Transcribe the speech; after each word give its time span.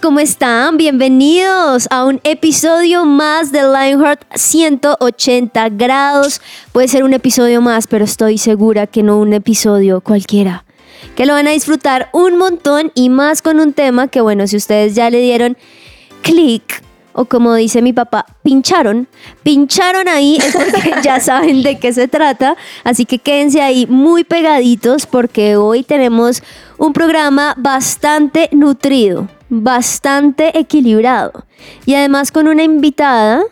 ¿cómo 0.00 0.20
están? 0.20 0.76
Bienvenidos 0.76 1.86
a 1.90 2.04
un 2.04 2.20
episodio 2.24 3.04
más 3.04 3.52
de 3.52 3.62
Lionheart 3.62 4.22
180 4.34 5.68
grados. 5.70 6.40
Puede 6.72 6.88
ser 6.88 7.04
un 7.04 7.12
episodio 7.12 7.60
más, 7.60 7.86
pero 7.86 8.04
estoy 8.04 8.38
segura 8.38 8.86
que 8.86 9.02
no 9.02 9.18
un 9.18 9.32
episodio 9.32 10.00
cualquiera. 10.00 10.64
Que 11.14 11.26
lo 11.26 11.34
van 11.34 11.46
a 11.46 11.50
disfrutar 11.50 12.08
un 12.12 12.38
montón 12.38 12.90
y 12.94 13.10
más 13.10 13.42
con 13.42 13.60
un 13.60 13.72
tema 13.72 14.08
que, 14.08 14.20
bueno, 14.20 14.46
si 14.46 14.56
ustedes 14.56 14.94
ya 14.94 15.10
le 15.10 15.20
dieron 15.20 15.58
clic 16.22 16.82
o 17.12 17.24
como 17.24 17.54
dice 17.54 17.82
mi 17.82 17.92
papá, 17.92 18.26
pincharon, 18.42 19.08
pincharon 19.42 20.08
ahí, 20.08 20.38
es 20.38 20.54
porque 20.54 20.92
ya 21.02 21.20
saben 21.20 21.62
de 21.62 21.78
qué 21.78 21.92
se 21.92 22.08
trata, 22.08 22.56
así 22.84 23.04
que 23.04 23.18
quédense 23.18 23.60
ahí 23.60 23.86
muy 23.86 24.24
pegaditos 24.24 25.06
porque 25.06 25.56
hoy 25.56 25.82
tenemos 25.82 26.42
un 26.78 26.92
programa 26.92 27.54
bastante 27.56 28.48
nutrido, 28.52 29.28
bastante 29.48 30.58
equilibrado. 30.58 31.44
Y 31.86 31.94
además 31.94 32.32
con 32.32 32.48
una 32.48 32.62
invitada 32.62 33.42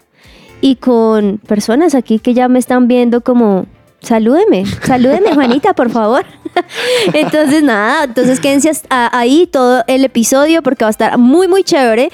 y 0.60 0.76
con 0.76 1.38
personas 1.38 1.94
aquí 1.94 2.18
que 2.18 2.34
ya 2.34 2.48
me 2.48 2.58
están 2.58 2.88
viendo 2.88 3.20
como 3.20 3.66
salúdeme, 4.00 4.64
salúdeme 4.66 5.34
Juanita, 5.34 5.74
por 5.74 5.90
favor. 5.90 6.24
Entonces 7.12 7.62
nada, 7.62 8.04
entonces 8.04 8.40
quédense 8.40 8.72
ahí 8.88 9.46
todo 9.46 9.84
el 9.86 10.04
episodio 10.04 10.62
porque 10.62 10.84
va 10.84 10.88
a 10.88 10.90
estar 10.90 11.16
muy 11.16 11.46
muy 11.46 11.62
chévere 11.62 12.10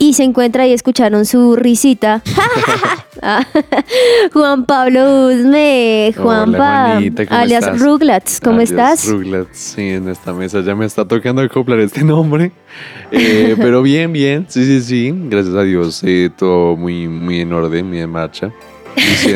y 0.00 0.14
se 0.14 0.24
encuentra 0.24 0.66
y 0.66 0.72
escucharon 0.72 1.26
su 1.26 1.54
risita. 1.56 2.22
Juan 4.32 4.64
Pablo 4.64 5.26
Uzme, 5.26 6.14
Juanpa, 6.16 6.98
alias 7.28 7.78
Ruglats, 7.78 8.40
¿cómo 8.40 8.62
estás? 8.62 9.06
Ruglats, 9.06 9.58
sí, 9.58 9.90
en 9.90 10.08
esta 10.08 10.32
mesa 10.32 10.62
ya 10.62 10.74
me 10.74 10.86
está 10.86 11.04
tocando 11.04 11.42
acoplar 11.42 11.80
este 11.80 12.02
nombre, 12.02 12.50
eh, 13.12 13.54
pero 13.58 13.82
bien, 13.82 14.10
bien, 14.10 14.46
sí, 14.48 14.64
sí, 14.64 14.80
sí, 14.80 15.14
gracias 15.28 15.54
a 15.54 15.64
Dios, 15.64 16.02
eh, 16.02 16.30
todo 16.34 16.76
muy, 16.76 17.06
muy 17.06 17.40
en 17.40 17.52
orden, 17.52 17.86
muy 17.86 18.00
en 18.00 18.10
marcha. 18.10 18.50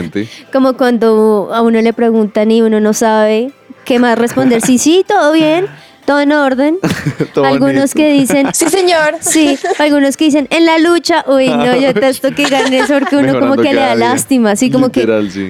Como 0.53 0.79
cuando 0.79 1.51
a 1.53 1.61
uno 1.61 1.83
le 1.83 1.93
preguntan 1.93 2.51
y 2.51 2.63
uno 2.63 2.81
no 2.81 2.95
sabe 2.95 3.53
qué 3.85 3.99
más 3.99 4.19
responder, 4.19 4.63
sí, 4.63 4.79
sí, 4.79 5.05
todo 5.07 5.35
bien 5.35 5.67
todo 6.05 6.21
en 6.21 6.33
orden. 6.33 6.79
algunos 7.45 7.95
que 7.95 8.13
dicen, 8.13 8.49
sí 8.53 8.69
señor. 8.69 9.17
Sí, 9.21 9.59
algunos 9.79 10.17
que 10.17 10.27
dicen, 10.27 10.47
en 10.51 10.67
la 10.67 10.79
lucha, 10.79 11.25
uy, 11.27 11.49
no, 11.49 11.77
yo 11.77 11.95
testo 11.95 12.35
que 12.35 12.45
ganes 12.45 12.87
porque 12.91 13.17
uno 13.17 13.39
como 13.39 13.57
que 13.57 13.73
le 13.73 13.81
da 13.81 13.95
lástima, 13.95 14.53
así 14.53 14.71
como 14.71 14.91
que, 14.91 15.07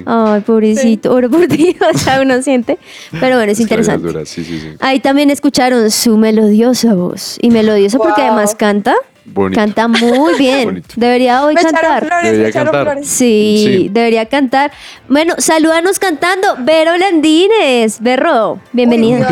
ay, 0.07 0.41
pobrecito, 0.41 1.13
oro 1.13 1.31
por 1.31 1.47
ti, 1.47 1.77
o 1.95 1.99
sea, 1.99 2.21
uno 2.21 2.43
siente, 2.43 2.79
pero 3.21 3.37
bueno, 3.37 3.53
es 3.53 3.61
interesante. 3.61 4.25
Sí, 4.27 4.45
sí, 4.45 4.61
sí. 4.61 4.69
Ahí 4.81 5.01
también 5.01 5.31
escucharon 5.31 5.91
su 5.91 6.17
melodiosa 6.17 6.95
voz, 6.95 7.39
y 7.41 7.51
melodiosa 7.51 7.99
porque 7.99 8.23
además 8.23 8.55
canta. 8.55 8.95
Canta 9.55 9.89
muy 9.89 10.35
bien. 10.39 10.83
Debería 10.97 11.45
hoy 11.45 11.55
cantar. 11.55 12.07
debería 12.23 12.53
cantar. 12.53 12.99
Sí, 13.05 13.89
debería 13.91 14.27
cantar. 14.27 14.71
Bueno, 15.09 15.35
salúdanos 15.39 15.99
cantando. 15.99 16.57
Vero 16.59 16.97
Landines. 16.99 18.03
Berro, 18.03 18.61
bienvenido. 18.73 19.27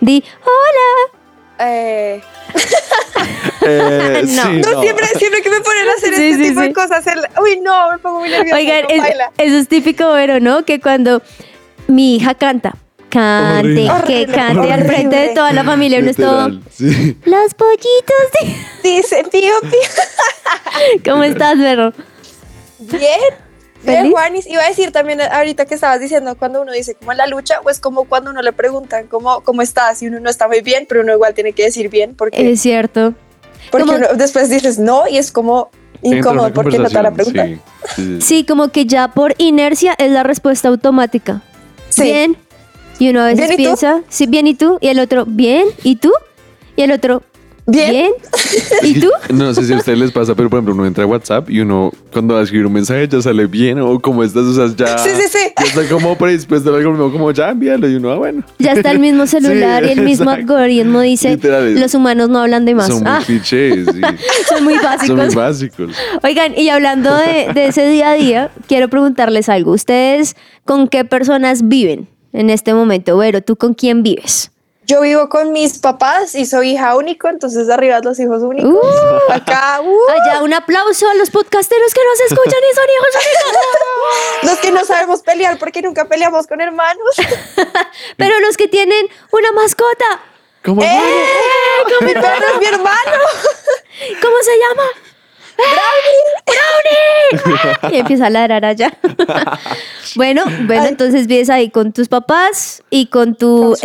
Di 0.00 0.24
hola. 0.42 1.18
Eh... 1.58 2.20
eh 3.62 4.22
no. 4.24 4.44
no, 4.52 4.80
siempre, 4.80 5.06
siempre 5.18 5.42
que 5.42 5.50
me 5.50 5.60
ponen 5.60 5.88
a 5.88 5.92
hacer 5.92 6.14
este 6.14 6.48
tipo 6.48 6.60
de 6.60 6.72
cosas, 6.72 7.04
uy, 7.40 7.60
no, 7.60 7.92
me 7.92 7.98
pongo 7.98 8.20
muy 8.20 8.30
nerviosa. 8.30 8.56
Oigan, 8.56 8.84
eso 9.38 9.56
es 9.56 9.68
típico, 9.68 10.10
pero 10.14 10.40
¿no? 10.40 10.64
Que 10.64 10.80
cuando 10.80 11.22
mi 11.86 12.16
hija 12.16 12.34
canta, 12.34 12.74
cante, 13.10 13.88
que 14.06 14.26
cante 14.26 14.72
al 14.72 14.84
frente 14.86 15.16
de 15.16 15.28
toda 15.34 15.52
la 15.52 15.64
familia, 15.64 15.98
uno 15.98 16.10
es 16.10 16.16
todo. 16.16 16.48
Los 16.48 17.54
pollitos. 17.54 18.56
Dice 18.82 19.24
pío, 19.30 19.52
pío. 19.60 21.02
¿Cómo 21.04 21.24
estás, 21.24 21.58
Berro? 21.58 21.92
Bien. 22.78 23.49
Bien, 23.82 24.10
Juanis, 24.10 24.46
iba 24.46 24.62
a 24.62 24.68
decir 24.68 24.92
también 24.92 25.20
ahorita 25.20 25.64
que 25.64 25.74
estabas 25.74 26.00
diciendo 26.00 26.36
cuando 26.36 26.60
uno 26.60 26.72
dice 26.72 26.94
como 26.94 27.12
en 27.12 27.18
la 27.18 27.26
lucha, 27.26 27.60
pues 27.62 27.80
como 27.80 28.04
cuando 28.04 28.30
uno 28.30 28.42
le 28.42 28.52
preguntan 28.52 29.06
cómo, 29.06 29.40
cómo 29.40 29.62
estás 29.62 30.02
y 30.02 30.08
uno 30.08 30.20
no 30.20 30.28
está 30.28 30.48
muy 30.48 30.60
bien, 30.60 30.86
pero 30.88 31.00
uno 31.00 31.14
igual 31.14 31.34
tiene 31.34 31.52
que 31.52 31.64
decir 31.64 31.88
bien 31.88 32.14
porque... 32.14 32.52
Es 32.52 32.60
cierto. 32.60 33.14
Porque 33.70 34.08
después 34.16 34.50
dices 34.50 34.78
no 34.78 35.08
y 35.08 35.18
es 35.18 35.32
como 35.32 35.70
incómodo 36.02 36.52
porque 36.52 36.78
no 36.78 36.88
te 36.88 37.02
la 37.02 37.10
pregunta. 37.10 37.46
Sí, 38.20 38.44
como 38.44 38.68
que 38.68 38.86
ya 38.86 39.08
por 39.08 39.34
inercia 39.38 39.94
es 39.98 40.10
la 40.10 40.22
respuesta 40.22 40.68
automática. 40.68 41.42
Bien. 41.96 42.36
Y 42.98 43.08
uno 43.08 43.22
a 43.22 43.26
veces 43.28 43.56
piensa, 43.56 44.02
sí, 44.10 44.26
bien 44.26 44.46
y 44.46 44.54
tú, 44.54 44.76
y 44.82 44.88
el 44.88 45.00
otro, 45.00 45.24
bien, 45.26 45.66
¿y 45.84 45.96
tú? 45.96 46.12
Y 46.76 46.82
el 46.82 46.92
otro, 46.92 47.22
Bien. 47.70 48.10
¿Y 48.82 49.00
tú? 49.00 49.10
No 49.32 49.54
sé 49.54 49.64
si 49.64 49.72
a 49.72 49.76
ustedes 49.76 49.98
les 49.98 50.10
pasa, 50.10 50.34
pero 50.34 50.50
por 50.50 50.58
ejemplo, 50.58 50.74
uno 50.74 50.86
entra 50.86 51.04
a 51.04 51.06
WhatsApp 51.06 51.48
y 51.50 51.60
uno 51.60 51.92
cuando 52.12 52.34
va 52.34 52.40
a 52.40 52.42
escribir 52.42 52.66
un 52.66 52.72
mensaje 52.72 53.06
ya 53.06 53.22
sale 53.22 53.46
bien 53.46 53.80
o 53.80 54.00
como 54.00 54.24
estás, 54.24 54.42
o 54.42 54.54
sea, 54.54 54.74
ya, 54.76 54.98
sí, 55.04 55.10
sí, 55.14 55.22
sí. 55.30 55.52
ya 55.56 55.64
está 55.64 55.88
como 55.88 56.16
predispuesto 56.18 56.74
algo 56.74 57.12
como 57.12 57.30
ya 57.30 57.50
envíalo 57.50 57.88
y 57.88 57.94
uno, 57.94 58.10
ah, 58.10 58.16
bueno. 58.16 58.42
Ya 58.58 58.72
está 58.72 58.90
el 58.90 58.98
mismo 58.98 59.26
celular 59.28 59.84
y 59.84 59.90
el 59.90 60.00
mismo 60.02 60.30
algoritmo 60.30 61.00
dice 61.00 61.38
los 61.74 61.94
humanos 61.94 62.28
no 62.28 62.40
hablan 62.40 62.64
de 62.64 62.74
más. 62.74 62.88
Son 62.88 62.98
muy 62.98 63.06
ah. 63.06 63.22
clichés, 63.24 63.86
sí. 63.92 64.00
Son 64.48 64.64
muy 64.64 64.74
básicos. 64.74 65.06
Son 65.06 65.16
muy 65.16 65.34
básicos. 65.34 65.96
Oigan, 66.22 66.58
y 66.58 66.68
hablando 66.68 67.14
de, 67.14 67.52
de 67.54 67.66
ese 67.66 67.88
día 67.88 68.10
a 68.10 68.14
día, 68.14 68.50
quiero 68.66 68.88
preguntarles 68.88 69.48
algo. 69.48 69.72
¿Ustedes 69.72 70.36
con 70.64 70.88
qué 70.88 71.04
personas 71.04 71.68
viven 71.68 72.08
en 72.32 72.50
este 72.50 72.74
momento? 72.74 73.16
Vero, 73.16 73.42
¿tú 73.42 73.56
con 73.56 73.74
quién 73.74 74.02
vives? 74.02 74.50
Yo 74.90 75.02
vivo 75.02 75.28
con 75.28 75.52
mis 75.52 75.78
papás 75.78 76.34
y 76.34 76.44
soy 76.46 76.72
hija 76.72 76.96
único, 76.96 77.28
entonces 77.28 77.70
arriba 77.70 78.00
los 78.00 78.18
hijos 78.18 78.42
únicos. 78.42 78.72
Uh. 78.72 79.32
Acá, 79.32 79.80
uh. 79.80 80.10
Allá 80.10 80.42
un 80.42 80.52
aplauso 80.52 81.08
a 81.08 81.14
los 81.14 81.30
podcasteros 81.30 81.94
que 81.94 82.00
nos 82.04 82.20
escuchan 82.22 82.58
y 82.68 82.74
son 82.74 82.84
hijos 82.84 83.14
únicos. 83.14 83.62
los 84.50 84.58
que 84.58 84.72
no 84.72 84.84
sabemos 84.84 85.22
pelear 85.22 85.58
porque 85.60 85.80
nunca 85.80 86.06
peleamos 86.06 86.48
con 86.48 86.60
hermanos. 86.60 87.14
Pero 88.16 88.40
los 88.40 88.56
que 88.56 88.66
tienen 88.66 89.06
una 89.30 89.52
mascota. 89.52 90.22
¿Cómo? 90.64 90.82
¡Eh! 90.82 90.90
mi 92.00 92.12
perro 92.12 92.46
es 92.54 92.58
mi 92.58 92.66
hermano. 92.66 93.18
¿Cómo 94.20 94.36
se 94.42 94.58
llama? 94.58 95.09
¡Brownie! 95.60 97.40
¡Brownie! 97.80 97.96
y 97.96 98.00
empieza 98.00 98.26
a 98.26 98.30
ladrar 98.30 98.64
allá. 98.64 98.92
bueno, 100.16 100.42
bueno, 100.66 100.86
entonces 100.86 101.26
vives 101.26 101.50
ahí 101.50 101.70
con 101.70 101.92
tus 101.92 102.08
papás 102.08 102.82
y 102.90 103.06
con 103.06 103.34
tu 103.34 103.76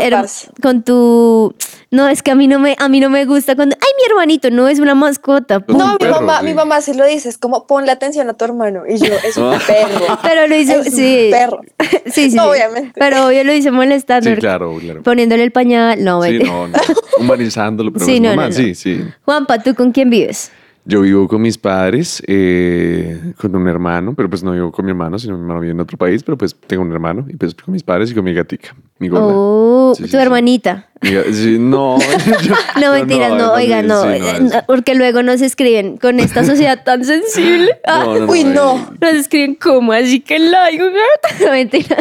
con, 0.62 0.84
tu 0.84 1.54
no, 1.92 2.08
es 2.08 2.24
que 2.24 2.32
a 2.32 2.36
mí 2.36 2.48
no 2.48 2.60
me 2.60 2.76
a 2.80 2.90
mí 2.90 3.00
no 3.00 3.10
me 3.10 3.26
gusta 3.26 3.56
cuando 3.56 3.76
ay, 3.80 3.90
mi 3.98 4.12
hermanito 4.12 4.50
no 4.50 4.68
es 4.68 4.80
una 4.80 4.96
mascota. 4.96 5.64
No, 5.68 5.98
mi 6.00 6.08
mamá, 6.08 6.42
mi 6.42 6.54
mamá 6.54 6.82
sí 6.82 6.94
lo 6.94 7.06
dice, 7.06 7.30
es 7.30 7.38
como 7.38 7.68
ponle 7.68 7.92
atención 7.92 8.30
a 8.30 8.34
tu 8.34 8.46
hermano 8.46 8.84
y 8.88 8.98
yo 8.98 9.14
es 9.24 9.38
un 9.38 9.58
perro. 9.68 10.20
Pero 10.24 10.48
lo 10.48 10.56
hizo 10.56 10.84
sí. 10.84 11.30
perro. 11.32 11.62
sí, 12.08 12.32
sí. 12.32 12.40
obviamente. 12.40 12.94
Pero 12.96 13.32
yo 13.32 13.44
lo 13.44 13.54
hice 13.54 13.72
molestando. 13.72 14.30
Sí, 14.30 14.36
claro, 14.38 14.76
claro. 14.80 15.04
Poniéndole 15.04 15.44
el 15.44 15.52
pañal, 15.52 16.04
no, 16.04 16.24
sí, 16.24 16.40
no, 16.40 16.68
no, 16.68 16.78
humanizándolo, 17.20 17.92
pero 17.94 18.06
sí, 18.06 18.20
no, 18.20 18.52
sí, 18.52 18.76
sí. 18.76 19.06
Juanpa, 19.24 19.60
¿tú 19.60 19.76
con 19.76 19.92
quién 19.92 20.10
vives? 20.10 20.52
Yo 20.88 21.02
vivo 21.02 21.28
con 21.28 21.42
mis 21.42 21.58
padres, 21.58 22.22
eh, 22.28 23.34
con 23.38 23.56
un 23.56 23.68
hermano, 23.68 24.14
pero 24.14 24.30
pues 24.30 24.44
no 24.44 24.52
vivo 24.52 24.72
con 24.72 24.86
mi 24.86 24.92
hermano, 24.92 25.18
sino 25.18 25.36
mi 25.36 25.42
hermano 25.42 25.60
vive 25.60 25.72
en 25.72 25.80
otro 25.80 25.98
país, 25.98 26.22
pero 26.22 26.38
pues 26.38 26.56
tengo 26.68 26.84
un 26.84 26.92
hermano 26.92 27.26
y 27.28 27.36
pues 27.36 27.56
con 27.56 27.72
mis 27.72 27.82
padres 27.82 28.12
y 28.12 28.14
con 28.14 28.24
mi 28.24 28.36
gatica, 28.36 28.76
mi 29.00 29.08
gorda. 29.08 29.34
Oh, 29.36 29.96
tu 29.98 30.18
hermanita. 30.18 30.88
no. 31.60 31.98
no, 32.80 32.92
mentiras, 32.92 33.36
no, 33.36 33.54
oiga, 33.54 33.82
no, 33.82 34.04
porque 34.68 34.94
luego 34.94 35.24
nos 35.24 35.42
escriben 35.42 35.98
con 35.98 36.20
esta 36.20 36.44
sociedad 36.46 36.84
tan 36.84 37.04
sensible. 37.04 37.80
Uy, 38.28 38.44
no. 38.44 38.92
Nos 39.02 39.14
escriben 39.14 39.56
como 39.56 39.92
así 39.92 40.20
que 40.20 40.38
la 40.38 40.70
no, 41.42 41.52
mentira. 41.52 41.98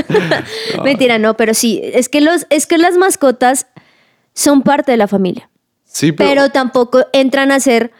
mentira, 0.85 1.19
no, 1.19 1.39
pero 1.39 1.55
sí, 1.55 1.81
es 1.83 2.11
que 2.11 2.21
los, 2.21 2.47
es 2.51 2.67
que 2.67 2.77
las 2.77 2.99
mascotas 2.99 3.67
son 4.35 4.61
parte 4.61 4.93
de 4.93 4.99
la 4.99 5.09
familia. 5.09 5.49
Sí, 5.87 6.13
pero, 6.13 6.29
pero 6.29 6.49
tampoco 6.51 7.07
entran 7.15 7.51
a 7.51 7.61
ser 7.61 7.93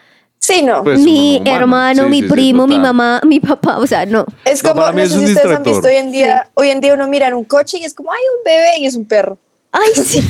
Sí, 0.45 0.61
no. 0.61 0.85
Pues, 0.85 1.01
mi 1.01 1.41
hermano, 1.47 2.07
mi 2.07 2.23
primo, 2.23 2.67
mi 2.67 2.79
mamá, 2.79 3.19
mi 3.25 3.41
papá, 3.41 3.79
o 3.79 3.87
sea, 3.87 4.05
no. 4.05 4.27
Es 4.45 4.63
como, 4.63 4.83
no, 4.93 4.99
sé 5.07 5.09
si 5.09 5.25
ustedes 5.25 5.57
han 5.57 5.63
visto 5.63 5.89
hoy 5.89 5.95
en 5.95 6.13
día, 6.13 6.51
hoy 6.53 6.69
en 6.69 6.83
día 6.83 6.93
uno 6.93 7.09
mira 7.09 7.29
en 7.29 7.35
un 7.35 7.45
coche 7.45 7.79
y 7.79 7.85
es 7.85 7.95
como, 7.95 8.13
hay 8.13 8.21
un 8.37 8.45
bebé 8.45 8.79
y 8.81 8.85
es 8.85 8.95
un 8.95 9.07
perro. 9.07 9.39
Ay, 9.73 9.91
sí. 10.05 10.23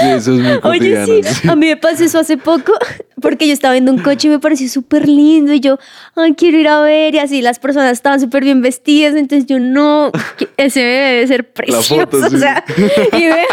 Sí, 0.00 0.08
eso 0.08 0.32
es 0.32 0.38
muy 0.38 0.60
Oye, 0.62 1.04
sí, 1.04 1.20
sí. 1.22 1.48
a 1.48 1.56
mí 1.56 1.66
me 1.66 1.76
pasó 1.76 2.04
eso 2.04 2.18
hace 2.20 2.38
poco, 2.38 2.72
porque 3.20 3.46
yo 3.46 3.52
estaba 3.52 3.72
viendo 3.72 3.92
un 3.92 3.98
coche 3.98 4.28
y 4.28 4.30
me 4.30 4.38
pareció 4.38 4.68
súper 4.68 5.08
lindo 5.08 5.52
y 5.52 5.60
yo, 5.60 5.78
ay, 6.14 6.34
quiero 6.34 6.58
ir 6.58 6.68
a 6.68 6.80
ver 6.80 7.14
y 7.14 7.18
así 7.18 7.42
las 7.42 7.58
personas 7.58 7.92
estaban 7.92 8.20
súper 8.20 8.44
bien 8.44 8.62
vestidas, 8.62 9.16
entonces 9.16 9.46
yo, 9.46 9.58
no, 9.58 10.12
ese 10.56 10.82
bebé 10.82 10.98
debe 10.98 11.26
ser 11.26 11.52
precioso, 11.52 11.96
foto, 11.96 12.30
sí. 12.30 12.36
o 12.36 12.38
sea, 12.38 12.64
y 13.12 13.26
veo, 13.26 13.46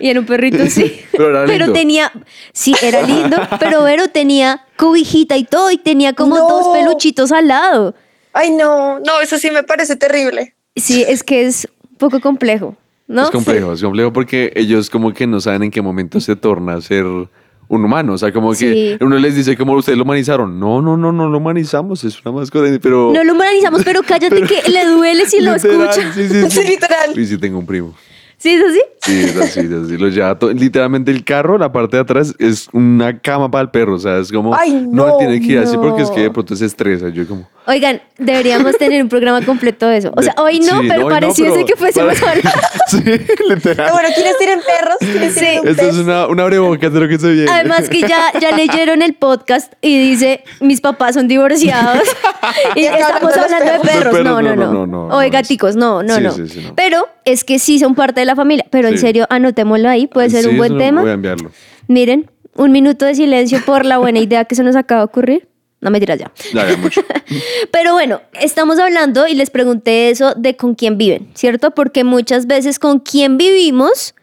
y 0.00 0.08
era 0.10 0.20
un 0.20 0.26
perrito, 0.26 0.66
sí. 0.66 1.00
Pero 1.12 1.44
era 1.44 1.46
lindo. 1.46 1.72
tenía, 1.72 2.12
sí, 2.52 2.74
era 2.82 3.02
lindo, 3.02 3.36
pero 3.60 3.84
Vero 3.84 4.08
tenía 4.08 4.66
cobijita 4.84 5.36
y 5.36 5.44
todo 5.44 5.70
y 5.70 5.78
tenía 5.78 6.12
como 6.12 6.36
No. 6.36 6.48
dos 6.48 6.76
peluchitos 6.76 7.32
al 7.32 7.48
lado. 7.48 7.94
Ay, 8.32 8.50
no, 8.50 8.98
no, 9.00 9.20
eso 9.22 9.38
sí 9.38 9.50
me 9.50 9.62
parece 9.62 9.96
terrible. 9.96 10.54
Sí, 10.76 11.04
es 11.06 11.22
que 11.22 11.46
es 11.46 11.68
un 11.90 11.96
poco 11.96 12.20
complejo, 12.20 12.76
¿no? 13.06 13.22
Es 13.24 13.30
complejo, 13.30 13.72
es 13.72 13.82
complejo 13.82 14.12
porque 14.12 14.52
ellos 14.56 14.90
como 14.90 15.12
que 15.14 15.26
no 15.26 15.40
saben 15.40 15.62
en 15.62 15.70
qué 15.70 15.80
momento 15.80 16.20
se 16.20 16.34
torna 16.36 16.74
a 16.74 16.80
ser 16.80 17.04
un 17.06 17.84
humano. 17.84 18.12
O 18.14 18.18
sea, 18.18 18.32
como 18.32 18.50
que 18.52 18.56
Sí. 18.98 19.04
uno 19.04 19.16
les 19.18 19.34
dice 19.36 19.56
como 19.56 19.72
ustedes 19.74 19.96
lo 19.96 20.04
humanizaron. 20.04 20.58
No, 20.60 20.82
no, 20.82 20.96
no, 20.96 21.12
no 21.12 21.28
lo 21.28 21.38
humanizamos, 21.38 22.04
es 22.04 22.20
una 22.24 22.32
mascota. 22.32 22.66
Pero 22.82 23.12
No 23.14 23.24
lo 23.24 23.32
humanizamos, 23.32 23.82
pero 23.84 24.02
cállate 24.02 24.42
que 24.48 24.68
le 24.70 24.84
duele 24.86 25.26
si 25.26 25.40
lo 25.40 25.54
escucha. 25.54 26.12
Sí, 26.12 26.28
sí, 26.28 26.28
sí. 26.50 26.50
Sí, 26.50 26.68
literal. 26.68 27.18
Y 27.18 27.24
sí 27.26 27.38
tengo 27.38 27.58
un 27.58 27.66
primo. 27.66 27.94
¿Sí 28.44 28.50
es 28.50 28.62
así? 28.62 28.82
Sí, 29.00 29.20
es 29.20 29.36
así, 29.38 29.60
es 29.60 29.72
así. 29.72 29.96
Lo 29.96 30.08
lleva 30.08 30.36
literalmente 30.52 31.10
el 31.10 31.24
carro, 31.24 31.56
la 31.56 31.72
parte 31.72 31.96
de 31.96 32.02
atrás, 32.02 32.34
es 32.38 32.68
una 32.74 33.18
cama 33.18 33.50
para 33.50 33.62
el 33.62 33.70
perro. 33.70 33.94
O 33.94 33.98
sea, 33.98 34.18
es 34.18 34.30
como. 34.30 34.54
Ay, 34.54 34.86
no, 34.86 35.06
no, 35.06 35.16
tiene 35.16 35.40
que 35.40 35.46
ir 35.46 35.58
así 35.60 35.78
porque 35.78 36.02
es 36.02 36.10
que 36.10 36.20
de 36.20 36.30
pronto 36.30 36.54
se 36.54 36.66
estresa. 36.66 37.08
Yo 37.08 37.26
como. 37.26 37.48
Oigan, 37.66 38.02
deberíamos 38.18 38.76
tener 38.76 39.02
un 39.02 39.08
programa 39.08 39.40
completo 39.44 39.86
de 39.88 39.96
eso. 39.96 40.12
O 40.16 40.20
sea, 40.22 40.34
hoy 40.36 40.60
no, 40.60 40.80
sí, 40.82 40.86
pero 40.88 41.06
hoy 41.06 41.14
no, 41.20 41.32
pero- 41.34 41.64
que 41.66 41.76
fuésemos 41.76 42.22
a 42.22 42.30
hablar. 42.32 42.54
sí, 42.88 42.98
literal. 42.98 43.76
Pero 43.76 43.92
bueno, 43.92 44.08
¿quiénes 44.14 44.36
tienen 44.38 44.60
perros? 44.60 44.96
¿Quiénes 45.00 45.32
Sí. 45.34 45.40
tienen 45.40 45.68
Esto 45.68 45.88
es 45.88 45.96
una, 45.96 46.26
una 46.26 46.42
abrebocas 46.42 46.92
de 46.92 47.00
lo 47.00 47.08
que 47.08 47.18
se 47.18 47.32
viene. 47.32 47.50
Además 47.50 47.88
que 47.88 48.00
ya, 48.02 48.32
ya 48.38 48.50
leyeron 48.56 49.00
el 49.00 49.14
podcast 49.14 49.72
y 49.80 49.98
dice, 49.98 50.44
mis 50.60 50.82
papás 50.82 51.14
son 51.14 51.26
divorciados 51.26 52.02
y 52.76 52.84
estamos 52.84 53.34
hablando 53.36 53.72
de 53.72 53.78
perros. 53.80 54.14
perros. 54.14 54.24
No, 54.24 54.42
no, 54.42 54.54
no. 54.54 54.66
No, 54.66 54.72
no, 54.72 54.86
no, 55.08 55.16
O 55.16 55.20
de 55.20 55.26
no, 55.28 55.32
gaticos, 55.32 55.74
no, 55.74 56.02
no, 56.02 56.16
Sí, 56.16 56.22
no. 56.22 56.32
sí, 56.32 56.48
sí, 56.48 56.60
no. 56.66 56.74
Pero 56.74 57.08
es 57.24 57.44
que 57.44 57.58
sí 57.58 57.78
son 57.78 57.94
parte 57.94 58.20
de 58.20 58.26
la 58.26 58.36
familia. 58.36 58.66
Pero 58.70 58.88
en 58.88 58.98
serio, 58.98 59.26
anotémoslo 59.30 59.88
ahí, 59.88 60.06
puede 60.06 60.28
ser 60.28 60.42
Sí, 60.42 60.48
un 60.50 60.58
buen 60.58 60.76
tema. 60.76 61.00
Voy 61.00 61.10
a 61.10 61.14
enviarlo. 61.14 61.50
Miren, 61.88 62.30
un 62.56 62.72
minuto 62.72 63.06
de 63.06 63.14
silencio 63.14 63.60
por 63.64 63.84
la 63.86 63.96
buena 63.98 64.18
idea 64.18 64.44
que 64.44 64.54
se 64.54 64.62
nos 64.62 64.76
acaba 64.76 65.00
de 65.00 65.04
ocurrir. 65.06 65.48
No 65.84 65.90
me 65.90 66.00
tiras 66.00 66.18
ya. 66.18 66.32
Ya, 66.54 66.76
mucho. 66.78 67.02
Pero 67.70 67.92
bueno, 67.92 68.22
estamos 68.40 68.78
hablando 68.78 69.26
y 69.26 69.34
les 69.34 69.50
pregunté 69.50 70.08
eso 70.08 70.32
de 70.34 70.56
con 70.56 70.74
quién 70.74 70.96
viven, 70.96 71.28
¿cierto? 71.34 71.72
Porque 71.72 72.04
muchas 72.04 72.46
veces 72.46 72.78
con 72.78 73.00
quién 73.00 73.36
vivimos 73.36 74.14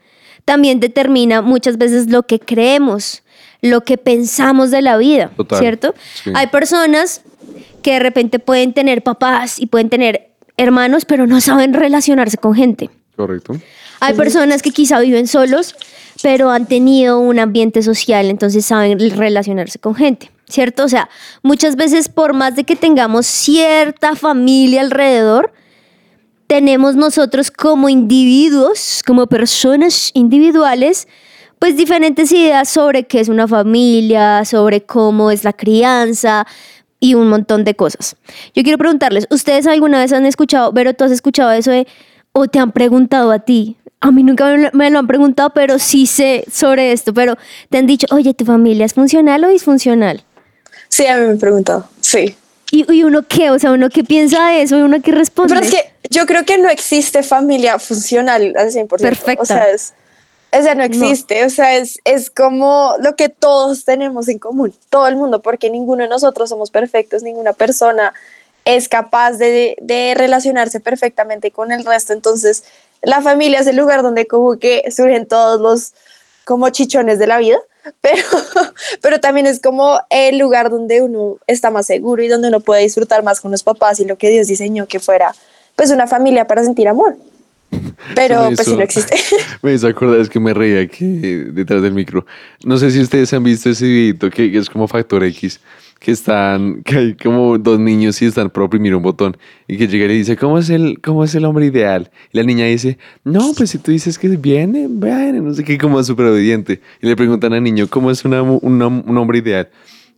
también 0.44 0.80
determina 0.80 1.44
muchas 1.44 1.78
veces 1.78 2.10
lo 2.10 2.24
que 2.24 2.40
creemos, 2.40 3.22
lo 3.62 3.81
que 3.81 4.00
pensamos 4.00 4.72
de 4.72 4.81
la 4.81 4.98
vida, 4.98 5.30
Total, 5.38 5.60
¿cierto? 5.60 5.94
sí. 6.24 6.31
Hay 6.34 6.48
personas 6.48 7.22
que 7.84 7.94
de 7.94 8.00
repente 8.00 8.40
pueden 8.40 8.74
tener 8.74 9.04
papás 9.04 9.60
y 9.60 9.68
pueden 9.68 9.90
tener 9.90 10.31
hermanos, 10.57 11.06
pero 11.06 11.28
no 11.28 11.42
saben 11.42 11.75
relacionarse 11.75 12.38
con 12.38 12.56
gente. 12.56 12.90
Correcto. 13.16 13.54
Hay 14.00 14.16
personas 14.16 14.64
que 14.64 14.72
quizá 14.72 15.00
viven 15.00 15.28
solos, 15.28 15.75
pero 16.24 16.50
han 16.50 16.66
tenido 16.66 17.19
un 17.19 17.38
ambiente 17.38 17.84
social, 17.84 18.31
entonces 18.31 18.66
saben 18.66 19.00
relacionarse 19.00 19.78
con 19.78 19.94
gente, 19.94 20.31
¿cierto? 20.51 20.83
O 20.83 20.89
sea, 20.89 21.09
muchas 21.42 21.75
veces 21.75 22.09
por 22.09 22.33
más 22.33 22.56
de 22.56 22.63
que 22.63 22.75
tengamos 22.75 23.25
cierta 23.25 24.15
familia 24.15 24.81
alrededor, 24.81 25.53
tenemos 26.48 26.95
nosotros 26.95 27.50
como 27.50 27.88
individuos, 27.89 29.01
como 29.07 29.27
personas 29.27 30.12
individuales, 30.13 31.07
pues 31.59 31.77
diferentes 31.77 32.31
ideas 32.31 32.68
sobre 32.69 33.03
qué 33.06 33.19
es 33.21 33.30
una 33.30 33.48
familia, 33.48 34.44
sobre 34.45 34.81
cómo 34.81 35.31
es 35.31 35.44
la 35.44 35.53
crianza 35.53 36.45
y 37.00 37.13
un 37.13 37.30
montón 37.30 37.63
de 37.63 37.75
cosas. 37.75 38.15
Yo 38.54 38.63
quiero 38.63 38.77
preguntarles, 38.77 39.27
¿ustedes 39.30 39.65
alguna 39.68 40.00
vez 40.00 40.12
han 40.12 40.25
escuchado, 40.25 40.71
Vero, 40.74 40.94
tú 40.94 41.04
has 41.06 41.12
escuchado 41.12 41.51
eso 41.51 41.71
de, 41.71 41.88
o 42.33 42.47
te 42.47 42.59
han 42.59 42.71
preguntado 42.71 43.31
a 43.31 43.39
ti? 43.39 43.77
A 44.01 44.12
mí 44.12 44.24
nunca 44.24 44.54
me 44.74 44.89
lo- 44.89 45.00
han 45.00 45.07
preguntado, 45.07 45.51
pero 45.51 45.77
sí 45.80 46.07
sé 46.07 46.44
sobre 46.51 46.92
esto, 46.92 47.13
pero 47.13 47.38
te 47.69 47.77
han 47.77 47.86
dicho, 47.86 48.07
oye, 48.12 48.33
¿tu 48.33 48.44
familia 48.45 48.86
es 48.86 48.94
funcional 48.95 49.44
o 49.44 49.47
disfuncional? 49.50 50.24
Sí, 50.92 51.08
a 51.08 51.16
mí 51.16 51.26
me 51.26 51.32
han 51.32 51.40
preguntado. 51.40 51.88
Sí. 52.02 52.36
¿Y, 52.70 52.94
y 52.94 53.04
uno 53.04 53.24
qué? 53.28 53.50
O 53.50 53.58
sea, 53.58 53.72
¿uno 53.72 53.90
qué 53.90 54.04
piensa 54.04 54.50
de 54.50 54.62
eso 54.62 54.78
y 54.78 54.82
uno 54.82 55.02
qué 55.02 55.12
responde? 55.12 55.56
Pero 55.56 55.66
es 55.66 55.74
que 55.74 55.92
yo 56.10 56.26
creo 56.26 56.46
que 56.46 56.58
no 56.58 56.70
existe 56.70 57.24
familia 57.24 57.80
funcional 57.80 58.54
al 58.58 58.72
100%. 58.72 58.88
Perfecta. 59.00 59.42
O 59.42 59.46
sea, 59.46 59.70
es, 59.70 59.94
o 60.52 60.62
sea, 60.62 60.76
no 60.76 60.84
existe. 60.84 61.46
O 61.46 61.50
sea, 61.50 61.78
es, 61.78 62.00
es 62.04 62.30
como 62.30 62.96
lo 63.00 63.16
que 63.16 63.30
todos 63.30 63.86
tenemos 63.86 64.28
en 64.28 64.38
común, 64.38 64.74
todo 64.90 65.08
el 65.08 65.16
mundo, 65.16 65.42
porque 65.42 65.70
ninguno 65.70 66.04
de 66.04 66.10
nosotros 66.10 66.50
somos 66.50 66.72
perfectos, 66.72 67.24
ninguna 67.24 67.54
persona 67.54 68.14
es 68.66 68.90
capaz 68.90 69.34
de, 69.34 69.78
de 69.82 70.14
relacionarse 70.16 70.82
perfectamente 70.82 71.52
con 71.52 71.72
el 71.72 71.86
resto. 71.86 72.14
Entonces, 72.14 72.66
la 73.02 73.22
familia 73.22 73.60
es 73.60 73.68
el 73.68 73.78
lugar 73.78 74.04
donde 74.04 74.28
como 74.28 74.60
que 74.60 74.84
surgen 74.92 75.26
todos 75.26 75.60
los 75.60 75.94
como 76.44 76.70
chichones 76.70 77.18
de 77.18 77.28
la 77.28 77.38
vida, 77.38 77.58
pero, 78.01 78.24
pero 79.01 79.19
también 79.19 79.48
es 79.48 79.60
como 79.60 80.00
el 80.10 80.38
lugar 80.38 80.69
donde 80.69 81.01
uno 81.01 81.38
está 81.48 81.72
más 81.72 81.86
seguro 81.88 82.22
y 82.24 82.28
donde 82.28 82.48
uno 82.50 82.60
puede 82.60 82.81
disfrutar 82.83 83.24
más 83.24 83.42
con 83.42 83.51
los 83.51 83.63
papás 83.63 84.00
y 84.00 84.06
lo 84.06 84.18
que 84.18 84.30
Dios 84.30 84.48
diseñó 84.48 84.88
que 84.88 85.00
fuera 85.00 85.33
pues 85.75 85.89
una 85.92 86.06
familia 86.07 86.45
para 86.48 86.63
sentir 86.63 86.88
amor. 86.88 87.16
Pero 88.16 88.50
Me 88.50 88.56
pues 88.56 88.66
sí 88.66 88.72
hizo- 88.72 88.78
no 88.78 88.83
existe. 88.83 89.16
Me 89.62 89.74
hizo 89.74 89.88
acordar, 89.88 90.19
es 90.19 90.30
que 90.30 90.39
me 90.39 90.54
reía 90.54 90.81
aquí 90.81 91.06
detrás 91.06 91.81
del 91.81 91.94
micro. 91.94 92.25
No 92.66 92.78
sé 92.78 92.92
si 92.92 93.00
ustedes 93.00 93.31
han 93.33 93.44
visto 93.44 93.69
ese 93.69 93.86
videito 93.86 94.30
que, 94.30 94.51
que 94.51 94.57
es 94.57 94.69
como 94.69 94.88
Factor 94.88 95.24
X, 95.24 95.60
que 96.01 96.12
están, 96.12 96.81
que 96.81 96.98
hay 96.98 97.13
como 97.13 97.59
dos 97.59 97.80
niños 97.80 98.19
y 98.24 98.25
están 98.25 98.50
por 98.50 98.63
oprimir 98.63 98.95
un 98.95 99.03
botón 99.03 99.38
y 99.68 99.77
que 99.77 99.88
llega 99.88 100.06
y 100.06 100.07
le 100.07 100.13
dice, 100.15 100.36
¿cómo 100.36 100.57
es 100.57 100.71
el, 100.71 101.00
cómo 101.00 101.24
es 101.24 101.36
el 101.36 101.45
hombre 101.45 101.68
ideal? 101.68 102.09
Y 102.33 102.38
la 102.38 102.44
niña 102.44 102.65
dice, 102.65 102.98
no, 103.24 103.51
pues 103.56 103.69
si 103.69 103.77
tú 103.77 103.92
dices 103.92 104.18
que 104.18 104.27
viene, 104.30 104.88
viene, 104.89 105.39
no 105.42 105.53
sé 105.53 105.63
qué, 105.63 105.77
como 105.77 106.03
súper 106.03 106.25
obediente. 106.25 106.81
Y 107.03 107.07
le 107.07 107.15
preguntan 107.15 107.53
al 107.53 107.62
niño, 107.62 107.86
¿cómo 107.88 108.09
es 108.09 108.25
una, 108.25 108.42
una- 108.42 108.88
un 108.88 109.15
hombre 109.19 109.38
ideal? 109.38 109.69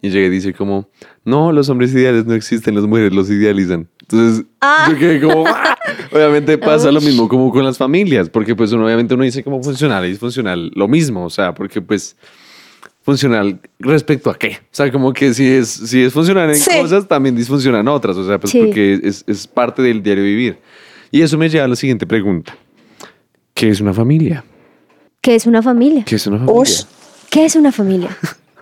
Y 0.01 0.09
llega 0.09 0.27
y 0.27 0.29
dice 0.29 0.53
como, 0.53 0.87
no, 1.25 1.51
los 1.51 1.67
hombres 1.67 1.93
ideales 1.93 2.25
no 2.25 2.33
existen, 2.33 2.75
las 2.75 2.85
mujeres 2.85 3.11
los 3.13 3.29
idealizan. 3.29 3.89
Entonces, 4.03 4.45
Ah. 4.61 4.87
yo 4.89 4.97
quedé 4.97 5.19
como, 5.21 5.43
"Ah". 5.47 5.77
obviamente 6.13 6.57
pasa 6.57 6.93
lo 6.93 7.01
mismo 7.01 7.27
como 7.27 7.51
con 7.51 7.65
las 7.65 7.77
familias, 7.77 8.29
porque 8.29 8.55
pues 8.55 8.71
uno 8.71 8.85
obviamente 8.85 9.15
uno 9.15 9.23
dice 9.25 9.43
como 9.43 9.61
funcional 9.61 10.05
y 10.05 10.09
disfuncional, 10.09 10.71
lo 10.75 10.87
mismo, 10.87 11.25
o 11.25 11.29
sea, 11.29 11.53
porque 11.53 11.81
pues 11.81 12.15
funcional 13.03 13.59
respecto 13.79 14.29
a 14.29 14.37
qué, 14.37 14.57
o 14.61 14.67
sea, 14.71 14.91
como 14.91 15.13
que 15.13 15.33
si 15.33 15.45
es, 15.45 15.67
si 15.69 16.01
es 16.03 16.11
funcional 16.13 16.49
en 16.49 16.55
Sí. 16.55 16.71
cosas, 16.79 17.07
también 17.07 17.35
disfunciona 17.35 17.79
en 17.81 17.87
otras, 17.87 18.15
o 18.17 18.25
sea, 18.25 18.39
pues 18.39 18.51
Sí. 18.51 18.59
porque 18.59 18.99
es, 19.03 19.23
es 19.27 19.45
parte 19.45 19.81
del 19.81 20.01
diario 20.01 20.23
vivir. 20.23 20.57
Y 21.11 21.21
eso 21.21 21.37
me 21.37 21.47
lleva 21.49 21.65
a 21.65 21.67
la 21.67 21.75
siguiente 21.75 22.07
pregunta. 22.07 22.57
¿Qué 23.53 23.69
es 23.69 23.81
una 23.81 23.93
familia? 23.93 24.43
¿Qué 25.21 25.35
es 25.35 25.45
una 25.45 25.61
familia? 25.61 26.03
¿Qué 26.05 26.15
es 26.15 26.25
una 26.25 26.39
familia? 26.39 26.87
¿Qué 27.29 27.45
es 27.45 27.55
una 27.55 27.71
familia? 27.71 28.17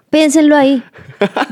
Piénsenlo 0.10 0.55
ahí. 0.57 0.83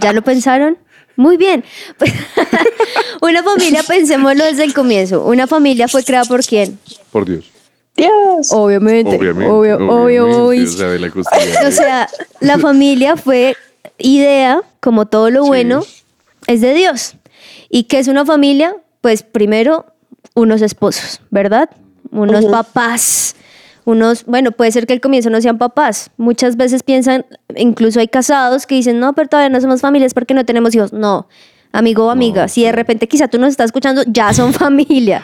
¿Ya 0.02 0.12
lo 0.12 0.22
pensaron? 0.24 0.78
Muy 1.16 1.38
bien. 1.38 1.64
una 3.22 3.44
familia, 3.44 3.82
pensémoslo 3.88 4.44
desde 4.46 4.64
el 4.64 4.74
comienzo. 4.74 5.26
Una 5.26 5.48
familia 5.48 5.88
fue 5.88 6.04
creada 6.04 6.26
por 6.26 6.44
quién? 6.46 6.78
Por 7.12 7.26
Dios. 7.26 7.46
Dios. 8.02 8.52
Obviamente. 8.52 9.16
Obviamente. 9.18 9.52
Obvio, 9.52 9.76
obvio, 9.78 10.26
obviamente, 10.26 10.42
obvio. 10.42 10.64
O 10.64 10.68
sea, 10.72 10.88
de 10.90 11.00
la 11.00 11.10
costilla. 11.12 11.68
O 11.68 11.72
sea, 11.72 12.10
la 12.40 12.58
familia 12.58 13.16
fue 13.18 13.56
idea, 13.98 14.62
como 14.80 15.06
todo 15.08 15.30
lo 15.30 15.44
Sí. 15.44 15.48
bueno, 15.50 15.84
es 16.48 16.62
de 16.62 16.74
Dios. 16.74 17.16
¿Y 17.70 17.84
qué 17.84 18.00
es 18.00 18.08
una 18.08 18.26
familia? 18.26 18.76
Pues 19.02 19.24
primero, 19.24 19.86
unos 20.34 20.62
esposos, 20.62 21.22
¿verdad? 21.30 21.70
Unos 22.12 22.44
Ujú. 22.46 22.52
papás. 22.52 23.36
Unos, 23.86 24.26
bueno, 24.26 24.52
puede 24.52 24.72
ser 24.72 24.86
que 24.86 24.94
al 24.94 25.02
comienzo 25.02 25.30
no 25.30 25.42
sean 25.42 25.58
papás. 25.58 26.12
Muchas 26.18 26.58
veces 26.58 26.84
piensan, 26.84 27.26
incluso 27.56 28.00
hay 28.00 28.08
casados 28.08 28.66
que 28.68 28.76
dicen, 28.76 29.00
no, 29.00 29.14
pero 29.14 29.30
todavía 29.30 29.50
no 29.50 29.60
somos 29.62 29.82
familias 29.82 30.14
porque 30.14 30.34
no 30.34 30.46
tenemos 30.46 30.76
hijos. 30.76 30.94
No, 30.94 31.28
amigo 31.72 32.06
o 32.06 32.10
amiga, 32.10 32.44
No, 32.44 32.48
si 32.50 32.64
de 32.64 32.72
repente 32.72 33.08
quizá 33.08 33.28
tú 33.28 33.40
nos 33.40 33.50
estás 33.50 33.66
escuchando, 33.68 34.04
ya 34.08 34.34
son 34.34 34.54
familia. 34.66 35.24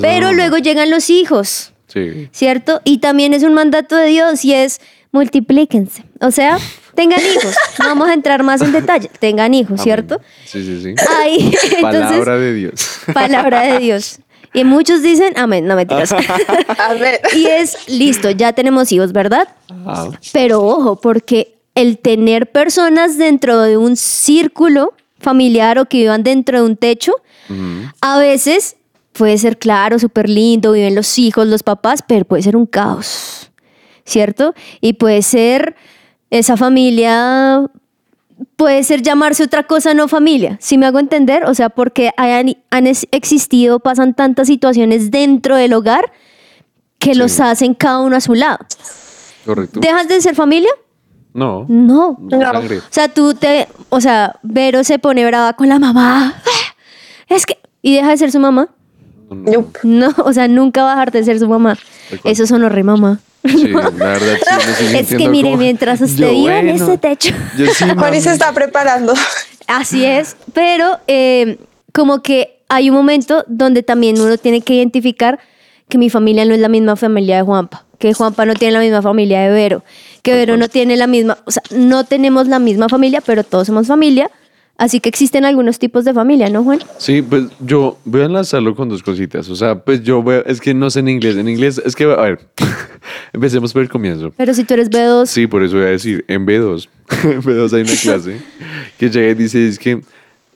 Pero 0.00 0.32
luego 0.32 0.58
llegan 0.58 0.90
los 0.90 1.10
hijos. 1.10 1.72
Sí. 1.86 2.28
¿cierto? 2.32 2.80
Y 2.84 2.98
también 2.98 3.34
es 3.34 3.42
un 3.42 3.54
mandato 3.54 3.96
de 3.96 4.06
Dios 4.08 4.44
y 4.44 4.54
es 4.54 4.80
multiplíquense. 5.12 6.04
O 6.20 6.30
sea, 6.30 6.58
tengan 6.94 7.20
hijos. 7.20 7.54
No 7.78 7.86
vamos 7.86 8.08
a 8.08 8.14
entrar 8.14 8.42
más 8.42 8.60
en 8.62 8.72
detalle. 8.72 9.10
Tengan 9.20 9.54
hijos, 9.54 9.80
¿cierto? 9.80 10.14
Amén. 10.16 10.26
Sí, 10.44 10.64
sí, 10.64 10.82
sí. 10.82 10.94
Ahí, 11.20 11.54
entonces, 11.76 11.80
Palabra 12.10 12.36
de 12.38 12.54
Dios. 12.54 12.98
palabra 13.12 13.62
de 13.62 13.78
Dios. 13.78 14.18
Y 14.52 14.62
muchos 14.64 15.02
dicen, 15.02 15.34
amén, 15.36 15.66
no 15.66 15.74
mentiras. 15.74 16.12
A 16.78 16.94
ver. 16.94 17.20
y 17.34 17.46
es, 17.46 17.88
listo, 17.88 18.30
ya 18.30 18.52
tenemos 18.52 18.92
hijos, 18.92 19.12
¿verdad? 19.12 19.48
Ah, 19.84 20.10
Pero 20.32 20.62
ojo, 20.62 21.00
porque 21.00 21.56
el 21.74 21.98
tener 21.98 22.50
personas 22.52 23.18
dentro 23.18 23.60
de 23.60 23.76
un 23.76 23.96
círculo 23.96 24.94
familiar 25.18 25.78
o 25.78 25.86
que 25.86 25.98
vivan 25.98 26.22
dentro 26.22 26.60
de 26.60 26.66
un 26.66 26.76
techo, 26.76 27.14
a 28.00 28.18
veces 28.18 28.76
puede 29.14 29.38
ser 29.38 29.58
claro, 29.58 29.98
súper 29.98 30.28
lindo, 30.28 30.72
viven 30.72 30.94
los 30.94 31.18
hijos, 31.18 31.46
los 31.46 31.62
papás, 31.62 32.02
pero 32.06 32.24
puede 32.26 32.42
ser 32.42 32.56
un 32.56 32.66
caos. 32.66 33.50
¿cierto? 34.06 34.52
Y 34.82 34.92
puede 34.94 35.22
ser 35.22 35.76
esa 36.28 36.58
familia, 36.58 37.64
puede 38.56 38.82
ser 38.82 39.00
llamarse 39.00 39.44
otra 39.44 39.62
cosa 39.62 39.94
no 39.94 40.08
familia, 40.08 40.58
si 40.60 40.76
me 40.76 40.84
hago 40.84 40.98
entender? 40.98 41.44
O 41.46 41.54
sea, 41.54 41.70
porque 41.70 42.10
hayan, 42.18 42.54
han 42.70 42.86
existido, 42.86 43.80
pasan 43.80 44.12
tantas 44.12 44.48
situaciones 44.48 45.10
dentro 45.10 45.56
del 45.56 45.72
hogar 45.72 46.12
que 46.98 47.14
Sí. 47.14 47.18
los 47.18 47.40
hacen 47.40 47.72
cada 47.72 48.00
uno 48.00 48.16
a 48.16 48.20
su 48.20 48.34
lado. 48.34 48.58
Correcto. 49.46 49.80
¿Dejas 49.80 50.06
de 50.06 50.20
ser 50.20 50.34
familia? 50.34 50.70
No. 51.32 51.64
No. 51.66 52.18
No. 52.20 52.38
O 52.38 52.82
sea, 52.90 53.08
tú 53.08 53.32
te, 53.32 53.68
o 53.88 54.02
sea, 54.02 54.38
Vero 54.42 54.84
se 54.84 54.98
pone 54.98 55.24
brava 55.24 55.54
con 55.54 55.70
la 55.70 55.78
mamá. 55.78 56.42
Es 57.28 57.46
que, 57.46 57.58
y 57.80 57.94
deja 57.96 58.10
de 58.10 58.18
ser 58.18 58.30
su 58.30 58.38
mamá. 58.38 58.68
No, 59.34 59.50
no. 59.50 59.52
Nope. 59.52 59.78
No, 59.82 60.14
o 60.24 60.32
sea, 60.32 60.48
nunca 60.48 60.82
va 60.82 60.92
a 60.92 60.94
dejar 60.94 61.12
de 61.12 61.24
ser 61.24 61.38
su 61.38 61.48
mamá. 61.48 61.76
Eso 62.24 62.46
sonó 62.46 62.68
re 62.68 62.82
mamá. 62.82 63.20
Sí, 63.44 63.68
la 63.68 63.90
verdad, 63.90 64.38
sí, 64.78 64.84
me 64.92 65.00
estoy 65.00 65.16
Es 65.16 65.22
que 65.22 65.28
mire, 65.28 65.50
como- 65.50 65.58
mientras 65.62 66.00
usted 66.00 66.30
viva 66.30 66.58
en 66.58 66.68
ese 66.70 66.96
techo. 66.98 67.34
Yo 67.58 67.66
sí, 67.66 67.84
se 68.20 68.32
está 68.32 68.52
preparando. 68.52 69.12
Así 69.66 70.04
es, 70.04 70.36
pero 70.52 70.98
eh, 71.06 71.58
como 71.92 72.22
que 72.22 72.58
hay 72.68 72.90
un 72.90 72.96
momento 72.96 73.44
donde 73.46 73.82
también 73.82 74.20
uno 74.20 74.36
tiene 74.38 74.60
que 74.60 74.74
identificar 74.74 75.38
que 75.88 75.98
mi 75.98 76.10
familia 76.10 76.44
no 76.44 76.54
es 76.54 76.60
la 76.60 76.68
misma 76.68 76.96
familia 76.96 77.36
de 77.36 77.42
Juanpa, 77.42 77.84
que 77.98 78.14
Juanpa 78.14 78.46
no 78.46 78.54
tiene 78.54 78.72
la 78.72 78.80
misma 78.80 79.02
familia 79.02 79.40
de 79.42 79.50
Vero, 79.50 79.84
que 80.22 80.34
Vero 80.34 80.56
no 80.56 80.68
tiene 80.68 80.96
la 80.96 81.06
misma, 81.06 81.38
o 81.44 81.50
sea, 81.50 81.62
no 81.70 82.04
tenemos 82.04 82.48
la 82.48 82.58
misma 82.58 82.88
familia, 82.88 83.20
pero 83.20 83.44
todos 83.44 83.66
somos 83.66 83.86
familia, 83.86 84.30
así 84.76 85.00
que 85.00 85.08
existen 85.08 85.44
algunos 85.44 85.78
tipos 85.78 86.04
de 86.04 86.12
familia, 86.14 86.48
¿no, 86.50 86.64
Juan? 86.64 86.80
Sí, 86.98 87.22
pues 87.22 87.44
yo 87.60 87.98
voy 88.04 88.22
a 88.22 88.24
enlazarlo 88.26 88.74
con 88.74 88.88
dos 88.88 89.02
cositas. 89.02 89.48
O 89.48 89.56
sea, 89.56 89.78
pues 89.84 90.02
yo 90.02 90.22
voy, 90.22 90.36
es 90.46 90.60
que 90.60 90.74
no 90.74 90.90
sé 90.90 91.00
en 91.00 91.08
inglés. 91.08 91.36
En 91.36 91.48
inglés, 91.48 91.80
es 91.84 91.94
que, 91.96 92.04
a 92.04 92.16
ver, 92.16 92.40
empecemos 93.32 93.72
por 93.72 93.82
el 93.82 93.88
comienzo. 93.88 94.32
Pero 94.36 94.54
si 94.54 94.64
tú 94.64 94.74
eres 94.74 94.90
B2, 94.90 95.26
Sí, 95.26 95.46
por 95.46 95.62
eso 95.62 95.76
voy 95.76 95.86
a 95.86 95.90
decir, 95.90 96.24
en 96.28 96.46
B2, 96.46 96.88
en 97.24 97.42
B2 97.42 97.72
hay 97.72 97.82
una 97.82 97.96
clase 98.00 98.40
que 98.98 99.10
llega 99.10 99.30
y 99.30 99.34
dice, 99.34 99.66
es 99.68 99.78
que 99.78 100.00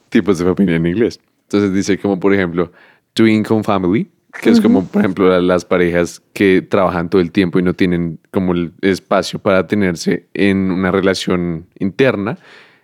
tipos 0.08 0.38
de 0.38 0.44
familia 0.44 0.76
en 0.76 0.86
inglés. 0.86 1.20
Entonces 1.44 1.72
dice 1.72 1.98
como, 1.98 2.18
por 2.20 2.34
ejemplo, 2.34 2.70
two 3.14 3.26
income 3.26 3.62
family, 3.64 4.08
que 4.42 4.50
es 4.50 4.60
como, 4.60 4.84
por 4.86 5.00
ejemplo, 5.02 5.28
la- 5.28 5.40
las 5.40 5.64
parejas 5.64 6.22
que 6.34 6.60
trabajan 6.62 7.08
todo 7.08 7.20
el 7.22 7.32
tiempo 7.32 7.58
y 7.58 7.62
no 7.62 7.72
tienen 7.74 8.18
como 8.30 8.52
el 8.52 8.72
espacio 8.82 9.38
para 9.38 9.66
tenerse 9.66 10.26
en 10.34 10.70
una 10.70 10.90
relación 10.90 11.66
interna. 11.78 12.38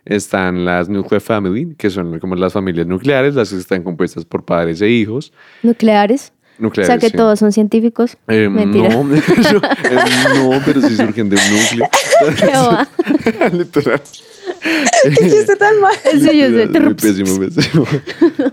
Están 0.04 0.64
las 0.64 0.88
nuclear 0.88 1.20
family, 1.20 1.74
que 1.76 1.88
son 1.90 2.18
como 2.18 2.34
las 2.34 2.52
familias 2.52 2.86
nucleares, 2.86 3.34
las 3.34 3.50
que 3.50 3.56
están 3.56 3.82
compuestas 3.82 4.24
por 4.24 4.44
padres 4.44 4.80
e 4.82 4.88
hijos. 4.88 5.32
nucleares, 5.62 6.32
Nucleares, 6.58 6.88
o 6.88 6.92
sea 6.92 6.98
que 7.00 7.10
sí. 7.10 7.16
todos 7.16 7.38
son 7.38 7.50
científicos. 7.50 8.16
Eh, 8.28 8.48
Mentira. 8.48 8.88
no, 8.94 9.16
eh, 9.16 9.20
no, 10.36 10.50
pero 10.64 10.80
sí 10.82 10.96
surgen 10.96 11.28
de 11.28 11.36
un 11.36 11.42
núcleo. 11.50 11.88
¿Qué 12.38 12.46
va? 12.46 12.88
Literal. 13.52 14.00
¿Qué 15.04 15.56
tan 15.56 15.80
mal? 15.80 15.92
Sí, 16.12 16.38
yo 16.38 16.48
sé. 16.48 16.68
Pésimo, 17.00 17.38
pésimo. 17.38 17.86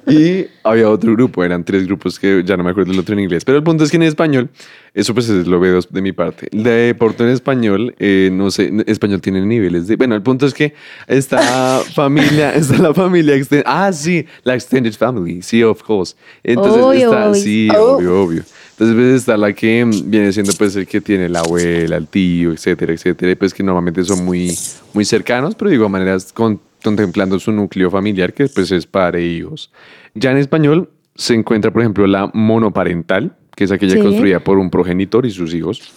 Y 0.07 0.45
había 0.63 0.89
otro 0.89 1.13
grupo, 1.13 1.43
eran 1.43 1.63
tres 1.63 1.85
grupos 1.85 2.19
que 2.19 2.43
ya 2.45 2.57
no 2.57 2.63
me 2.63 2.71
acuerdo 2.71 2.91
el 2.91 2.99
otro 2.99 3.13
en 3.13 3.21
inglés. 3.21 3.45
Pero 3.45 3.57
el 3.57 3.63
punto 3.63 3.83
es 3.83 3.91
que 3.91 3.97
en 3.97 4.03
español, 4.03 4.49
eso 4.93 5.13
pues 5.13 5.29
es 5.29 5.47
lo 5.47 5.59
veo 5.59 5.79
de 5.89 6.01
mi 6.01 6.11
parte. 6.11 6.47
De 6.51 6.69
deporte 6.69 7.23
en 7.23 7.29
español, 7.29 7.95
eh, 7.99 8.29
no 8.31 8.51
sé, 8.51 8.71
español 8.87 9.21
tiene 9.21 9.41
niveles 9.45 9.87
de. 9.87 9.95
Bueno, 9.95 10.15
el 10.15 10.21
punto 10.21 10.45
es 10.45 10.53
que 10.53 10.73
esta 11.07 11.79
familia, 11.95 12.53
está 12.55 12.77
la 12.77 12.93
familia 12.93 13.35
extendida. 13.35 13.69
Ah, 13.85 13.91
sí, 13.93 14.25
la 14.43 14.55
extended 14.55 14.93
family, 14.93 15.41
sí, 15.41 15.63
of 15.63 15.81
course. 15.83 16.15
Entonces 16.43 16.81
Obvio, 16.83 17.09
está, 17.11 17.29
obvio. 17.29 17.41
sí, 17.41 17.69
Oh. 17.75 17.95
obvio, 17.97 18.21
obvio. 18.23 18.43
Entonces 18.71 18.95
pues, 18.95 19.15
está 19.15 19.37
la 19.37 19.53
que 19.53 19.87
viene 20.05 20.31
siendo 20.33 20.53
pues 20.57 20.75
el 20.75 20.87
que 20.87 21.01
tiene 21.01 21.29
la 21.29 21.39
abuela, 21.41 21.97
el 21.97 22.07
tío, 22.07 22.51
etcétera, 22.51 22.93
etcétera. 22.93 23.31
y, 23.31 23.35
Pues 23.35 23.53
que 23.53 23.61
normalmente 23.63 24.03
son 24.03 24.25
muy, 24.25 24.57
muy 24.93 25.05
cercanos, 25.05 25.55
pero 25.55 25.69
de 25.69 25.75
igual 25.75 25.91
manera 25.91 26.17
con- 26.33 26.59
contemplando 26.83 27.39
su 27.39 27.51
núcleo 27.51 27.91
familiar, 27.91 28.33
que 28.33 28.47
pues 28.47 28.71
es 28.71 28.87
padre 28.87 29.19
e 29.21 29.27
hijos. 29.27 29.71
Ya 30.15 30.31
en 30.31 30.37
español 30.37 30.89
se 31.15 31.35
encuentra, 31.35 31.71
por 31.71 31.81
ejemplo, 31.83 32.07
la 32.07 32.31
monoparental, 32.33 33.33
que 33.55 33.65
es 33.65 33.71
aquella 33.71 33.95
Sí. 33.95 34.01
construida 34.01 34.39
por 34.39 34.57
un 34.57 34.69
progenitor 34.71 35.25
y 35.25 35.31
sus 35.31 35.53
hijos. 35.53 35.91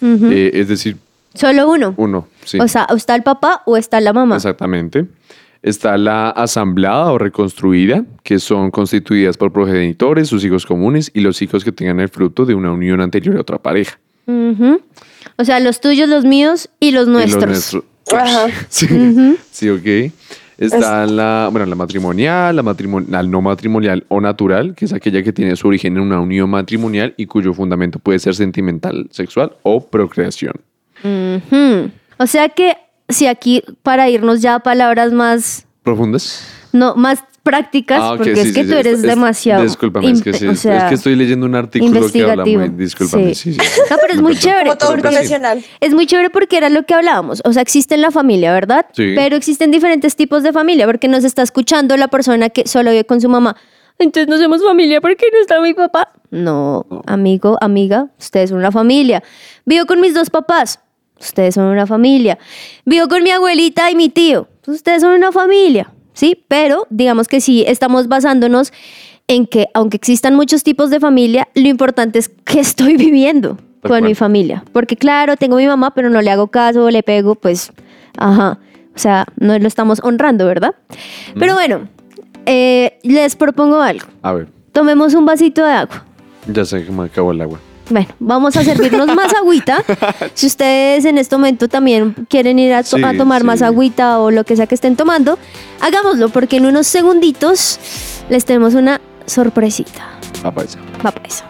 Ujú. 0.00 0.26
Eh, 0.30 0.50
es 0.54 0.68
decir, 0.68 0.96
Solo 1.34 1.68
uno. 1.70 1.92
uno, 1.98 2.26
sí. 2.44 2.58
O 2.58 2.66
sea, 2.68 2.86
está 2.96 3.14
el 3.14 3.22
papá 3.22 3.62
o 3.66 3.76
está 3.76 4.00
la 4.00 4.12
mamá. 4.14 4.36
Exactamente. 4.36 5.06
Está 5.62 5.98
la 5.98 6.30
asamblada 6.30 7.12
o 7.12 7.18
reconstruida, 7.18 8.04
que 8.22 8.38
son 8.38 8.70
constituidas 8.70 9.36
por 9.36 9.52
progenitores, 9.52 10.28
sus 10.28 10.42
hijos 10.44 10.64
comunes 10.64 11.10
y 11.12 11.20
los 11.20 11.42
hijos 11.42 11.64
que 11.64 11.72
tengan 11.72 12.00
el 12.00 12.08
fruto 12.08 12.46
de 12.46 12.54
una 12.54 12.72
unión 12.72 13.00
anterior 13.02 13.36
a 13.36 13.40
otra 13.42 13.58
pareja. 13.58 13.98
O 15.36 15.44
sea, 15.44 15.60
los 15.60 15.80
tuyos, 15.80 16.08
los 16.08 16.24
míos 16.24 16.70
y 16.80 16.92
los 16.92 17.06
Y 17.08 17.10
los 17.10 17.12
nuestros. 17.12 17.46
nuestros- 17.46 17.84
Ajá. 18.12 18.46
Sí, 18.68 18.86
sí, 19.50 19.68
ok. 19.68 20.12
Está 20.56 21.06
la, 21.06 21.48
bueno, 21.50 21.66
la 21.66 21.74
matrimonial, 21.74 22.54
la, 22.54 22.62
matrimo- 22.62 23.00
la 23.08 23.22
no 23.22 23.40
matrimonial 23.40 24.04
o 24.08 24.20
natural, 24.20 24.74
que 24.74 24.84
es 24.84 24.92
aquella 24.92 25.22
que 25.22 25.32
tiene 25.32 25.56
su 25.56 25.68
origen 25.68 25.96
en 25.96 26.02
una 26.02 26.20
unión 26.20 26.50
matrimonial 26.50 27.14
y 27.16 27.24
cuyo 27.26 27.54
fundamento 27.54 27.98
puede 27.98 28.18
ser 28.18 28.34
sentimental, 28.34 29.08
sexual 29.10 29.52
o 29.62 29.86
procreación. 29.86 30.54
O 32.18 32.26
sea 32.26 32.48
que 32.50 32.74
si 33.12 33.26
aquí 33.26 33.62
para 33.82 34.08
irnos 34.08 34.40
ya 34.42 34.56
a 34.56 34.58
palabras 34.60 35.12
más 35.12 35.66
¿Profundas? 35.82 36.42
no 36.72 36.94
más 36.94 37.24
prácticas, 37.42 37.98
Ah, 38.02 38.12
ok, 38.12 38.16
porque 38.18 38.34
sí, 38.36 38.48
es 38.48 38.54
que 38.54 38.64
sí, 38.64 38.70
tú 38.70 38.76
eres 38.76 38.94
Es- 38.96 39.02
demasiado 39.02 39.62
Discúlpame, 39.62 40.10
es 40.10 40.22
que, 40.22 40.34
sí, 40.34 40.46
o 40.46 40.50
es- 40.52 40.60
sea, 40.60 40.76
es 40.76 40.84
que 40.84 40.94
estoy 40.94 41.16
leyendo 41.16 41.46
un 41.46 41.54
artículo 41.54 42.10
que 42.12 42.22
habla 42.22 42.44
muy... 42.44 42.68
Discúlpame, 42.68 43.34
sí, 43.34 43.54
sí. 43.54 43.58
sí. 43.60 43.80
No, 43.90 43.96
pero 44.00 44.12
es 44.12 44.20
muy 44.20 44.36
chévere. 44.36 44.64
Como 44.64 44.76
todo 44.76 44.96
profesional. 44.98 45.64
Es 45.80 45.94
muy 45.94 46.06
chévere 46.06 46.28
porque 46.28 46.58
era 46.58 46.68
lo 46.68 46.84
que 46.84 46.92
hablábamos. 46.92 47.40
O 47.44 47.52
sea, 47.54 47.62
existe 47.62 47.94
en 47.94 48.02
la 48.02 48.10
familia, 48.10 48.52
¿verdad? 48.52 48.86
Sí. 48.92 49.14
Pero 49.16 49.36
existen 49.36 49.70
diferentes 49.70 50.16
tipos 50.16 50.42
de 50.42 50.52
familia 50.52 50.84
porque 50.86 51.08
nos 51.08 51.24
está 51.24 51.40
escuchando 51.42 51.96
la 51.96 52.08
persona 52.08 52.50
que 52.50 52.68
solo 52.68 52.90
vive 52.90 53.06
con 53.06 53.22
su 53.22 53.28
mamá. 53.30 53.56
Entonces 53.98 54.28
no 54.28 54.36
somos 54.38 54.62
familia 54.62 55.00
porque 55.00 55.24
no 55.32 55.40
está 55.40 55.60
mi 55.62 55.72
papá. 55.72 56.12
No, 56.30 56.84
No. 56.90 57.02
amigo, 57.06 57.56
amiga, 57.62 58.08
ustedes 58.18 58.50
son 58.50 58.58
una 58.58 58.70
familia. 58.70 59.22
Vivo 59.64 59.86
con 59.86 60.00
mis 60.00 60.12
dos 60.12 60.28
papás. 60.28 60.78
Ustedes 61.20 61.54
son 61.54 61.66
una 61.66 61.86
familia. 61.86 62.38
Vivo 62.84 63.08
con 63.08 63.22
mi 63.22 63.30
abuelita 63.30 63.90
y 63.90 63.94
mi 63.94 64.08
tío. 64.08 64.48
Ustedes 64.66 65.02
son 65.02 65.12
una 65.12 65.32
familia. 65.32 65.90
¿Sí? 66.12 66.44
Pero 66.48 66.86
digamos 66.90 67.28
que 67.28 67.40
sí, 67.40 67.64
estamos 67.66 68.08
basándonos 68.08 68.72
en 69.28 69.46
que 69.46 69.68
aunque 69.74 69.96
existan 69.96 70.34
muchos 70.34 70.64
tipos 70.64 70.90
de 70.90 70.98
familia, 70.98 71.48
lo 71.54 71.68
importante 71.68 72.18
es 72.18 72.28
que 72.28 72.60
estoy 72.60 72.96
viviendo 72.96 73.56
Tal 73.82 73.90
con 73.90 74.04
mi 74.04 74.14
familia. 74.14 74.64
Porque 74.72 74.96
claro, 74.96 75.36
tengo 75.36 75.56
mi 75.56 75.66
mamá, 75.66 75.94
pero 75.94 76.10
no 76.10 76.20
le 76.20 76.30
hago 76.30 76.48
caso, 76.48 76.90
le 76.90 77.02
pego, 77.02 77.34
pues, 77.36 77.72
ajá. 78.18 78.58
O 78.94 78.98
sea, 78.98 79.26
no 79.36 79.56
lo 79.58 79.68
estamos 79.68 80.00
honrando, 80.02 80.46
¿verdad? 80.46 80.74
Pero 81.38 81.54
bueno, 81.54 81.88
eh, 82.44 82.98
les 83.02 83.36
propongo 83.36 83.80
algo. 83.80 84.06
A 84.22 84.32
ver, 84.32 84.48
Tomemos 84.72 85.14
un 85.14 85.26
vasito 85.26 85.64
de 85.64 85.72
agua. 85.72 86.04
ya 86.46 86.64
sé 86.64 86.84
que 86.84 86.92
me 86.92 87.04
acabó 87.04 87.32
el 87.32 87.40
agua. 87.40 87.58
Bueno, 87.90 88.08
vamos 88.20 88.56
a 88.56 88.64
servirnos 88.64 89.06
más 89.14 89.32
agüita. 89.34 89.82
Si 90.34 90.46
ustedes 90.46 91.04
en 91.04 91.18
este 91.18 91.36
momento 91.36 91.68
también 91.68 92.14
quieren 92.28 92.58
ir 92.58 92.72
a, 92.72 92.82
to- 92.82 92.96
Sí, 92.96 93.04
a 93.04 93.16
tomar 93.16 93.44
más 93.44 93.62
agüita 93.62 94.18
o 94.20 94.30
lo 94.30 94.44
que 94.44 94.56
sea 94.56 94.66
que 94.66 94.74
estén 94.74 94.96
tomando, 94.96 95.38
hagámoslo 95.80 96.28
porque 96.28 96.56
en 96.58 96.66
unos 96.66 96.86
segunditos 96.86 97.78
les 98.30 98.44
tenemos 98.44 98.74
una 98.74 99.00
sorpresita. 99.26 100.06
Va 100.44 100.50
para 100.52 100.66
allá. 100.68 100.78
Va 101.04 101.10
para 101.10 101.26
eso. 101.28 101.44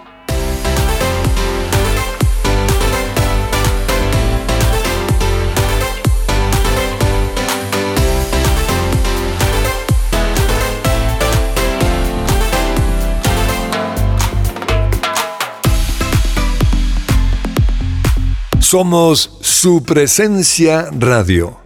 Somos 18.70 19.36
su 19.40 19.82
presencia 19.82 20.90
radio. 20.96 21.56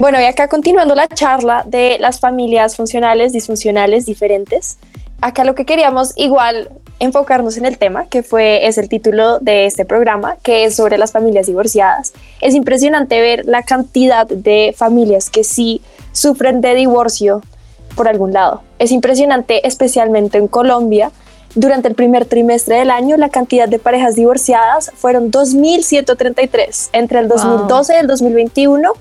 Bueno, 0.00 0.18
y 0.18 0.24
acá 0.24 0.48
continuando 0.48 0.94
la 0.94 1.08
charla 1.08 1.62
de 1.66 1.98
las 1.98 2.20
familias 2.20 2.74
funcionales, 2.74 3.34
disfuncionales, 3.34 4.06
diferentes. 4.06 4.78
Acá 5.20 5.44
lo 5.44 5.54
que 5.54 5.66
queríamos 5.66 6.14
igual 6.16 6.70
enfocarnos 7.00 7.58
en 7.58 7.66
el 7.66 7.76
tema, 7.76 8.06
que 8.06 8.22
fue 8.22 8.66
es 8.66 8.78
el 8.78 8.88
título 8.88 9.40
de 9.40 9.66
este 9.66 9.84
programa, 9.84 10.38
que 10.42 10.64
es 10.64 10.74
sobre 10.74 10.96
las 10.96 11.12
familias 11.12 11.48
divorciadas. 11.48 12.14
Es 12.40 12.54
impresionante 12.54 13.20
ver 13.20 13.44
la 13.44 13.62
cantidad 13.62 14.26
de 14.26 14.74
familias 14.74 15.28
que 15.28 15.44
sí 15.44 15.82
sufren 16.12 16.62
de 16.62 16.74
divorcio 16.74 17.42
por 17.94 18.08
algún 18.08 18.32
lado. 18.32 18.62
Es 18.78 18.90
impresionante, 18.90 19.66
especialmente 19.68 20.38
en 20.38 20.48
Colombia. 20.48 21.12
Durante 21.56 21.88
el 21.88 21.94
primer 21.94 22.26
trimestre 22.26 22.76
del 22.76 22.90
año, 22.90 23.16
la 23.16 23.30
cantidad 23.30 23.66
de 23.68 23.78
parejas 23.78 24.14
divorciadas 24.14 24.92
fueron 24.94 25.30
2.133. 25.32 26.90
Entre 26.92 27.18
el 27.18 27.26
Wow. 27.28 27.36
2012 27.38 27.94
y 27.94 27.96
el 27.96 28.06
2021 28.06 28.92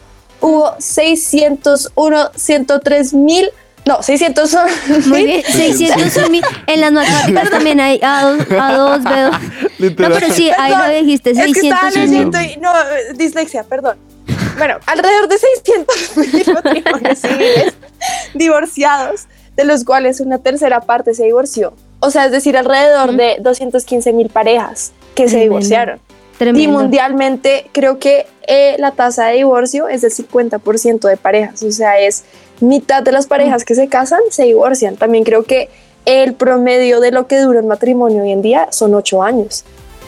hubo 0.41 0.73
601, 0.79 2.31
103 2.35 3.13
mil 3.13 3.49
No, 3.85 4.01
600 4.01 4.49
son. 4.49 4.67
Muy 5.07 5.25
bien, 5.25 5.43
600 5.43 6.11
son 6.11 6.31
mil. 6.31 6.43
En 6.65 6.81
las 6.81 6.91
matemáticas 6.93 7.49
también 7.51 7.79
hay 7.79 7.99
A2, 7.99 8.47
A2 8.47 9.03
B2. 9.03 9.31
No, 9.31 9.39
Literal. 9.77 10.13
pero 10.19 10.33
sí, 10.33 10.49
ahí 10.57 10.71
lo 10.71 10.77
Perdón, 10.79 11.05
dijiste, 11.05 11.31
Es 11.31 11.37
que 11.53 11.67
estaba 11.69 11.91
600 11.91 11.93
son 11.93 12.01
mil. 12.01 12.09
leyendo 12.31 12.41
y 12.41 12.57
no, 12.61 12.71
dislexia, 13.15 13.63
perdón. 13.63 13.97
Bueno, 14.57 14.77
alrededor 14.87 15.27
de 15.27 15.37
600 15.37 16.17
mil 16.33 16.53
matrimonios 16.53 17.19
civiles 17.19 17.73
divorciados, 18.33 19.25
de 19.55 19.65
los 19.65 19.83
cuales 19.83 20.19
una 20.19 20.39
tercera 20.39 20.81
parte 20.81 21.13
se 21.13 21.25
divorció. 21.25 21.73
O 21.99 22.11
sea, 22.11 22.25
es 22.25 22.31
decir, 22.31 22.57
alrededor 22.57 23.13
de 23.15 23.37
215 23.39 24.13
mil 24.13 24.29
parejas 24.29 24.91
que 25.15 25.23
se 25.23 25.31
Tremendo. 25.31 25.55
divorciaron. 25.55 25.99
Y 26.33 26.37
Tremendo. 26.37 26.79
mundialmente 26.79 27.69
creo 27.71 27.97
que 27.97 28.27
eh, 28.47 28.75
la 28.77 28.91
tasa 28.91 29.27
de 29.27 29.37
divorcio 29.37 29.87
es 29.87 30.01
del 30.01 30.11
50% 30.11 31.07
de 31.07 31.17
parejas, 31.17 31.63
o 31.63 31.71
sea, 31.71 31.99
es 31.99 32.23
mitad 32.59 33.01
de 33.03 33.11
las 33.11 33.25
parejas 33.27 33.63
que 33.63 33.73
se 33.75 33.87
casan 33.87 34.19
se 34.29 34.43
divorcian. 34.43 34.97
También 34.97 35.23
creo 35.23 35.43
que 35.43 35.69
el 36.05 36.33
promedio 36.33 36.99
de 36.99 37.11
lo 37.11 37.25
que 37.27 37.39
dura 37.39 37.61
un 37.61 37.67
matrimonio 37.67 38.23
hoy 38.23 38.31
en 38.31 38.41
día 38.41 38.67
son 38.71 38.93
ocho 38.93 39.23
años. 39.23 39.63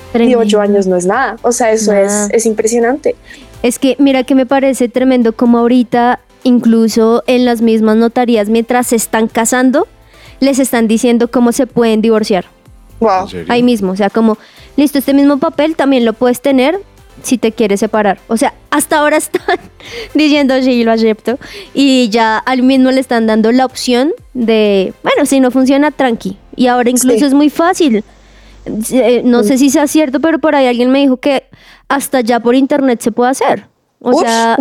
Y 0.10 0.12
Tremendo. 0.14 0.40
ocho 0.40 0.62
años 0.62 0.86
no 0.88 0.96
es 0.96 1.06
nada, 1.06 1.38
o 1.42 1.52
sea, 1.52 1.72
eso 1.72 1.94
es, 1.94 2.30
es 2.32 2.46
impresionante. 2.46 3.16
Es 3.64 3.80
que 3.80 3.96
mira 4.00 4.24
que 4.24 4.36
me 4.36 4.46
parece 4.46 4.88
tremendo 4.90 5.34
como 5.34 5.58
ahorita, 5.58 6.20
incluso 6.44 7.24
en 7.28 7.46
las 7.46 7.62
mismas 7.62 7.98
notarías, 7.98 8.50
mientras 8.50 8.88
se 8.88 8.96
están 8.96 9.28
casando, 9.28 9.88
les 10.40 10.60
están 10.60 10.88
diciendo 10.88 11.30
cómo 11.30 11.52
se 11.52 11.68
pueden 11.68 12.02
divorciar. 12.02 12.46
Wow. 13.00 13.28
Ahí 13.48 13.62
mismo, 13.64 13.92
o 13.92 13.96
sea, 13.96 14.10
como, 14.10 14.38
listo, 14.76 14.98
este 14.98 15.14
mismo 15.14 15.38
papel 15.38 15.76
también 15.76 16.04
lo 16.06 16.14
puedes 16.14 16.42
tener 16.42 16.80
si 17.24 17.38
te 17.38 17.52
quieres 17.52 17.80
separar. 17.80 18.20
O 18.28 18.38
sea, 18.38 18.54
hasta 18.70 18.98
ahora 19.00 19.18
están 19.18 19.60
diciendo 20.14 20.56
sí, 20.62 20.84
lo 20.84 20.92
acepto. 20.92 21.38
Y 21.74 22.10
ya 22.10 22.38
al 22.38 22.64
mismo 22.64 22.92
le 22.92 23.00
están 23.00 23.28
dando 23.28 23.52
la 23.52 23.66
opción 23.66 24.12
de, 24.34 24.94
bueno, 25.04 25.26
si 25.26 25.40
no 25.40 25.52
funciona, 25.52 25.92
tranqui. 25.92 26.38
Y 26.56 26.68
ahora 26.68 26.90
incluso 26.90 27.20
Sí. 27.20 27.26
es 27.26 27.34
muy 27.34 27.50
fácil. 27.50 28.04
Eh, 28.92 29.22
no 29.24 29.44
sé 29.44 29.58
si 29.58 29.70
sea 29.70 29.88
cierto, 29.88 30.20
pero 30.20 30.40
por 30.40 30.56
ahí 30.56 30.68
alguien 30.68 30.92
me 30.92 31.00
dijo 31.00 31.18
que 31.18 31.46
hasta 31.88 32.22
ya 32.22 32.40
por 32.40 32.56
internet 32.56 33.00
se 33.02 33.12
puede 33.12 33.32
hacer. 33.32 33.66
O 34.02 34.12
Uf. 34.12 34.22
sea, 34.24 34.58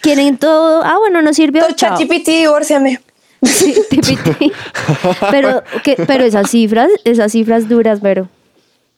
quieren 0.00 0.36
todo, 0.38 0.82
ah, 0.84 0.96
bueno, 0.98 1.22
no 1.22 1.32
sirvió. 1.32 1.62
Todo. 1.62 1.74
ChatGPT, 1.76 2.26
divórciame. 2.26 3.00
Sí, 3.42 3.74
TPT. 3.90 4.52
pero, 5.30 5.62
que, 5.82 5.96
pero 6.06 6.24
esas 6.24 6.50
cifras, 6.50 6.90
esas 7.04 7.32
cifras 7.32 7.68
duras, 7.68 7.98
pero... 8.02 8.28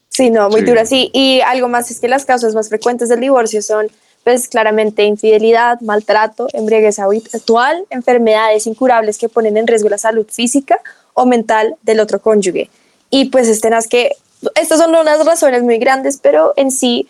Sí, 0.09 0.31
no, 0.31 0.51
muy 0.51 0.61
Sí. 0.61 0.67
dura, 0.67 0.85
sí. 0.85 1.11
Y 1.15 1.41
algo 1.41 1.69
más 1.69 1.91
es 1.91 1.99
que 2.01 2.09
las 2.09 2.25
causas 2.25 2.55
más 2.55 2.69
frecuentes 2.69 3.09
del 3.09 3.21
divorcio 3.21 3.63
son, 3.63 3.89
pues, 4.25 4.49
claramente 4.49 5.05
infidelidad, 5.05 5.81
maltrato, 5.81 6.49
embriaguez 6.53 6.99
habitual, 6.99 7.85
enfermedades 7.91 8.67
incurables 8.67 9.17
que 9.19 9.29
ponen 9.29 9.57
en 9.57 9.67
riesgo 9.67 9.89
la 9.89 9.99
salud 9.99 10.27
física 10.31 10.79
o 11.15 11.25
mental 11.25 11.77
del 11.83 12.01
otro 12.01 12.21
cónyuge. 12.21 12.69
Y 13.11 13.27
pues, 13.27 13.49
estén 13.49 13.75
que 13.89 14.13
estas 14.55 14.79
son 14.81 14.95
unas 14.95 15.25
razones 15.25 15.63
muy 15.63 15.79
grandes, 15.79 16.19
pero 16.21 16.53
en 16.57 16.71
sí 16.71 17.07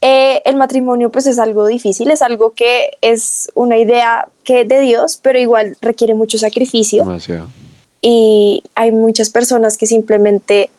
eh, 0.00 0.42
el 0.44 0.56
matrimonio 0.56 1.10
pues 1.10 1.26
es 1.26 1.38
algo 1.38 1.66
difícil, 1.66 2.10
es 2.10 2.22
algo 2.22 2.52
que 2.52 2.90
es 3.00 3.50
una 3.54 3.78
idea 3.78 4.28
que 4.44 4.64
de 4.64 4.80
Dios, 4.80 5.18
pero 5.22 5.38
igual 5.38 5.76
requiere 5.80 6.14
mucho 6.14 6.38
sacrificio 6.38 7.04
Demasiado. 7.04 7.48
y 8.02 8.62
hay 8.74 8.92
muchas 8.92 9.30
personas 9.30 9.76
que 9.76 9.86
simplemente 9.86 10.70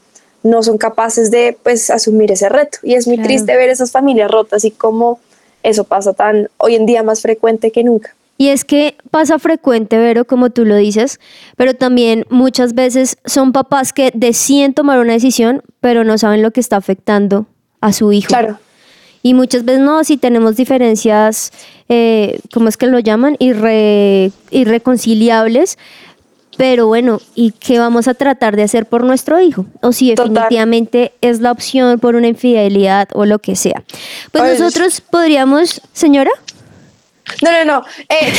no 0.44 0.62
son 0.64 0.78
capaces 0.78 1.32
de 1.32 1.58
pues 1.64 1.90
asumir 1.90 2.32
ese 2.32 2.48
reto 2.48 2.78
y 2.84 2.94
es 2.94 3.08
muy 3.08 3.18
Claro. 3.18 3.28
triste 3.28 3.56
ver 3.58 3.70
esas 3.70 3.92
familias 3.92 4.30
rotas 4.32 4.64
y 4.66 4.72
cómo 4.72 5.20
eso 5.64 5.84
pasa 5.84 6.14
tan 6.14 6.50
hoy 6.58 6.76
en 6.76 6.86
día 6.86 7.04
más 7.04 7.22
frecuente 7.22 7.72
que 7.72 7.84
nunca. 7.84 8.14
Y 8.40 8.50
es 8.50 8.64
que 8.64 8.96
pasa 9.10 9.40
frecuente, 9.40 9.98
Vero, 9.98 10.26
como 10.26 10.52
tú 10.52 10.64
lo 10.64 10.76
dices, 10.76 11.20
pero 11.56 11.74
también 11.74 12.24
muchas 12.30 12.76
veces 12.76 13.18
son 13.26 13.52
papás 13.52 13.94
que 13.94 14.12
deciden 14.14 14.76
tomar 14.76 15.00
una 15.00 15.14
decisión, 15.14 15.64
pero 15.82 16.04
no 16.04 16.20
saben 16.20 16.44
lo 16.44 16.52
que 16.52 16.60
está 16.60 16.78
afectando 16.78 17.48
a 17.82 17.92
su 17.94 18.12
hijo. 18.12 18.28
Claro, 18.28 18.60
Y 19.28 19.34
muchas 19.34 19.66
veces 19.66 19.82
no, 19.82 20.06
si 20.06 20.16
tenemos 20.16 20.56
diferencias, 20.56 21.52
eh, 21.90 22.40
¿cómo 22.54 22.70
es 22.70 22.78
que 22.78 22.88
lo 22.88 23.00
llaman? 23.00 23.36
Irre- 23.40 24.32
irreconciliables. 24.52 25.78
Pero 26.56 26.88
bueno, 26.88 27.20
¿y 27.36 27.52
qué 27.52 27.78
vamos 27.78 28.08
a 28.08 28.14
tratar 28.14 28.56
de 28.56 28.64
hacer 28.64 28.86
por 28.86 29.04
nuestro 29.04 29.42
hijo? 29.42 29.66
O 29.82 29.92
si 29.92 30.16
Total. 30.16 30.34
definitivamente 30.34 31.12
es 31.20 31.42
la 31.42 31.52
opción 31.52 32.00
por 32.00 32.16
una 32.16 32.28
infidelidad 32.28 33.10
o 33.14 33.26
lo 33.26 33.40
que 33.40 33.58
sea. 33.58 33.84
Pues 34.32 34.44
Ay, 34.44 34.58
nosotros 34.58 35.02
podríamos, 35.02 35.82
señora, 35.92 36.32
no, 37.42 37.52
no, 37.52 37.66
no, 37.66 37.84
eh, 38.08 38.32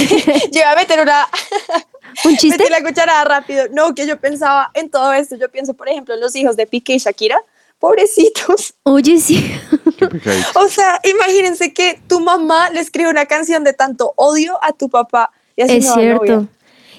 yo 0.53 0.61
iba 0.61 0.72
a 0.72 0.77
meter 0.77 1.01
una, 1.01 1.27
un 2.24 2.37
chiste. 2.38 2.57
metí 2.64 2.70
la 2.70 2.83
cucharada 2.83 3.24
rápido, 3.24 3.66
no, 3.72 3.94
que 3.94 4.07
yo 4.07 4.18
pensaba 4.18 4.70
en 4.72 4.88
todo 4.90 5.12
esto, 5.12 5.37
yo 5.37 5.51
pienso 5.51 5.74
por 5.74 5.88
ejemplo 5.90 6.14
en 6.14 6.20
los 6.20 6.35
hijos 6.35 6.57
de 6.57 6.66
Piqué 6.66 6.94
y 6.94 6.98
Shakira, 6.98 7.38
pobrecitos, 7.79 8.75
Oye, 8.85 9.21
sí. 9.21 9.45
O 10.55 10.69
sea, 10.69 11.01
imagínense 11.05 11.73
que 11.73 12.01
tu 12.09 12.21
mamá 12.21 12.71
le 12.71 12.81
escribe 12.81 13.11
una 13.11 13.27
canción 13.27 13.64
de 13.64 13.73
tanto 13.73 14.12
odio 14.17 14.59
a 14.62 14.73
tu 14.73 14.88
papá 14.88 15.31
y 15.57 15.62
así 15.62 15.77
Es 15.77 15.87
no 15.87 15.95
cierto. 15.95 16.47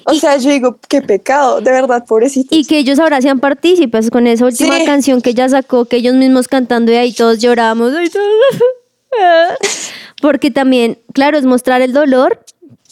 O 0.06 0.14
sea, 0.14 0.36
yo 0.38 0.50
digo, 0.50 0.78
qué 0.88 1.02
pecado, 1.02 1.60
de 1.60 1.70
verdad, 1.70 2.04
pobrecitos. 2.06 2.56
Y 2.56 2.64
que 2.64 2.78
ellos 2.78 2.98
ahora 2.98 3.20
sean 3.20 3.38
partícipes 3.38 4.10
con 4.10 4.26
esa 4.26 4.46
última 4.46 4.78
Sí. 4.78 4.84
canción 4.86 5.20
que 5.20 5.30
ella 5.30 5.48
sacó, 5.48 5.84
que 5.84 5.96
ellos 5.96 6.14
mismos 6.14 6.48
cantando 6.48 6.90
y 6.90 6.96
ahí 6.96 7.12
todos 7.12 7.38
lloramos. 7.38 7.92
Porque 10.22 10.50
también, 10.50 10.98
claro, 11.12 11.38
es 11.38 11.44
mostrar 11.44 11.82
el 11.82 11.92
dolor, 11.92 12.40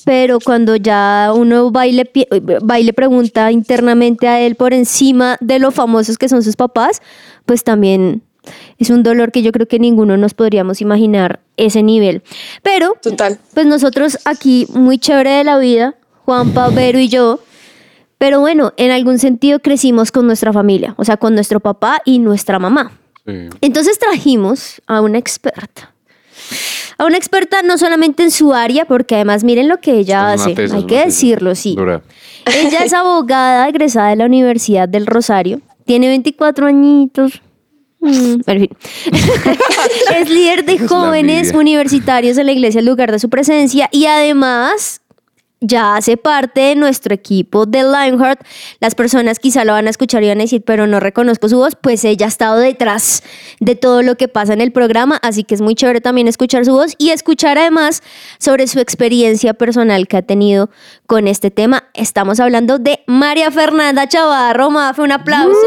pero 0.09 0.39
cuando 0.41 0.75
ya 0.75 1.33
uno 1.35 1.71
va 1.71 1.87
y, 1.87 1.93
le, 1.93 2.07
pi- 2.07 2.27
va 2.31 2.81
y 2.81 2.85
le 2.85 2.95
pregunta 2.95 3.53
internamente 3.53 4.27
a 4.27 4.41
él 4.41 4.55
por 4.55 4.73
encima 4.73 5.37
de 5.43 5.59
lo 5.59 5.71
famosos 5.71 6.17
que 6.17 6.31
son 6.31 6.43
sus 6.43 6.57
papás, 6.57 7.03
pues 7.45 7.63
también 7.63 8.23
es 8.79 8.89
un 8.89 9.03
dolor 9.03 9.33
que 9.33 9.43
yo 9.43 9.53
creo 9.53 9.69
que 9.69 9.79
ninguno 9.79 10.17
nos 10.17 10.33
podríamos 10.33 10.81
imaginar 10.81 11.41
ese 11.59 11.83
nivel. 11.83 12.23
Pero 12.63 12.97
Total. 13.03 13.39
pues 13.53 13.67
nosotros 13.67 14.17
aquí, 14.25 14.67
muy 14.73 14.97
chévere 14.99 15.29
de 15.33 15.45
la 15.45 15.59
vida, 15.59 15.95
Juan 16.25 16.55
Vero 16.75 16.99
y 16.99 17.09
yo, 17.11 17.41
pero 18.17 18.41
bueno, 18.41 18.73
en 18.79 18.91
algún 18.93 19.19
sentido 19.19 19.59
crecimos 19.61 20.11
con 20.11 20.27
nuestra 20.27 20.55
familia, 20.55 20.95
o 20.97 21.05
sea, 21.05 21.19
con 21.19 21.35
nuestro 21.35 21.61
papá 21.61 22.01
y 22.07 22.19
nuestra 22.19 22.59
mamá. 22.59 22.93
Sí. 23.27 23.51
Entonces 23.61 23.99
trajimos 23.99 24.81
a 24.87 25.03
una 25.03 25.19
experta. 25.19 25.93
A 26.99 27.07
una 27.07 27.17
experta 27.17 27.63
no 27.63 27.79
solamente 27.79 28.25
en 28.25 28.31
su 28.31 28.53
área, 28.53 28.85
porque 28.85 29.15
además 29.15 29.45
miren 29.45 29.69
lo 29.69 29.79
que 29.81 29.93
ella 29.93 30.35
Es 30.35 30.41
hace, 30.41 30.55
tesis, 30.55 30.75
hay 30.75 30.83
que 30.85 30.97
tesis. 30.97 31.15
decirlo, 31.15 31.55
sí. 31.55 31.75
Dura. 31.77 32.03
Ella 32.45 32.81
es 32.85 32.93
abogada 32.93 33.69
egresada 33.69 34.11
de 34.11 34.17
la 34.17 34.27
Universidad 34.27 34.89
del 34.89 35.07
Rosario. 35.07 35.61
Tiene 35.85 36.09
24 36.09 36.67
añitos. 36.67 37.41
Mm, 38.01 38.41
en 38.47 38.61
fin. 38.61 38.71
es 40.21 40.29
líder 40.29 40.65
de 40.65 40.79
jóvenes 40.87 41.55
universitarios 41.55 42.37
en 42.37 42.47
la 42.47 42.53
iglesia, 42.53 42.81
el 42.81 42.87
lugar 42.87 43.13
de 43.13 43.19
su 43.19 43.29
presencia. 43.31 43.89
Y 43.93 44.07
además 44.07 45.01
ya 45.61 45.97
hace 45.97 46.17
parte 46.17 46.61
de 46.61 46.75
nuestro 46.77 47.15
equipo 47.15 47.67
de 47.67 47.83
Lionheart. 47.83 48.41
Las 48.81 48.95
personas 48.95 49.39
quizá 49.39 49.65
lo 49.65 49.73
van 49.73 49.87
a 49.87 49.91
escuchar 49.91 50.23
y 50.23 50.29
van 50.29 50.39
a 50.39 50.43
decir, 50.43 50.63
pero 50.65 50.87
no 50.87 51.01
reconozco 51.01 51.49
su 51.49 51.57
voz. 51.57 51.75
Pues 51.75 52.05
ella 52.05 52.27
ha 52.27 52.29
estado 52.29 52.59
detrás 52.59 53.23
de 53.61 53.75
todo 53.75 54.03
lo 54.03 54.17
que 54.17 54.29
pasa 54.29 54.53
en 54.53 54.61
el 54.61 54.73
programa, 54.73 55.19
así 55.23 55.45
que 55.45 55.55
es 55.55 55.61
muy 55.61 55.75
chévere 55.75 56.01
también 56.01 56.29
escuchar 56.29 56.65
su 56.65 56.73
voz 56.73 56.95
y 56.99 57.11
escuchar 57.11 57.59
además 57.59 58.03
sobre 58.39 58.67
su 58.67 58.81
experiencia 58.81 59.55
personal 59.55 60.07
que 60.07 60.17
ha 60.17 60.23
tenido 60.23 60.71
con 61.07 61.27
este 61.27 61.51
tema. 61.51 61.85
Estamos 61.95 62.41
hablando 62.41 62.79
de 62.79 63.01
María 63.07 63.51
Fernanda 63.51 64.07
Chavarro. 64.07 64.71
Mafe, 64.71 65.03
un 65.03 65.13
aplauso. 65.13 65.59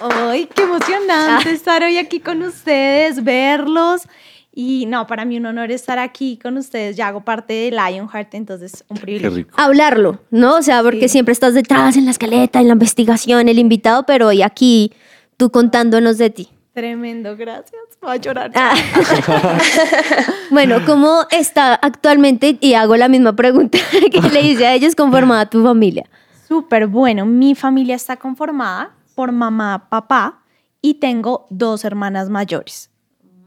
¡Ay, 0.00 0.48
qué 0.54 0.62
emocionante 0.62 1.50
estar 1.50 1.82
hoy 1.82 1.98
aquí 1.98 2.20
con 2.20 2.42
ustedes, 2.42 3.22
verlos! 3.22 4.02
Y 4.52 4.86
no, 4.86 5.06
para 5.06 5.24
mí 5.24 5.36
un 5.36 5.46
honor 5.46 5.70
estar 5.70 5.98
aquí 6.00 6.36
con 6.42 6.56
ustedes. 6.56 6.96
Ya 6.96 7.08
hago 7.08 7.20
parte 7.20 7.52
de 7.54 7.70
Lionheart, 7.70 8.34
entonces 8.34 8.84
un 8.88 8.96
Qué 8.96 9.02
privilegio. 9.02 9.36
rico. 9.36 9.50
Hablarlo, 9.56 10.18
¿no? 10.30 10.56
O 10.56 10.62
sea, 10.62 10.82
porque 10.82 11.02
Sí. 11.08 11.10
siempre 11.10 11.32
estás 11.32 11.54
detrás 11.54 11.96
en 11.96 12.04
la 12.04 12.10
escaleta, 12.10 12.60
en 12.60 12.66
la 12.66 12.72
investigación, 12.72 13.48
el 13.48 13.58
invitado, 13.60 14.04
pero 14.06 14.26
hoy 14.28 14.42
aquí 14.42 14.92
tú 15.36 15.50
contándonos 15.50 16.18
de 16.18 16.30
ti. 16.30 16.48
Tremendo, 16.74 17.36
gracias. 17.36 17.80
Voy 18.02 18.12
a 18.12 18.16
llorar. 18.16 18.50
Ah. 18.54 18.74
bueno, 20.50 20.78
¿cómo 20.86 21.26
está 21.30 21.74
actualmente? 21.74 22.58
Y 22.60 22.74
hago 22.74 22.96
la 22.96 23.08
misma 23.08 23.34
pregunta 23.34 23.78
que 24.12 24.20
le 24.20 24.42
hice 24.42 24.66
a 24.66 24.74
ellos, 24.74 24.94
conformada 24.96 25.46
tu 25.46 25.62
familia. 25.62 26.06
Súper 26.48 26.86
bueno. 26.86 27.26
Mi 27.26 27.54
familia 27.54 27.94
está 27.94 28.16
conformada 28.16 28.90
por 29.14 29.32
mamá, 29.32 29.86
papá 29.88 30.40
y 30.82 30.94
tengo 30.94 31.46
dos 31.50 31.84
hermanas 31.84 32.28
mayores. 32.30 32.89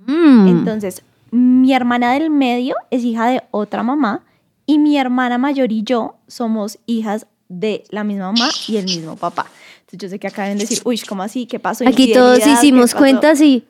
Mm. 0.05 0.47
Entonces, 0.47 1.03
mi 1.31 1.73
hermana 1.73 2.13
del 2.13 2.29
medio 2.29 2.75
es 2.91 3.03
hija 3.03 3.27
de 3.27 3.43
otra 3.51 3.83
mamá 3.83 4.21
y 4.65 4.79
mi 4.79 4.97
hermana 4.97 5.37
mayor 5.37 5.71
y 5.71 5.83
yo 5.83 6.15
somos 6.27 6.79
hijas 6.85 7.27
de 7.49 7.83
la 7.89 8.03
misma 8.03 8.31
mamá 8.31 8.49
y 8.67 8.77
el 8.77 8.85
mismo 8.85 9.15
papá. 9.15 9.45
Entonces, 9.81 9.99
yo 9.99 10.09
sé 10.09 10.19
que 10.19 10.27
acá 10.27 10.43
deben 10.43 10.57
decir, 10.57 10.79
uy, 10.85 10.99
¿cómo 10.99 11.23
así? 11.23 11.45
¿Qué 11.45 11.59
pasó? 11.59 11.87
Aquí 11.87 12.13
todos 12.13 12.37
Infidelidad, 12.37 12.61
¿qué 12.61 12.67
hicimos 12.67 12.91
pasó?". 12.91 12.97
cuentas 12.97 13.41
y 13.41 13.65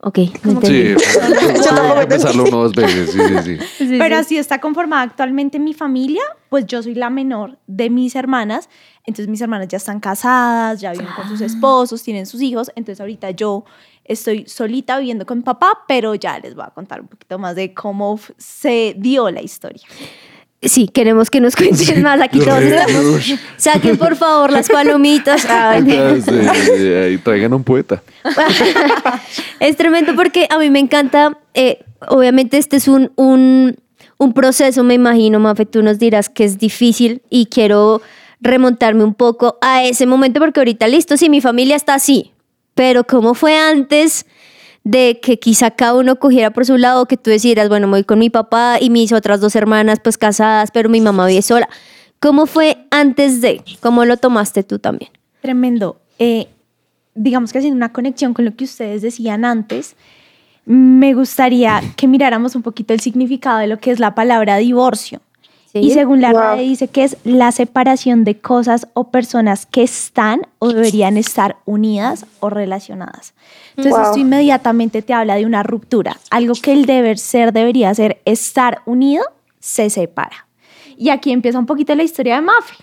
Ok, 0.00 0.18
entendí. 0.18 0.94
Sí, 0.98 2.38
uno 2.38 2.50
dos 2.50 2.72
veces, 2.72 3.10
sí, 3.10 3.18
sí, 3.18 3.58
sí. 3.78 3.86
Pero 3.98 4.14
sí. 4.16 4.20
así 4.20 4.36
está 4.38 4.60
conformada 4.60 5.02
actualmente 5.02 5.58
mi 5.58 5.74
familia, 5.74 6.22
pues 6.48 6.66
yo 6.66 6.82
soy 6.82 6.94
la 6.94 7.10
menor 7.10 7.58
de 7.66 7.90
mis 7.90 8.14
hermanas, 8.14 8.68
entonces 9.04 9.28
mis 9.28 9.40
hermanas 9.40 9.66
ya 9.66 9.78
están 9.78 9.98
casadas, 9.98 10.80
ya 10.80 10.92
viven 10.92 11.08
con 11.16 11.28
sus 11.28 11.40
esposos, 11.40 12.02
tienen 12.04 12.26
sus 12.26 12.40
hijos, 12.42 12.70
entonces 12.76 13.00
ahorita 13.00 13.32
yo 13.32 13.64
estoy 14.08 14.44
solita 14.48 14.98
viviendo 14.98 15.24
con 15.26 15.38
mi 15.38 15.44
papá, 15.44 15.84
pero 15.86 16.14
ya 16.14 16.38
les 16.38 16.54
voy 16.54 16.64
a 16.66 16.70
contar 16.70 17.00
un 17.00 17.08
poquito 17.08 17.38
más 17.38 17.54
de 17.54 17.72
cómo 17.74 18.18
se 18.36 18.94
dio 18.98 19.30
la 19.30 19.42
historia. 19.42 19.82
Sí, 20.60 20.88
queremos 20.88 21.30
que 21.30 21.40
nos 21.40 21.54
cuentes 21.54 22.02
más. 22.02 22.20
Aquí 22.20 22.40
todos 22.40 22.58
Re- 22.58 22.76
estamos. 22.78 23.32
Saquen 23.58 23.96
por 23.96 24.16
favor 24.16 24.50
las 24.50 24.68
palomitas. 24.68 25.46
Y 27.12 27.18
traigan 27.18 27.54
un 27.54 27.62
poeta. 27.62 28.02
Es 29.60 29.76
tremendo 29.76 30.14
porque 30.16 30.46
a 30.50 30.58
mí 30.58 30.70
me 30.70 30.78
encanta, 30.78 31.38
eh, 31.54 31.84
obviamente 32.08 32.58
este 32.58 32.76
es 32.76 32.88
un, 32.88 33.12
un, 33.16 33.76
un 34.18 34.32
proceso, 34.32 34.82
me 34.84 34.94
imagino, 34.94 35.38
Mafe, 35.40 35.66
tú 35.66 35.82
nos 35.82 35.98
dirás 35.98 36.28
que 36.28 36.44
es 36.44 36.58
difícil 36.58 37.22
y 37.30 37.46
quiero 37.46 38.00
remontarme 38.40 39.02
un 39.04 39.14
poco 39.14 39.58
a 39.60 39.84
ese 39.84 40.06
momento 40.06 40.38
porque 40.40 40.60
ahorita 40.60 40.86
listo, 40.88 41.16
sí, 41.16 41.28
mi 41.28 41.40
familia 41.40 41.74
está 41.76 41.94
así, 41.94 42.32
pero 42.78 43.02
¿cómo 43.02 43.34
fue 43.34 43.58
antes 43.58 44.24
de 44.84 45.18
que 45.20 45.40
quizá 45.40 45.72
cada 45.72 45.94
uno 45.94 46.14
cogiera 46.20 46.52
por 46.52 46.64
su 46.64 46.76
lado, 46.76 47.06
que 47.06 47.16
tú 47.16 47.28
decieras, 47.28 47.68
bueno, 47.68 47.88
me 47.88 47.94
voy 47.94 48.04
con 48.04 48.20
mi 48.20 48.30
papá 48.30 48.76
y 48.80 48.88
mis 48.88 49.12
otras 49.12 49.40
dos 49.40 49.56
hermanas 49.56 49.98
pues 49.98 50.16
casadas, 50.16 50.70
pero 50.70 50.88
mi 50.88 51.00
mamá 51.00 51.26
vive 51.26 51.42
sola? 51.42 51.68
¿Cómo 52.20 52.46
fue 52.46 52.86
antes 52.92 53.40
de? 53.40 53.64
¿Cómo 53.80 54.04
lo 54.04 54.16
tomaste 54.16 54.62
tú 54.62 54.78
también? 54.78 55.10
Tremendo. 55.40 56.00
Eh, 56.20 56.46
digamos 57.16 57.50
que 57.50 57.58
haciendo 57.58 57.76
una 57.76 57.92
conexión 57.92 58.32
con 58.32 58.44
lo 58.44 58.54
que 58.54 58.62
ustedes 58.62 59.02
decían 59.02 59.44
antes, 59.44 59.96
me 60.64 61.14
gustaría 61.14 61.82
que 61.96 62.06
miráramos 62.06 62.54
un 62.54 62.62
poquito 62.62 62.94
el 62.94 63.00
significado 63.00 63.58
de 63.58 63.66
lo 63.66 63.78
que 63.78 63.90
es 63.90 63.98
la 63.98 64.14
palabra 64.14 64.56
divorcio. 64.58 65.20
Sí. 65.80 65.86
Y 65.86 65.90
según 65.92 66.20
la 66.20 66.32
Wow. 66.32 66.40
RAE 66.40 66.62
dice 66.62 66.88
que 66.88 67.04
es 67.04 67.16
la 67.24 67.52
separación 67.52 68.24
de 68.24 68.38
cosas 68.38 68.88
o 68.94 69.04
personas 69.10 69.66
que 69.66 69.82
están 69.82 70.42
o 70.58 70.68
deberían 70.68 71.16
estar 71.16 71.56
unidas 71.64 72.26
o 72.40 72.50
relacionadas. 72.50 73.34
Entonces 73.70 73.92
Wow. 73.92 74.02
esto 74.02 74.18
inmediatamente 74.18 75.02
te 75.02 75.12
habla 75.14 75.36
de 75.36 75.46
una 75.46 75.62
ruptura. 75.62 76.16
Algo 76.30 76.54
que 76.60 76.72
el 76.72 76.86
deber 76.86 77.18
ser 77.18 77.52
debería 77.52 77.94
ser 77.94 78.20
estar 78.24 78.82
unido, 78.86 79.24
se 79.60 79.90
separa. 79.90 80.46
Y 80.96 81.10
aquí 81.10 81.30
empieza 81.32 81.58
un 81.58 81.66
poquito 81.66 81.94
la 81.94 82.02
historia 82.02 82.36
de 82.36 82.40
Mafe. 82.42 82.74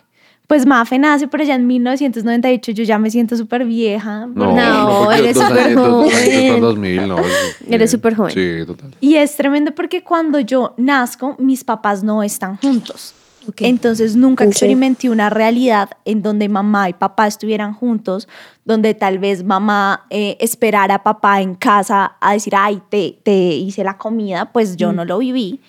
Pues 0.48 0.66
Mafe 0.66 1.00
nace 1.00 1.28
por 1.28 1.42
allá 1.42 1.56
en 1.56 1.66
1998, 1.66 2.72
yo 2.72 2.84
ya 2.84 3.00
me 3.00 3.10
siento 3.10 3.36
súper 3.36 3.66
vieja. 3.66 4.28
No, 4.28 4.54
No, 4.56 5.12
eres 5.12 5.38
súper 5.38 5.76
joven. 5.76 6.12
añitos, 6.16 6.62
2000, 6.62 7.08
no. 7.08 7.18
es- 7.20 7.58
Eres 7.70 7.92
súper 7.92 8.16
joven. 8.16 8.32
Sí, 8.34 8.66
total. 8.66 8.96
Y 9.02 9.16
es 9.16 9.36
tremendo 9.36 9.74
porque 9.74 10.04
cuando 10.04 10.40
yo 10.40 10.74
nazco, 10.78 11.36
mis 11.40 11.64
papás 11.64 12.04
no 12.04 12.22
están 12.22 12.58
juntos. 12.58 13.14
Ok. 13.48 13.62
Entonces 13.62 14.16
nunca 14.16 14.44
Ok. 14.44 14.52
experimenté 14.52 15.10
una 15.10 15.30
realidad 15.30 15.90
en 16.04 16.22
donde 16.24 16.50
mamá 16.50 16.90
y 16.90 16.94
papá 16.94 17.28
estuvieran 17.28 17.74
juntos, 17.74 18.28
donde 18.66 18.94
tal 18.96 19.20
vez 19.20 19.44
mamá 19.44 20.06
eh, 20.10 20.36
esperara 20.40 20.96
a 20.96 21.04
papá 21.04 21.42
en 21.42 21.54
casa 21.56 22.16
a 22.20 22.34
decir, 22.34 22.54
ay, 22.56 22.82
te, 22.90 23.20
te 23.24 23.32
hice 23.34 23.84
la 23.84 23.98
comida, 23.98 24.52
pues 24.52 24.78
yo 24.78 24.92
no 24.94 25.06
lo 25.06 25.20
viví. 25.20 25.60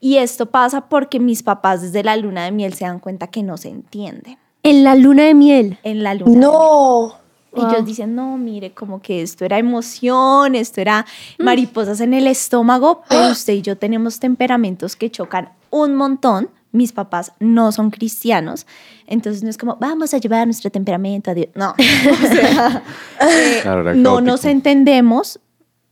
Y 0.00 0.16
esto 0.16 0.46
pasa 0.46 0.88
porque 0.88 1.20
mis 1.20 1.42
papás 1.42 1.82
desde 1.82 2.02
la 2.02 2.16
luna 2.16 2.44
de 2.44 2.52
miel 2.52 2.72
se 2.74 2.84
dan 2.86 2.98
cuenta 3.00 3.26
que 3.26 3.42
no 3.42 3.56
se 3.58 3.68
entienden 3.68 4.38
En 4.62 4.82
la 4.82 4.94
luna 4.94 5.24
de 5.24 5.34
miel. 5.34 5.78
en 5.82 6.02
la 6.02 6.14
luna. 6.14 6.30
de 6.30 6.36
miel. 6.38 6.40
No. 6.50 7.14
Y 7.54 7.60
Wow. 7.60 7.68
ellos 7.68 7.84
dicen, 7.84 8.14
no, 8.14 8.38
mire, 8.38 8.70
como 8.72 9.02
que 9.02 9.22
esto 9.22 9.44
era 9.44 9.58
emoción, 9.58 10.54
esto 10.54 10.80
era 10.80 11.04
mariposas 11.38 12.00
en 12.00 12.14
el 12.14 12.28
estómago, 12.28 13.02
pero 13.08 13.32
usted 13.32 13.54
y 13.54 13.62
yo 13.62 13.76
tenemos 13.76 14.20
temperamentos 14.20 14.94
que 14.96 15.10
chocan 15.10 15.50
un 15.70 15.96
montón. 15.96 16.48
Mis 16.72 16.92
papás 16.92 17.32
no 17.40 17.72
son 17.72 17.90
cristianos, 17.90 18.64
entonces 19.08 19.42
no 19.42 19.50
es 19.50 19.58
como, 19.58 19.74
vamos 19.80 20.14
a 20.14 20.18
llevar 20.18 20.46
nuestro 20.46 20.70
temperamento 20.70 21.32
a 21.32 21.34
Dios. 21.34 21.48
No, 21.56 21.70
o 21.72 22.26
sea, 22.32 22.84
eh, 23.20 23.58
Claro, 23.62 23.92
no 23.94 24.20
nos 24.20 24.44
entendemos, 24.44 25.40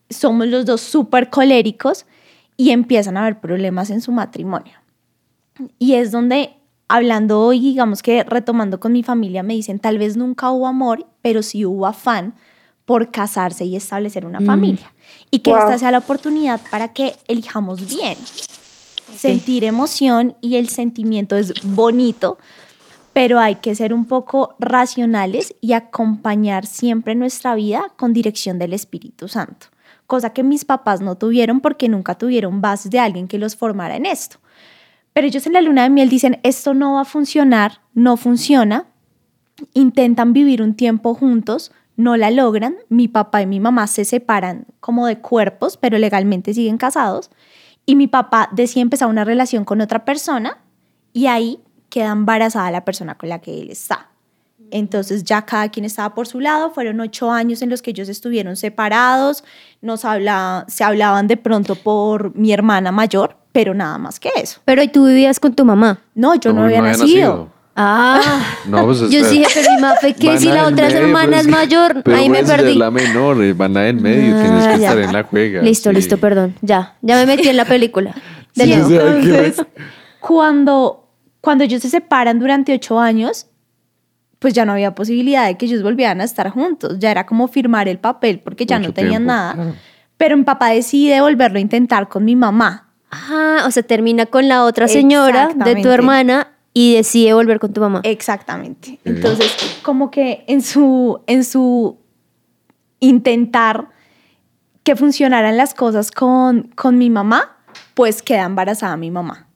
somos 0.08 0.46
los 0.46 0.64
dos 0.64 0.80
súper 0.80 1.28
coléricos 1.28 2.06
y 2.58 2.72
empiezan 2.72 3.16
a 3.16 3.20
haber 3.22 3.40
problemas 3.40 3.88
en 3.88 4.02
su 4.02 4.12
matrimonio. 4.12 4.74
Y 5.78 5.94
es 5.94 6.10
donde, 6.10 6.50
hablando 6.88 7.40
hoy, 7.40 7.60
digamos 7.60 8.02
que 8.02 8.24
retomando 8.24 8.80
con 8.80 8.92
mi 8.92 9.02
familia, 9.02 9.42
me 9.42 9.54
dicen, 9.54 9.78
tal 9.78 9.96
vez 9.96 10.16
nunca 10.16 10.50
hubo 10.50 10.66
amor, 10.66 11.06
pero 11.22 11.42
sí 11.42 11.64
hubo 11.64 11.86
afán 11.86 12.34
por 12.84 13.10
casarse 13.12 13.64
y 13.64 13.76
establecer 13.76 14.26
una 14.26 14.40
familia. 14.40 14.92
Y 15.30 15.38
que 15.38 15.50
Wow. 15.50 15.60
esta 15.60 15.78
sea 15.78 15.90
la 15.92 15.98
oportunidad 15.98 16.60
para 16.70 16.92
que 16.92 17.14
elijamos 17.28 17.88
bien. 17.88 18.16
Sentir 19.14 19.62
emoción 19.64 20.36
y 20.40 20.56
el 20.56 20.68
sentimiento 20.68 21.36
es 21.36 21.52
bonito, 21.62 22.38
pero 23.12 23.38
hay 23.38 23.56
que 23.56 23.74
ser 23.74 23.94
un 23.94 24.04
poco 24.04 24.56
racionales 24.58 25.54
y 25.60 25.74
acompañar 25.74 26.66
siempre 26.66 27.14
nuestra 27.14 27.54
vida 27.54 27.92
con 27.96 28.12
dirección 28.12 28.58
del 28.58 28.72
Espíritu 28.72 29.28
Santo. 29.28 29.68
Cosa 30.08 30.30
que 30.30 30.42
mis 30.42 30.64
papás 30.64 31.02
no 31.02 31.18
tuvieron 31.18 31.60
porque 31.60 31.86
nunca 31.86 32.16
tuvieron 32.16 32.62
bases 32.62 32.90
de 32.90 32.98
alguien 32.98 33.28
que 33.28 33.36
los 33.36 33.56
formara 33.56 33.94
en 33.94 34.06
esto. 34.06 34.38
Pero 35.12 35.26
ellos 35.26 35.46
en 35.46 35.52
la 35.52 35.60
luna 35.60 35.82
de 35.82 35.90
miel 35.90 36.08
dicen, 36.08 36.40
esto 36.44 36.72
no 36.72 36.94
va 36.94 37.02
a 37.02 37.04
funcionar, 37.04 37.82
no 37.92 38.16
funciona. 38.16 38.86
Intentan 39.74 40.32
vivir 40.32 40.62
un 40.62 40.74
tiempo 40.74 41.14
juntos, 41.14 41.72
no 41.94 42.16
la 42.16 42.30
logran. 42.30 42.76
Mi 42.88 43.06
papá 43.06 43.42
y 43.42 43.46
mi 43.46 43.60
mamá 43.60 43.86
se 43.86 44.06
separan 44.06 44.64
como 44.80 45.06
de 45.06 45.18
cuerpos, 45.18 45.76
pero 45.76 45.98
legalmente 45.98 46.54
siguen 46.54 46.78
casados. 46.78 47.30
Y 47.84 47.94
mi 47.94 48.06
papá 48.06 48.48
decide 48.50 48.80
empezar 48.80 49.08
una 49.08 49.24
relación 49.24 49.66
con 49.66 49.82
otra 49.82 50.06
persona 50.06 50.56
y 51.12 51.26
ahí 51.26 51.60
queda 51.90 52.12
embarazada 52.12 52.70
la 52.70 52.86
persona 52.86 53.18
con 53.18 53.28
la 53.28 53.40
que 53.40 53.60
él 53.60 53.68
está. 53.68 54.07
Entonces 54.70 55.24
ya 55.24 55.42
cada 55.42 55.68
quien 55.68 55.84
estaba 55.84 56.14
por 56.14 56.26
su 56.26 56.40
lado, 56.40 56.70
fueron 56.70 57.00
ocho 57.00 57.30
años 57.30 57.62
en 57.62 57.70
los 57.70 57.82
que 57.82 57.90
ellos 57.90 58.08
estuvieron 58.08 58.56
separados, 58.56 59.44
nos 59.80 60.04
habla, 60.04 60.64
se 60.68 60.84
hablaban 60.84 61.26
de 61.26 61.36
pronto 61.36 61.74
por 61.74 62.34
mi 62.36 62.52
hermana 62.52 62.92
mayor, 62.92 63.36
pero 63.52 63.74
nada 63.74 63.98
más 63.98 64.18
que 64.20 64.30
eso. 64.36 64.60
Pero 64.64 64.82
¿y 64.82 64.88
tú 64.88 65.06
vivías 65.06 65.40
con 65.40 65.54
tu 65.54 65.64
mamá? 65.64 66.00
No, 66.14 66.34
yo 66.34 66.52
no, 66.52 66.64
había, 66.64 66.80
nacido. 66.82 67.50
Ah, 67.80 68.20
No, 68.66 68.86
pues 68.86 68.98
yo 69.08 69.28
dije, 69.28 69.46
pero 69.54 69.70
mi 69.74 69.80
Mafe, 69.80 70.14
¿qué? 70.14 70.38
Si 70.38 70.46
la 70.46 70.66
otra 70.66 70.88
medio, 70.88 70.98
hermana 70.98 71.28
pues, 71.36 71.40
es 71.42 71.48
mayor, 71.48 72.02
pero 72.02 72.16
ahí 72.16 72.28
me 72.28 72.40
pues, 72.40 72.50
perdí. 72.50 72.70
Es 72.72 72.76
la 72.76 72.90
menor, 72.90 73.42
eh, 73.44 73.52
van 73.52 73.76
en 73.76 74.02
medio, 74.02 74.36
Ah, 74.36 74.42
tienes 74.42 74.66
que 74.66 74.78
ya. 74.80 74.88
estar 74.88 74.98
en 74.98 75.12
la 75.12 75.22
juega. 75.22 75.62
Listo, 75.62 75.90
sí. 75.90 75.96
listo, 75.96 76.18
perdón. 76.18 76.56
Ya, 76.60 76.96
ya 77.02 77.14
me 77.16 77.26
metí 77.26 77.48
en 77.48 77.56
la 77.56 77.64
película. 77.64 78.14
De 78.56 78.64
Sí, 78.64 78.70
que- 78.70 78.76
Entonces, 78.96 79.64
cuando, 80.20 81.08
cuando 81.40 81.64
ellos 81.64 81.80
se 81.82 81.88
separan 81.88 82.38
durante 82.38 82.74
ocho 82.74 82.98
años, 82.98 83.46
pues 84.38 84.54
ya 84.54 84.64
no 84.64 84.72
había 84.72 84.94
posibilidad 84.94 85.46
de 85.46 85.56
que 85.56 85.66
ellos 85.66 85.82
volvieran 85.82 86.20
a 86.20 86.24
estar 86.24 86.48
juntos. 86.50 86.98
Ya 86.98 87.10
era 87.10 87.26
como 87.26 87.48
firmar 87.48 87.88
el 87.88 87.98
papel 87.98 88.40
porque 88.40 88.66
ya 88.66 88.78
Mucho 88.78 88.88
no 88.90 88.94
tenían 88.94 89.22
tiempo, 89.22 89.26
nada. 89.32 89.54
claro. 89.54 89.74
Pero 90.16 90.36
mi 90.36 90.44
papá 90.44 90.70
decide 90.70 91.20
volverlo 91.20 91.58
a 91.58 91.60
intentar 91.60 92.08
con 92.08 92.24
mi 92.24 92.36
mamá. 92.36 92.88
Ah, 93.10 93.64
o 93.66 93.70
sea, 93.70 93.82
termina 93.82 94.26
con 94.26 94.48
la 94.48 94.64
otra 94.64 94.86
señora 94.88 95.50
de 95.54 95.76
tu 95.76 95.88
hermana 95.90 96.48
y 96.74 96.94
decide 96.94 97.32
volver 97.34 97.58
con 97.58 97.72
tu 97.72 97.80
mamá. 97.80 98.00
Exactamente. 98.04 98.98
Entonces, 99.04 99.78
como 99.82 100.10
que 100.10 100.44
en 100.46 100.60
su, 100.62 101.20
en 101.26 101.44
su 101.44 101.98
intentar 103.00 103.88
que 104.82 104.96
funcionaran 104.96 105.56
las 105.56 105.74
cosas 105.74 106.10
con, 106.10 106.64
con 106.74 106.98
mi 106.98 107.10
mamá, 107.10 107.56
pues 107.94 108.22
queda 108.22 108.44
embarazada 108.44 108.96
mi 108.96 109.10
mamá. 109.10 109.47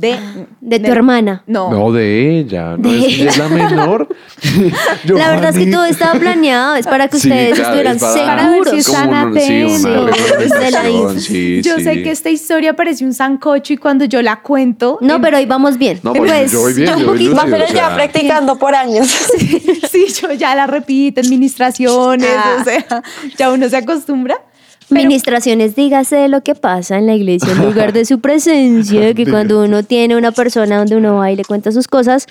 De, 0.00 0.16
De 0.60 0.78
tu 0.80 0.90
hermana. 0.92 1.42
No. 1.46 1.70
No, 1.70 1.92
de 1.92 2.38
ella. 2.38 2.76
No 2.76 2.88
De 2.90 2.98
es, 2.98 3.04
ella 3.20 3.30
es 3.30 3.38
la 3.38 3.48
menor. 3.48 4.08
La 5.04 5.30
verdad 5.30 5.50
es 5.56 5.64
que 5.64 5.70
todo 5.70 5.84
estaba 5.84 6.18
planeado, 6.18 6.76
es 6.76 6.86
para 6.86 7.08
que 7.08 7.18
Sí, 7.18 7.28
ustedes 7.28 7.54
claro, 7.54 7.64
estuvieran 7.70 7.96
es 7.96 8.02
para- 8.02 8.26
Para 8.26 8.48
ver 8.50 8.64
seguros. 8.64 8.70
si 8.70 8.78
están 8.78 9.10
sí, 9.34 9.38
atentos. 9.38 11.22
sí, 11.24 11.62
yo 11.62 11.76
sí. 11.76 11.84
sé 11.84 12.02
que 12.02 12.10
esta 12.10 12.30
historia 12.30 12.74
parece 12.76 13.04
un 13.04 13.12
sancocho 13.14 13.72
y 13.72 13.76
cuando 13.76 14.04
yo 14.04 14.22
la 14.22 14.40
cuento. 14.40 14.98
No, 15.00 15.20
pero 15.20 15.36
ahí 15.36 15.46
vamos 15.46 15.78
bien. 15.78 15.98
No, 16.02 16.12
pues, 16.12 16.30
Pues, 16.30 16.52
yo 16.52 16.60
voy 16.60 16.74
bien, 16.74 16.88
yo 16.90 16.96
un 16.98 17.04
poquito- 17.06 17.40
pero 17.50 17.64
ya 17.72 17.94
practicando 17.94 18.56
por 18.58 18.74
años. 18.74 19.06
sí, 19.90 20.06
yo 20.20 20.32
ya 20.32 20.54
la 20.54 20.66
repito, 20.66 21.20
administraciones, 21.20 22.28
Ah. 22.36 22.58
o 22.60 22.64
sea, 22.64 23.02
ya 23.36 23.50
uno 23.50 23.68
se 23.68 23.76
acostumbra. 23.76 24.36
Ministraciones, 24.90 25.76
dígase 25.76 26.28
lo 26.28 26.42
que 26.42 26.54
pasa 26.54 26.96
en 26.96 27.06
la 27.06 27.14
iglesia 27.14 27.52
en 27.52 27.64
lugar 27.64 27.92
de 27.92 28.04
su 28.04 28.20
presencia, 28.20 29.12
que 29.14 29.26
cuando 29.26 29.62
uno 29.62 29.82
tiene 29.82 30.16
una 30.16 30.32
persona 30.32 30.78
donde 30.78 30.96
uno 30.96 31.16
va 31.16 31.30
y 31.30 31.36
le 31.36 31.44
cuenta 31.44 31.72
sus 31.72 31.88
cosas, 31.88 32.26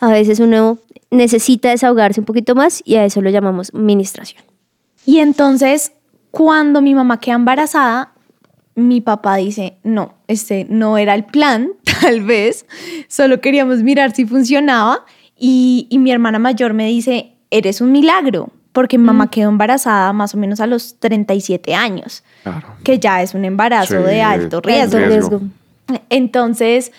a 0.00 0.10
veces 0.10 0.40
uno 0.40 0.78
necesita 1.10 1.70
desahogarse 1.70 2.20
un 2.20 2.26
poquito 2.26 2.54
más 2.54 2.82
y 2.84 2.96
a 2.96 3.04
eso 3.04 3.22
lo 3.22 3.30
llamamos 3.30 3.72
ministración. 3.72 4.42
Y 5.06 5.18
entonces, 5.18 5.92
cuando 6.30 6.82
mi 6.82 6.94
mamá 6.94 7.20
queda 7.20 7.36
embarazada, 7.36 8.12
mi 8.74 9.00
papá 9.00 9.36
dice, 9.36 9.78
no, 9.82 10.14
este 10.28 10.66
no 10.68 10.98
era 10.98 11.14
el 11.14 11.24
plan, 11.24 11.70
tal 12.00 12.22
vez, 12.22 12.66
solo 13.08 13.40
queríamos 13.40 13.82
mirar 13.82 14.14
si 14.14 14.26
funcionaba. 14.26 15.04
Y, 15.40 15.86
y 15.88 15.98
mi 15.98 16.10
hermana 16.10 16.38
mayor 16.38 16.74
me 16.74 16.86
dice, 16.86 17.32
eres 17.50 17.80
un 17.80 17.92
milagro, 17.92 18.50
porque 18.78 18.96
mi 18.96 19.02
mamá 19.04 19.28
quedó 19.28 19.48
embarazada 19.48 20.12
más 20.12 20.36
o 20.36 20.38
menos 20.38 20.60
a 20.60 20.68
los 20.68 21.00
37 21.00 21.74
años, 21.74 22.22
Claro. 22.44 22.68
que 22.84 23.00
ya 23.00 23.22
es 23.22 23.34
un 23.34 23.44
embarazo 23.44 23.96
Sí, 23.98 24.02
de 24.04 24.22
alto 24.22 24.60
riesgo. 24.60 24.98
riesgo. 25.00 25.40
Entonces, 26.10 26.92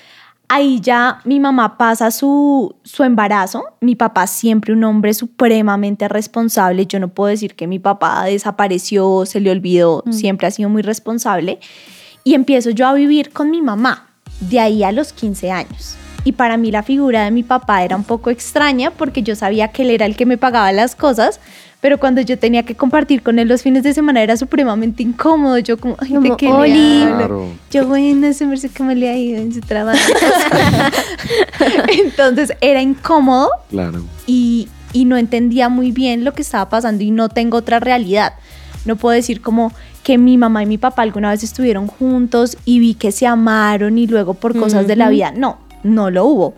ahí 0.50 0.82
ya 0.82 1.22
mi 1.24 1.40
mamá 1.40 1.78
pasa 1.78 2.12
su, 2.12 2.76
su 2.84 3.04
embarazo. 3.06 3.64
Mi 3.80 3.96
papá 3.96 4.28
siempre 4.28 4.74
un 4.74 4.84
hombre 4.84 5.14
supremamente 5.14 6.10
responsable. 6.10 6.86
Yo 6.86 7.00
no 7.00 7.08
puedo 7.08 7.30
decir 7.30 7.56
que 7.56 7.66
mi 7.66 7.80
papá 7.80 8.26
desapareció, 8.26 9.26
se 9.26 9.40
le 9.40 9.50
olvidó, 9.52 10.04
siempre 10.10 10.48
ha 10.48 10.52
sido 10.52 10.68
muy 10.68 10.82
responsable. 10.82 11.60
Y 12.26 12.34
empiezo 12.34 12.72
yo 12.72 12.88
a 12.88 12.94
vivir 12.94 13.32
con 13.32 13.50
mi 13.52 13.62
mamá, 13.62 14.08
de 14.42 14.60
ahí 14.60 14.84
a 14.84 14.92
los 14.92 15.14
15 15.14 15.50
años. 15.52 15.96
Y 16.26 16.34
para 16.34 16.58
mí 16.58 16.70
la 16.70 16.84
figura 16.84 17.24
de 17.24 17.32
mi 17.32 17.44
papá 17.44 17.84
era 17.86 17.96
un 17.96 18.04
poco 18.04 18.30
extraña 18.30 18.92
porque 18.92 19.24
yo 19.24 19.36
sabía 19.38 19.70
que 19.70 19.84
él 19.84 19.92
era 19.92 20.06
el 20.06 20.18
que 20.18 20.26
me 20.26 20.38
pagaba 20.38 20.70
las 20.74 20.94
cosas, 20.98 21.40
pero 21.82 21.98
cuando 21.98 22.20
yo 22.22 22.38
tenía 22.38 22.64
que 22.64 22.76
compartir 22.76 23.24
con 23.24 23.40
él 23.40 23.48
los 23.48 23.62
fines 23.62 23.84
de 23.84 23.94
semana 23.94 24.22
era 24.22 24.36
supremamente 24.36 25.02
incómodo. 25.04 25.58
Yo 25.60 25.78
como, 25.78 25.96
ay, 26.00 26.10
Como, 26.10 26.22
¿de 26.22 26.36
qué 26.38 26.48
"Oli". 26.50 27.02
hablo?". 27.04 27.16
Claro. 27.18 27.46
Yo, 27.72 27.88
bueno, 27.88 28.34
se 28.34 28.46
me 28.46 28.56
hace 28.56 28.68
que 28.70 28.84
me 28.84 28.96
le 28.96 29.10
ha 29.10 29.16
ido 29.18 29.38
en 29.38 29.54
su 29.54 29.62
trabajo. 29.62 29.98
Entonces 31.88 32.54
era 32.62 32.82
incómodo 32.82 33.50
Claro. 33.70 34.04
y, 34.28 34.68
y 34.94 35.06
no 35.06 35.18
entendía 35.18 35.70
muy 35.70 35.92
bien 35.92 36.24
lo 36.26 36.34
que 36.34 36.42
estaba 36.42 36.70
pasando 36.70 37.04
y 37.04 37.12
no 37.12 37.30
tengo 37.30 37.58
otra 37.58 37.80
realidad. 37.80 38.34
No 38.86 38.96
puedo 38.96 39.14
decir 39.16 39.42
como 39.42 39.72
que 40.04 40.18
mi 40.18 40.38
mamá 40.38 40.64
y 40.64 40.66
mi 40.66 40.78
papá 40.78 41.02
alguna 41.04 41.30
vez 41.32 41.44
estuvieron 41.44 41.88
juntos 41.88 42.58
y 42.66 42.80
vi 42.80 42.94
que 42.96 43.12
se 43.12 43.28
amaron 43.28 43.98
y 43.98 44.08
luego 44.08 44.34
por 44.34 44.58
cosas 44.58 44.88
de 44.88 44.96
la 44.96 45.10
vida. 45.10 45.32
No, 45.36 45.58
no 45.84 46.10
lo 46.10 46.26
hubo. 46.26 46.54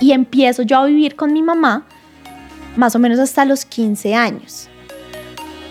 Y 0.00 0.12
empiezo 0.12 0.62
yo 0.62 0.78
a 0.78 0.86
vivir 0.86 1.14
con 1.16 1.32
mi 1.32 1.42
mamá 1.42 1.84
más 2.76 2.94
o 2.94 2.98
menos 2.98 3.18
hasta 3.18 3.44
los 3.44 3.64
15 3.64 4.14
años. 4.14 4.68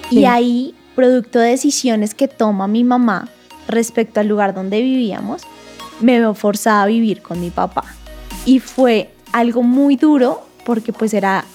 Sí. 0.09 0.19
Y 0.19 0.25
ahí, 0.25 0.75
producto 0.95 1.39
de 1.39 1.49
decisiones 1.49 2.13
que 2.13 2.27
toma 2.27 2.67
mi 2.67 2.83
mamá 2.83 3.29
respecto 3.67 4.19
al 4.19 4.27
lugar 4.27 4.53
donde 4.53 4.81
vivíamos, 4.81 5.43
me 6.01 6.19
veo 6.19 6.33
forzada 6.33 6.83
a 6.83 6.85
vivir 6.87 7.21
con 7.21 7.39
mi 7.39 7.49
papá. 7.51 7.83
Y 8.45 8.59
fue 8.59 9.11
algo 9.31 9.61
muy 9.63 9.95
duro 9.95 10.41
porque 10.65 10.91
pues 10.93 11.13
era 11.13 11.45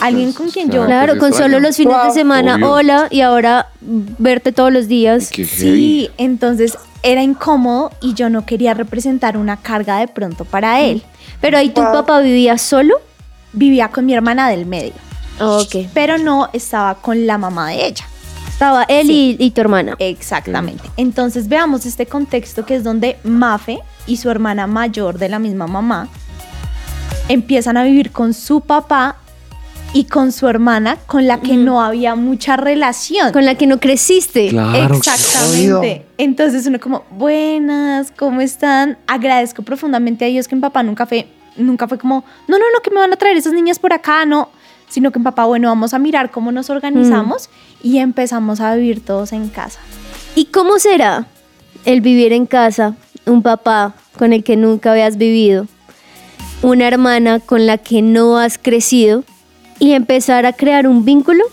alguien 0.00 0.32
con 0.32 0.50
quien 0.50 0.70
yo... 0.70 0.84
Claro. 0.86 1.12
Pues 1.18 1.20
con 1.20 1.34
solo 1.34 1.60
los 1.60 1.76
fines 1.76 1.96
de 2.06 2.10
semana, 2.12 2.56
Obvio. 2.56 2.70
hola, 2.72 3.08
y 3.10 3.20
ahora 3.20 3.68
verte 3.80 4.52
todos 4.52 4.72
los 4.72 4.88
días. 4.88 5.30
Qué 5.30 5.44
heavy. 5.44 5.70
Sí, 6.06 6.10
entonces 6.18 6.76
era 7.02 7.22
incómodo 7.22 7.90
y 8.00 8.14
yo 8.14 8.28
no 8.30 8.44
quería 8.46 8.74
representar 8.74 9.36
una 9.36 9.56
carga 9.58 9.98
de 9.98 10.08
pronto 10.08 10.44
para 10.44 10.80
él. 10.80 11.02
Pero 11.40 11.58
ahí 11.58 11.70
tu 11.70 11.80
Wow. 11.82 11.92
papá 11.92 12.20
vivía 12.20 12.58
solo. 12.58 12.94
Vivía 13.52 13.88
con 13.88 14.06
mi 14.06 14.14
hermana 14.14 14.48
del 14.48 14.66
medio, 14.66 14.92
Ok. 15.40 15.88
pero 15.94 16.18
no 16.18 16.48
estaba 16.52 16.94
con 16.96 17.26
la 17.26 17.38
mamá 17.38 17.70
de 17.70 17.86
ella. 17.86 18.04
Estaba 18.48 18.84
él 18.84 19.10
y, 19.10 19.36
y 19.38 19.50
tu 19.52 19.60
hermana. 19.62 19.96
Exactamente. 19.98 20.84
Entonces 20.96 21.48
veamos 21.48 21.86
este 21.86 22.06
contexto 22.06 22.66
que 22.66 22.74
es 22.76 22.84
donde 22.84 23.16
Mafe 23.24 23.78
y 24.06 24.18
su 24.18 24.30
hermana 24.30 24.66
mayor 24.66 25.18
de 25.18 25.28
la 25.30 25.38
misma 25.38 25.66
mamá 25.66 26.08
empiezan 27.28 27.76
a 27.76 27.84
vivir 27.84 28.10
con 28.12 28.34
su 28.34 28.60
papá 28.60 29.16
y 29.92 30.04
con 30.04 30.30
su 30.30 30.46
hermana 30.46 30.96
con 31.06 31.26
la 31.26 31.40
que 31.40 31.56
no 31.56 31.82
había 31.82 32.14
mucha 32.14 32.56
relación. 32.56 33.32
Con 33.32 33.44
la 33.44 33.56
que 33.56 33.66
no 33.66 33.80
creciste. 33.80 34.48
Claro. 34.48 34.94
Exactamente. 34.96 36.06
Entonces 36.18 36.66
uno 36.66 36.78
como, 36.78 37.04
buenas, 37.10 38.12
¿cómo 38.16 38.40
están? 38.40 38.98
Agradezco 39.06 39.62
profundamente 39.62 40.24
a 40.24 40.28
Dios 40.28 40.46
que 40.46 40.54
mi 40.54 40.60
papá 40.60 40.82
nunca 40.82 41.06
fue, 41.06 41.26
nunca 41.56 41.88
fue 41.88 41.98
como, 41.98 42.24
no, 42.48 42.58
no, 42.58 42.64
no, 42.72 42.80
que 42.82 42.90
me 42.90 43.00
van 43.00 43.12
a 43.12 43.16
traer 43.16 43.36
esas 43.36 43.52
niñas 43.52 43.78
por 43.78 43.92
acá, 43.92 44.24
no. 44.24 44.48
Sino 44.88 45.12
que 45.12 45.20
papá, 45.20 45.44
bueno, 45.44 45.68
vamos 45.68 45.94
a 45.94 45.98
mirar 45.98 46.30
cómo 46.30 46.50
nos 46.50 46.68
organizamos 46.68 47.48
y 47.82 47.98
empezamos 47.98 48.60
a 48.60 48.74
vivir 48.74 49.04
todos 49.04 49.32
en 49.32 49.48
casa. 49.48 49.78
¿Y 50.34 50.46
cómo 50.46 50.78
será 50.78 51.26
el 51.84 52.00
vivir 52.00 52.32
en 52.32 52.46
casa, 52.46 52.96
un 53.24 53.42
papá 53.42 53.94
con 54.18 54.32
el 54.32 54.42
que 54.42 54.56
nunca 54.56 54.90
habías 54.90 55.16
vivido, 55.16 55.66
una 56.62 56.88
hermana 56.88 57.38
con 57.38 57.66
la 57.66 57.78
que 57.78 58.02
no 58.02 58.36
has 58.36 58.58
crecido 58.58 59.22
y 59.78 59.92
empezar 59.92 60.44
a 60.44 60.52
crear 60.52 60.88
un 60.88 61.04
vínculo? 61.04 61.44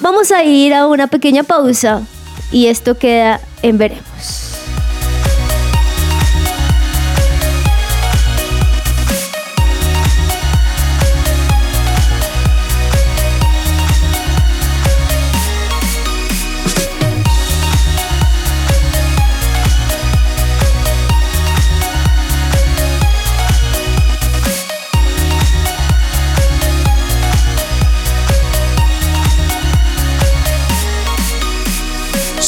Vamos 0.00 0.32
a 0.32 0.42
ir 0.42 0.72
a 0.72 0.86
una 0.86 1.06
pequeña 1.08 1.42
pausa 1.42 2.02
y 2.50 2.66
esto 2.66 2.96
queda 2.96 3.40
en 3.62 3.78
veremos. 3.78 4.51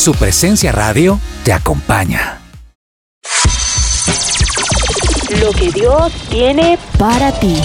Su 0.04 0.12
presencia 0.12 0.70
radio 0.70 1.18
te 1.44 1.52
acompaña. 1.54 2.42
Lo 5.40 5.50
que 5.52 5.70
Dios 5.72 6.12
tiene 6.28 6.78
Para 6.98 7.32
ti. 7.40 7.58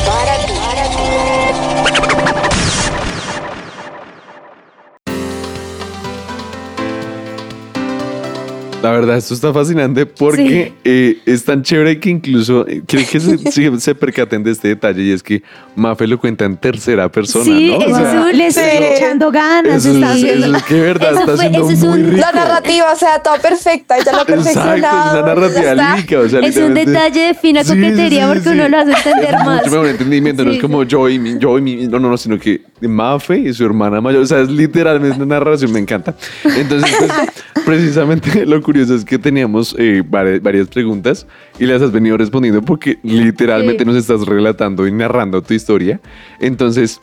La 8.81 8.91
verdad, 8.91 9.17
esto 9.17 9.33
está 9.33 9.51
fascinante 9.53 10.05
porque 10.05 10.71
eh, 10.85 11.17
es 11.25 11.43
tan 11.43 11.63
chévere 11.63 11.99
que 11.99 12.09
incluso 12.11 12.65
eh, 12.65 12.81
creo 12.87 13.03
que 13.11 13.19
se, 13.19 13.37
se, 13.51 13.77
se 13.79 13.93
percaten 13.95 14.41
de 14.41 14.51
este 14.51 14.69
detalle 14.69 15.03
y 15.03 15.11
es 15.11 15.21
que 15.21 15.43
Mafe 15.75 16.07
lo 16.07 16.17
cuenta 16.17 16.45
en 16.45 16.55
tercera 16.55 17.11
persona, 17.11 17.43
Sí, 17.43 17.67
¿no? 17.71 17.77
O 17.77 17.81
eso 17.81 17.95
sea, 17.97 18.09
es 18.09 18.25
un- 18.33 18.37
Le 18.37 18.47
estoy 18.47 18.63
Sí. 18.63 18.77
echando 18.95 19.31
ganas. 19.31 19.85
eso, 19.85 19.93
está 19.95 20.15
es, 20.15 20.23
eso 20.23 20.55
es 20.55 20.63
que 20.63 20.79
verdad 20.79 21.11
Eso 21.11 21.19
está 21.19 21.31
fue- 21.33 21.39
siendo 21.41 21.57
eso 21.59 21.69
es 21.71 21.79
muy 21.83 21.99
un- 22.03 22.09
rico. 22.11 22.21
La 22.21 22.31
narrativa, 22.31 22.93
o 22.93 22.95
sea, 22.95 23.19
toda 23.21 23.37
perfecta, 23.39 23.97
ella 23.97 24.11
lo 24.13 24.17
ha 24.19 24.21
Exacto, 24.21 24.33
es 24.39 24.53
perfeccionado. 24.55 25.11
una 25.19 25.27
narrativa 25.35 25.71
está. 25.71 25.95
lírica, 25.95 26.19
o 26.19 26.29
sea, 26.29 26.39
Es 26.39 26.57
un 26.57 26.73
detalle 26.73 27.19
de 27.27 27.33
fina 27.33 27.63
Sí, 27.65 27.69
sí, 27.73 27.75
coquetería 27.75 28.21
sí, 28.21 28.27
porque 28.29 28.43
sí. 28.43 28.49
uno 28.55 28.69
lo 28.69 28.77
hace 28.79 28.91
entender 28.93 29.33
Es 29.35 29.45
más. 29.45 29.57
mucho 29.57 29.71
mejor 29.71 29.87
entendimiento, 29.87 30.45
no 30.45 30.51
Sí, 30.51 30.55
es 30.55 30.61
como 30.61 30.83
yo 30.83 31.09
y 31.09 31.19
mi, 31.19 31.37
yo 31.37 31.57
y 31.57 31.61
mi, 31.61 31.85
no, 31.87 31.99
no, 31.99 32.09
no, 32.09 32.17
sino 32.17 32.39
que 32.39 32.61
Mafe 32.79 33.39
y 33.39 33.53
su 33.53 33.65
hermana 33.65 33.99
mayor, 33.99 34.21
o 34.21 34.25
sea, 34.25 34.39
es 34.39 34.49
literalmente 34.49 35.17
una 35.21 35.37
narración, 35.39 35.73
me 35.73 35.79
encanta. 35.79 36.15
Entonces, 36.45 36.89
pues, 36.97 37.11
precisamente 37.65 38.45
lo 38.45 38.61
curioso 38.69 38.95
es 38.95 39.03
que 39.03 39.17
teníamos 39.17 39.75
eh, 39.77 40.03
vari- 40.07 40.39
varias 40.41 40.67
preguntas 40.67 41.25
y 41.59 41.65
las 41.65 41.81
has 41.81 41.91
venido 41.91 42.17
respondiendo 42.17 42.61
porque 42.61 42.99
literalmente 43.03 43.83
Sí. 43.83 43.85
nos 43.85 43.95
estás 43.95 44.25
relatando 44.25 44.85
y 44.87 44.91
narrando 44.91 45.41
tu 45.41 45.53
historia. 45.53 45.99
Entonces, 46.39 46.99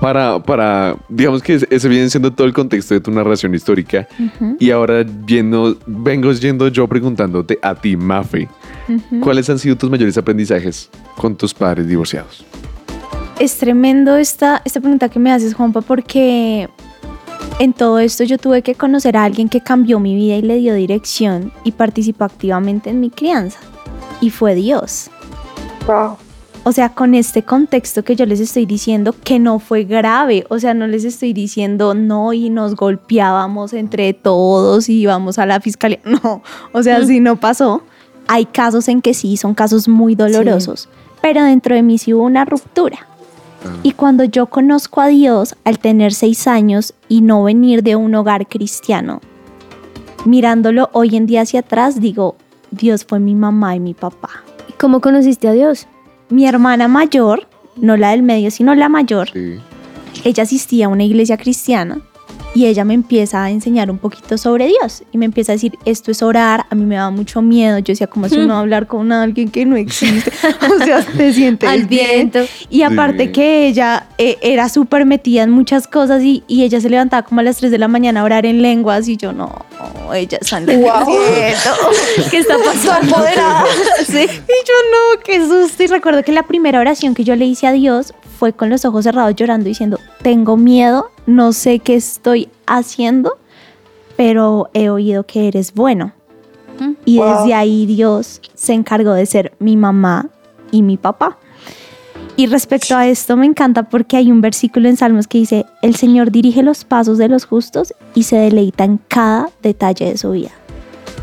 para, 0.00 0.42
para 0.42 0.96
digamos 1.08 1.42
que 1.42 1.54
ese- 1.70 1.88
viene 1.88 2.08
siendo 2.10 2.32
todo 2.32 2.46
el 2.46 2.52
contexto 2.52 2.94
de 2.94 3.00
tu 3.00 3.10
narración 3.10 3.54
histórica. 3.54 4.08
Y 4.58 4.70
ahora 4.70 5.04
yendo, 5.26 5.76
vengo 5.86 6.32
yendo 6.32 6.68
yo 6.68 6.88
preguntándote 6.88 7.58
a 7.62 7.74
ti, 7.74 7.96
Mafe, 7.96 8.48
¿cuáles 9.20 9.48
han 9.50 9.58
sido 9.58 9.76
tus 9.76 9.90
mayores 9.90 10.16
aprendizajes 10.18 10.90
con 11.16 11.36
tus 11.36 11.54
padres 11.54 11.86
divorciados? 11.86 12.44
Es 13.38 13.56
tremendo 13.58 14.16
esta, 14.16 14.62
esta 14.64 14.80
pregunta 14.80 15.08
que 15.08 15.18
me 15.18 15.30
haces, 15.32 15.54
Juanpa, 15.54 15.80
porque 15.80 16.68
en 17.58 17.72
todo 17.72 17.98
esto 17.98 18.24
yo 18.24 18.38
tuve 18.38 18.62
que 18.62 18.74
conocer 18.74 19.16
a 19.16 19.24
alguien 19.24 19.48
que 19.48 19.60
cambió 19.60 20.00
mi 20.00 20.14
vida 20.14 20.36
y 20.36 20.42
le 20.42 20.56
dio 20.56 20.74
dirección 20.74 21.52
y 21.62 21.72
participó 21.72 22.24
activamente 22.24 22.90
en 22.90 23.00
mi 23.00 23.10
crianza. 23.10 23.58
Y 24.20 24.30
fue 24.30 24.54
Dios. 24.54 25.10
Wow. 25.86 26.16
O 26.66 26.72
sea, 26.72 26.88
con 26.88 27.14
este 27.14 27.42
contexto 27.42 28.02
que 28.04 28.16
yo 28.16 28.24
les 28.24 28.40
estoy 28.40 28.64
diciendo, 28.64 29.14
que 29.22 29.38
no 29.38 29.58
fue 29.58 29.84
grave. 29.84 30.46
O 30.48 30.58
sea, 30.58 30.72
no 30.72 30.86
les 30.86 31.04
estoy 31.04 31.32
diciendo 31.34 31.94
no 31.94 32.32
y 32.32 32.48
nos 32.48 32.74
golpeábamos 32.74 33.74
entre 33.74 34.14
todos 34.14 34.88
y 34.88 35.00
íbamos 35.00 35.38
a 35.38 35.46
la 35.46 35.60
fiscalía. 35.60 36.00
No, 36.04 36.42
o 36.72 36.82
sea, 36.82 37.04
si 37.04 37.20
no 37.20 37.36
pasó. 37.36 37.82
Hay 38.26 38.46
casos 38.46 38.88
en 38.88 39.02
que 39.02 39.12
sí, 39.12 39.36
son 39.36 39.54
casos 39.54 39.86
muy 39.86 40.14
dolorosos. 40.14 40.88
Pero 41.20 41.44
dentro 41.44 41.74
de 41.74 41.82
mí 41.82 41.98
sí 41.98 42.14
hubo 42.14 42.24
una 42.24 42.46
ruptura. 42.46 43.06
Y 43.82 43.92
cuando 43.92 44.24
yo 44.24 44.46
conozco 44.46 45.00
a 45.00 45.08
Dios 45.08 45.56
al 45.64 45.78
tener 45.78 46.12
seis 46.12 46.46
años 46.46 46.94
y 47.08 47.20
no 47.20 47.42
venir 47.44 47.82
de 47.82 47.96
un 47.96 48.14
hogar 48.14 48.46
cristiano, 48.46 49.20
mirándolo 50.24 50.90
hoy 50.92 51.16
en 51.16 51.26
día 51.26 51.42
hacia 51.42 51.60
atrás, 51.60 52.00
digo, 52.00 52.36
Dios 52.70 53.04
fue 53.04 53.20
mi 53.20 53.34
mamá 53.34 53.76
y 53.76 53.80
mi 53.80 53.94
papá. 53.94 54.30
¿Y 54.68 54.72
¿Cómo 54.72 55.00
conociste 55.00 55.48
a 55.48 55.52
Dios? 55.52 55.86
Mi 56.30 56.46
hermana 56.46 56.88
mayor, 56.88 57.46
no 57.76 57.96
la 57.96 58.10
del 58.10 58.22
medio, 58.22 58.50
sino 58.50 58.74
la 58.74 58.88
mayor, 58.88 59.30
Sí. 59.32 59.56
ella 60.24 60.42
asistía 60.44 60.86
a 60.86 60.88
una 60.88 61.04
iglesia 61.04 61.36
cristiana 61.36 62.00
y 62.54 62.66
ella 62.66 62.84
me 62.84 62.94
empieza 62.94 63.42
a 63.44 63.50
enseñar 63.50 63.90
un 63.90 63.98
poquito 63.98 64.38
sobre 64.38 64.66
Dios 64.68 65.02
y 65.12 65.18
me 65.18 65.24
empieza 65.26 65.52
a 65.52 65.56
decir, 65.56 65.76
esto 65.84 66.10
es 66.10 66.22
orar, 66.22 66.66
a 66.70 66.74
mí 66.74 66.84
me 66.84 66.94
da 66.96 67.10
mucho 67.10 67.42
miedo, 67.42 67.78
yo 67.78 67.86
decía, 67.92 68.06
¿cómo 68.06 68.26
es 68.26 68.32
uno 68.32 68.56
hablar 68.56 68.86
con 68.86 69.10
alguien 69.12 69.50
que 69.50 69.66
no 69.66 69.76
existe? 69.76 70.30
o 70.80 70.84
sea, 70.84 71.02
te 71.02 71.32
sientes 71.32 71.68
Al 71.68 71.84
bien. 71.84 72.30
viento. 72.30 72.40
Y 72.70 72.82
aparte 72.82 73.26
Sí. 73.26 73.32
que 73.32 73.66
ella 73.68 74.06
eh, 74.18 74.38
era 74.42 74.68
súper 74.68 75.04
metida 75.06 75.42
en 75.42 75.50
muchas 75.50 75.86
cosas 75.88 76.22
y, 76.22 76.42
y 76.46 76.62
ella 76.64 76.80
se 76.80 76.88
levantaba 76.88 77.22
como 77.22 77.40
a 77.40 77.42
las 77.44 77.56
3 77.58 77.70
de 77.70 77.78
la 77.78 77.88
mañana 77.88 78.20
a 78.20 78.24
orar 78.24 78.46
en 78.46 78.62
lenguas 78.62 79.08
y 79.08 79.16
yo 79.16 79.32
no, 79.32 79.52
ella 80.14 80.38
es 80.40 80.50
Wow. 80.54 81.06
¿Qué 82.30 82.38
está 82.38 82.56
pasando? 82.58 83.02
Empoderada. 83.02 83.64
Sí. 84.06 84.18
Y 84.22 84.26
yo 84.26 84.74
no, 84.92 85.22
qué 85.24 85.40
susto. 85.46 85.82
Y 85.82 85.86
recuerdo 85.86 86.22
que 86.22 86.32
la 86.32 86.44
primera 86.44 86.80
oración 86.80 87.14
que 87.14 87.24
yo 87.24 87.34
le 87.36 87.44
hice 87.46 87.66
a 87.66 87.72
Dios 87.72 88.14
fue 88.34 88.52
con 88.52 88.68
los 88.70 88.84
ojos 88.84 89.04
cerrados 89.04 89.34
llorando 89.34 89.66
diciendo, 89.68 89.98
tengo 90.22 90.56
miedo, 90.56 91.10
no 91.26 91.52
sé 91.52 91.78
qué 91.78 91.94
estoy 91.94 92.48
haciendo, 92.66 93.38
pero 94.16 94.68
he 94.74 94.90
oído 94.90 95.24
que 95.24 95.48
eres 95.48 95.72
bueno. 95.74 96.12
Y 97.04 97.18
Wow. 97.18 97.38
desde 97.38 97.54
ahí 97.54 97.86
Dios 97.86 98.40
se 98.54 98.72
encargó 98.72 99.12
de 99.12 99.26
ser 99.26 99.52
mi 99.60 99.76
mamá 99.76 100.28
y 100.72 100.82
mi 100.82 100.96
papá. 100.96 101.38
Y 102.36 102.46
respecto 102.46 102.96
a 102.96 103.06
esto 103.06 103.36
me 103.36 103.46
encanta 103.46 103.84
porque 103.84 104.16
hay 104.16 104.32
un 104.32 104.40
versículo 104.40 104.88
en 104.88 104.96
Salmos 104.96 105.28
que 105.28 105.38
dice, 105.38 105.66
el 105.82 105.94
Señor 105.94 106.32
dirige 106.32 106.64
los 106.64 106.84
pasos 106.84 107.16
de 107.16 107.28
los 107.28 107.44
justos 107.44 107.94
y 108.14 108.24
se 108.24 108.36
deleita 108.36 108.82
en 108.82 108.98
cada 109.06 109.50
detalle 109.62 110.06
de 110.06 110.18
su 110.18 110.32
vida. 110.32 110.50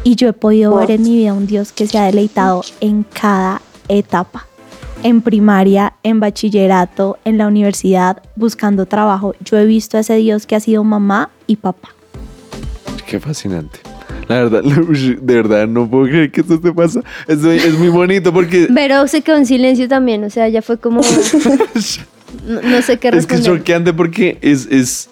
Y 0.06 0.16
yo 0.16 0.30
he 0.30 0.34
podido 0.34 0.72
Wow. 0.72 0.80
ver 0.80 0.92
en 0.92 1.04
mi 1.04 1.18
vida 1.18 1.34
un 1.34 1.48
Dios 1.48 1.74
que 1.74 1.86
se 1.86 1.98
ha 1.98 2.06
deleitado 2.06 2.64
en 2.80 3.04
cada 3.04 3.62
etapa. 3.90 4.48
En 5.04 5.22
primaria, 5.22 5.94
en 6.04 6.20
bachillerato, 6.20 7.18
en 7.26 7.38
la 7.38 7.48
universidad, 7.48 8.22
buscando 8.36 8.86
trabajo. 8.86 9.36
Yo 9.44 9.58
he 9.58 9.66
visto 9.66 9.98
a 9.98 10.02
ese 10.02 10.16
Dios 10.16 10.46
que 10.46 10.56
ha 10.56 10.60
sido 10.60 10.84
mamá 10.84 11.30
y 11.48 11.56
papá. 11.56 11.90
Qué 13.08 13.20
fascinante. 13.20 13.80
La 14.28 14.44
verdad, 14.44 14.64
de 15.22 15.36
verdad, 15.36 15.68
no 15.68 15.90
puedo 15.90 16.06
creer 16.06 16.32
que 16.32 16.42
esto 16.42 16.60
te 16.60 16.72
pasa. 16.72 17.02
Es, 17.28 17.44
es 17.44 17.78
muy 17.78 17.90
bonito 17.90 18.32
porque 18.32 18.68
Pero 18.76 19.08
se 19.08 19.22
quedó 19.22 19.38
en 19.38 19.46
silencio 19.46 19.88
también, 19.88 20.24
o 20.24 20.30
sea, 20.30 20.48
ya 20.50 20.62
fue 20.62 20.78
como... 20.78 21.02
no, 22.48 22.62
no 22.62 22.82
sé 22.82 22.98
qué 22.98 23.10
es 23.10 23.26
que 23.26 23.36
es 23.36 23.42
responder. 23.42 23.44
choqueante 23.44 23.94
porque 23.94 24.38
es, 24.42 24.68
es 24.68 25.10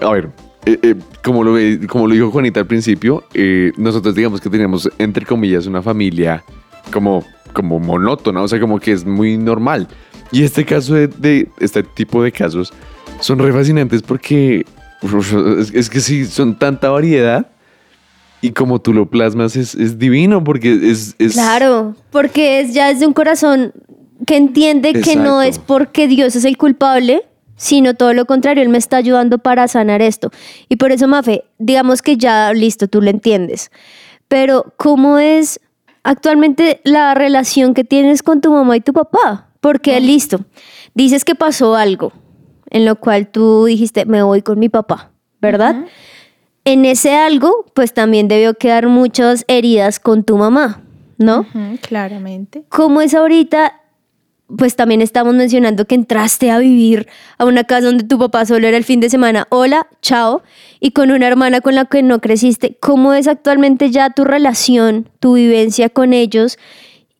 a 0.00 0.10
ver, 0.10 0.30
eh, 0.64 0.78
eh, 0.82 0.94
como, 1.22 1.44
lo, 1.44 1.56
como 1.88 2.06
lo 2.06 2.14
dijo 2.14 2.30
Juanita 2.30 2.60
al 2.60 2.66
principio, 2.66 3.24
eh, 3.34 3.72
nosotros 3.76 4.14
digamos 4.14 4.40
que 4.40 4.50
teníamos, 4.50 4.90
entre 4.98 5.24
comillas, 5.24 5.66
una 5.66 5.82
familia 5.82 6.44
como, 6.92 7.24
como 7.56 7.80
monótona, 7.80 8.42
o 8.42 8.48
sea, 8.48 8.60
como 8.60 8.78
que 8.78 8.92
es 8.92 9.06
muy 9.06 9.38
normal. 9.38 9.88
Y 10.30 10.42
este 10.44 10.64
caso 10.66 10.94
de, 10.94 11.08
de- 11.08 11.48
este 11.58 11.82
tipo 11.82 12.22
de 12.22 12.30
casos 12.30 12.72
son 13.20 13.38
re 13.38 13.50
fascinantes 13.52 14.02
porque 14.02 14.66
es, 15.02 15.72
es 15.74 15.88
que 15.88 16.00
sí, 16.00 16.26
son 16.26 16.58
tanta 16.58 16.90
variedad 16.90 17.46
y 18.42 18.50
como 18.50 18.78
tú 18.80 18.92
lo 18.92 19.06
plasmas 19.06 19.56
es, 19.56 19.74
es 19.74 19.98
divino 19.98 20.44
porque 20.44 20.90
es... 20.90 21.14
es 21.18 21.32
Claro, 21.32 21.94
porque 22.10 22.60
es 22.60 22.74
ya 22.74 22.88
desde 22.92 23.06
un 23.06 23.14
corazón 23.14 23.72
que 24.26 24.36
entiende 24.36 24.92
que 24.92 25.16
no 25.16 25.40
Exacto. 25.40 25.42
es 25.42 25.58
porque 25.58 26.08
Dios 26.08 26.36
es 26.36 26.44
el 26.44 26.58
culpable, 26.58 27.22
sino 27.56 27.94
todo 27.94 28.12
lo 28.12 28.26
contrario, 28.26 28.62
Él 28.62 28.68
me 28.68 28.78
está 28.78 28.98
ayudando 28.98 29.38
para 29.38 29.66
sanar 29.68 30.02
esto. 30.02 30.30
Y 30.68 30.76
por 30.76 30.92
eso, 30.92 31.08
Mafe, 31.08 31.44
digamos 31.58 32.02
que 32.02 32.16
ya 32.18 32.52
listo, 32.52 32.88
tú 32.88 33.00
lo 33.00 33.08
entiendes. 33.10 33.70
Pero, 34.28 34.74
¿cómo 34.76 35.18
es 35.18 35.60
actualmente 36.06 36.80
la 36.84 37.14
relación 37.14 37.74
que 37.74 37.84
tienes 37.84 38.22
con 38.22 38.40
tu 38.40 38.52
mamá 38.52 38.76
y 38.76 38.80
tu 38.80 38.92
papá? 38.92 39.48
Porque, 39.60 40.00
listo, 40.00 40.40
dices 40.94 41.24
que 41.24 41.34
pasó 41.34 41.74
algo 41.74 42.12
en 42.70 42.84
lo 42.84 42.96
cual 42.96 43.28
tú 43.28 43.64
dijiste, 43.64 44.06
me 44.06 44.22
voy 44.22 44.42
con 44.42 44.58
mi 44.58 44.68
papá, 44.68 45.10
¿verdad? 45.40 45.86
En 46.64 46.84
ese 46.84 47.14
algo, 47.14 47.64
pues 47.74 47.94
también 47.94 48.28
debió 48.28 48.54
quedar 48.54 48.86
muchas 48.86 49.44
heridas 49.48 50.00
con 50.00 50.24
tu 50.24 50.36
mamá, 50.36 50.82
¿no? 51.18 51.46
Claramente. 51.80 52.64
¿Cómo 52.68 53.00
es 53.00 53.14
ahorita? 53.14 53.80
Pues 54.48 54.76
también 54.76 55.02
estamos 55.02 55.34
mencionando 55.34 55.86
que 55.86 55.96
entraste 55.96 56.50
a 56.52 56.58
vivir 56.58 57.08
a 57.36 57.44
una 57.44 57.64
casa 57.64 57.86
donde 57.86 58.04
tu 58.04 58.18
papá 58.18 58.46
solo 58.46 58.68
era 58.68 58.76
el 58.76 58.84
fin 58.84 59.00
de 59.00 59.10
semana. 59.10 59.46
Hola, 59.50 59.88
chao. 60.02 60.42
Y 60.78 60.92
con 60.92 61.10
una 61.10 61.26
hermana 61.26 61.60
con 61.60 61.74
la 61.74 61.86
que 61.86 62.02
no 62.02 62.20
creciste. 62.20 62.76
¿Cómo 62.80 63.12
es 63.12 63.26
actualmente 63.26 63.90
ya 63.90 64.10
tu 64.10 64.24
relación, 64.24 65.08
tu 65.18 65.34
vivencia 65.34 65.88
con 65.88 66.12
ellos? 66.12 66.58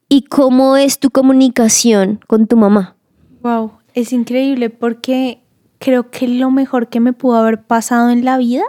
¿Y 0.09 0.23
cómo 0.23 0.77
es 0.77 1.01
tu 1.01 1.11
comunicación 1.11 2.21
con 2.29 2.47
tu 2.47 2.57
mamá? 2.57 2.95
Wow, 3.43 3.73
es 3.95 4.13
increíble 4.13 4.71
porque 4.71 5.41
creo 5.79 6.11
que 6.11 6.29
lo 6.29 6.51
mejor 6.53 6.89
que 6.89 7.01
me 7.01 7.13
pudo 7.13 7.37
haber 7.39 7.63
pasado 7.63 8.11
en 8.11 8.25
la 8.25 8.39
vida 8.39 8.63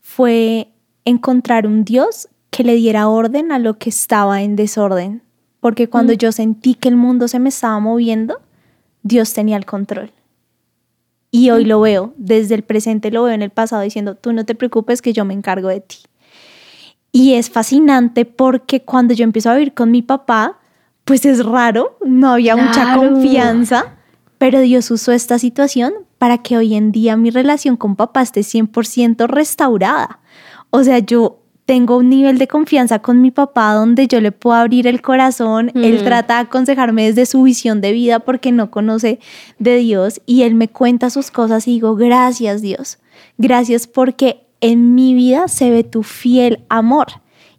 fue 0.00 0.68
encontrar 1.04 1.66
un 1.66 1.84
Dios 1.84 2.28
que 2.50 2.64
le 2.64 2.74
diera 2.74 3.08
orden 3.08 3.50
a 3.50 3.58
lo 3.58 3.78
que 3.78 3.88
estaba 3.88 4.42
en 4.42 4.56
desorden. 4.56 5.22
Porque 5.62 5.88
cuando 5.88 6.12
yo 6.12 6.32
sentí 6.32 6.74
que 6.74 6.88
el 6.88 6.96
mundo 6.96 7.28
se 7.28 7.38
me 7.38 7.48
estaba 7.48 7.78
moviendo, 7.78 8.40
Dios 9.04 9.32
tenía 9.32 9.56
el 9.56 9.64
control. 9.64 10.10
Y 11.30 11.50
hoy 11.50 11.64
lo 11.64 11.80
veo, 11.80 12.12
desde 12.16 12.56
el 12.56 12.64
presente 12.64 13.12
lo 13.12 13.22
veo 13.22 13.32
en 13.32 13.42
el 13.42 13.50
pasado 13.50 13.80
diciendo, 13.82 14.16
tú 14.16 14.32
no 14.32 14.44
te 14.44 14.56
preocupes 14.56 15.00
que 15.00 15.12
yo 15.12 15.24
me 15.24 15.34
encargo 15.34 15.68
de 15.68 15.80
ti. 15.80 15.98
Y 17.12 17.34
es 17.34 17.48
fascinante 17.48 18.24
porque 18.24 18.82
cuando 18.82 19.14
yo 19.14 19.22
empiezo 19.22 19.50
a 19.50 19.54
vivir 19.54 19.72
con 19.72 19.92
mi 19.92 20.02
papá, 20.02 20.58
pues 21.04 21.24
es 21.24 21.46
raro, 21.46 21.96
no 22.04 22.32
había 22.32 22.56
mucha 22.56 22.96
confianza, 22.96 23.98
pero 24.38 24.58
Dios 24.58 24.90
usó 24.90 25.12
esta 25.12 25.38
situación 25.38 25.92
para 26.18 26.38
que 26.38 26.56
hoy 26.56 26.74
en 26.74 26.90
día 26.90 27.16
mi 27.16 27.30
relación 27.30 27.76
con 27.76 27.94
papá 27.94 28.22
esté 28.22 28.40
100% 28.40 29.28
restaurada. 29.28 30.18
O 30.70 30.82
sea, 30.82 30.98
yo 30.98 31.41
tengo 31.66 31.96
un 31.96 32.08
nivel 32.10 32.38
de 32.38 32.48
confianza 32.48 32.98
con 32.98 33.20
mi 33.20 33.30
papá 33.30 33.72
donde 33.74 34.08
yo 34.08 34.20
le 34.20 34.32
puedo 34.32 34.56
abrir 34.56 34.86
el 34.86 35.00
corazón, 35.00 35.70
él 35.74 36.00
Mm. 36.00 36.04
trata 36.04 36.34
de 36.34 36.40
aconsejarme 36.40 37.06
desde 37.06 37.24
su 37.26 37.42
visión 37.44 37.80
de 37.80 37.92
vida 37.92 38.18
porque 38.18 38.50
no 38.52 38.70
conoce 38.70 39.20
de 39.58 39.76
Dios 39.76 40.20
y 40.26 40.42
él 40.42 40.54
me 40.56 40.68
cuenta 40.68 41.08
sus 41.10 41.30
cosas 41.30 41.68
y 41.68 41.72
digo, 41.72 41.94
gracias 41.94 42.62
Dios, 42.62 42.98
gracias 43.38 43.86
porque 43.86 44.44
en 44.60 44.94
mi 44.94 45.14
vida 45.14 45.48
se 45.48 45.70
ve 45.70 45.84
tu 45.84 46.02
fiel 46.02 46.64
amor. 46.68 47.06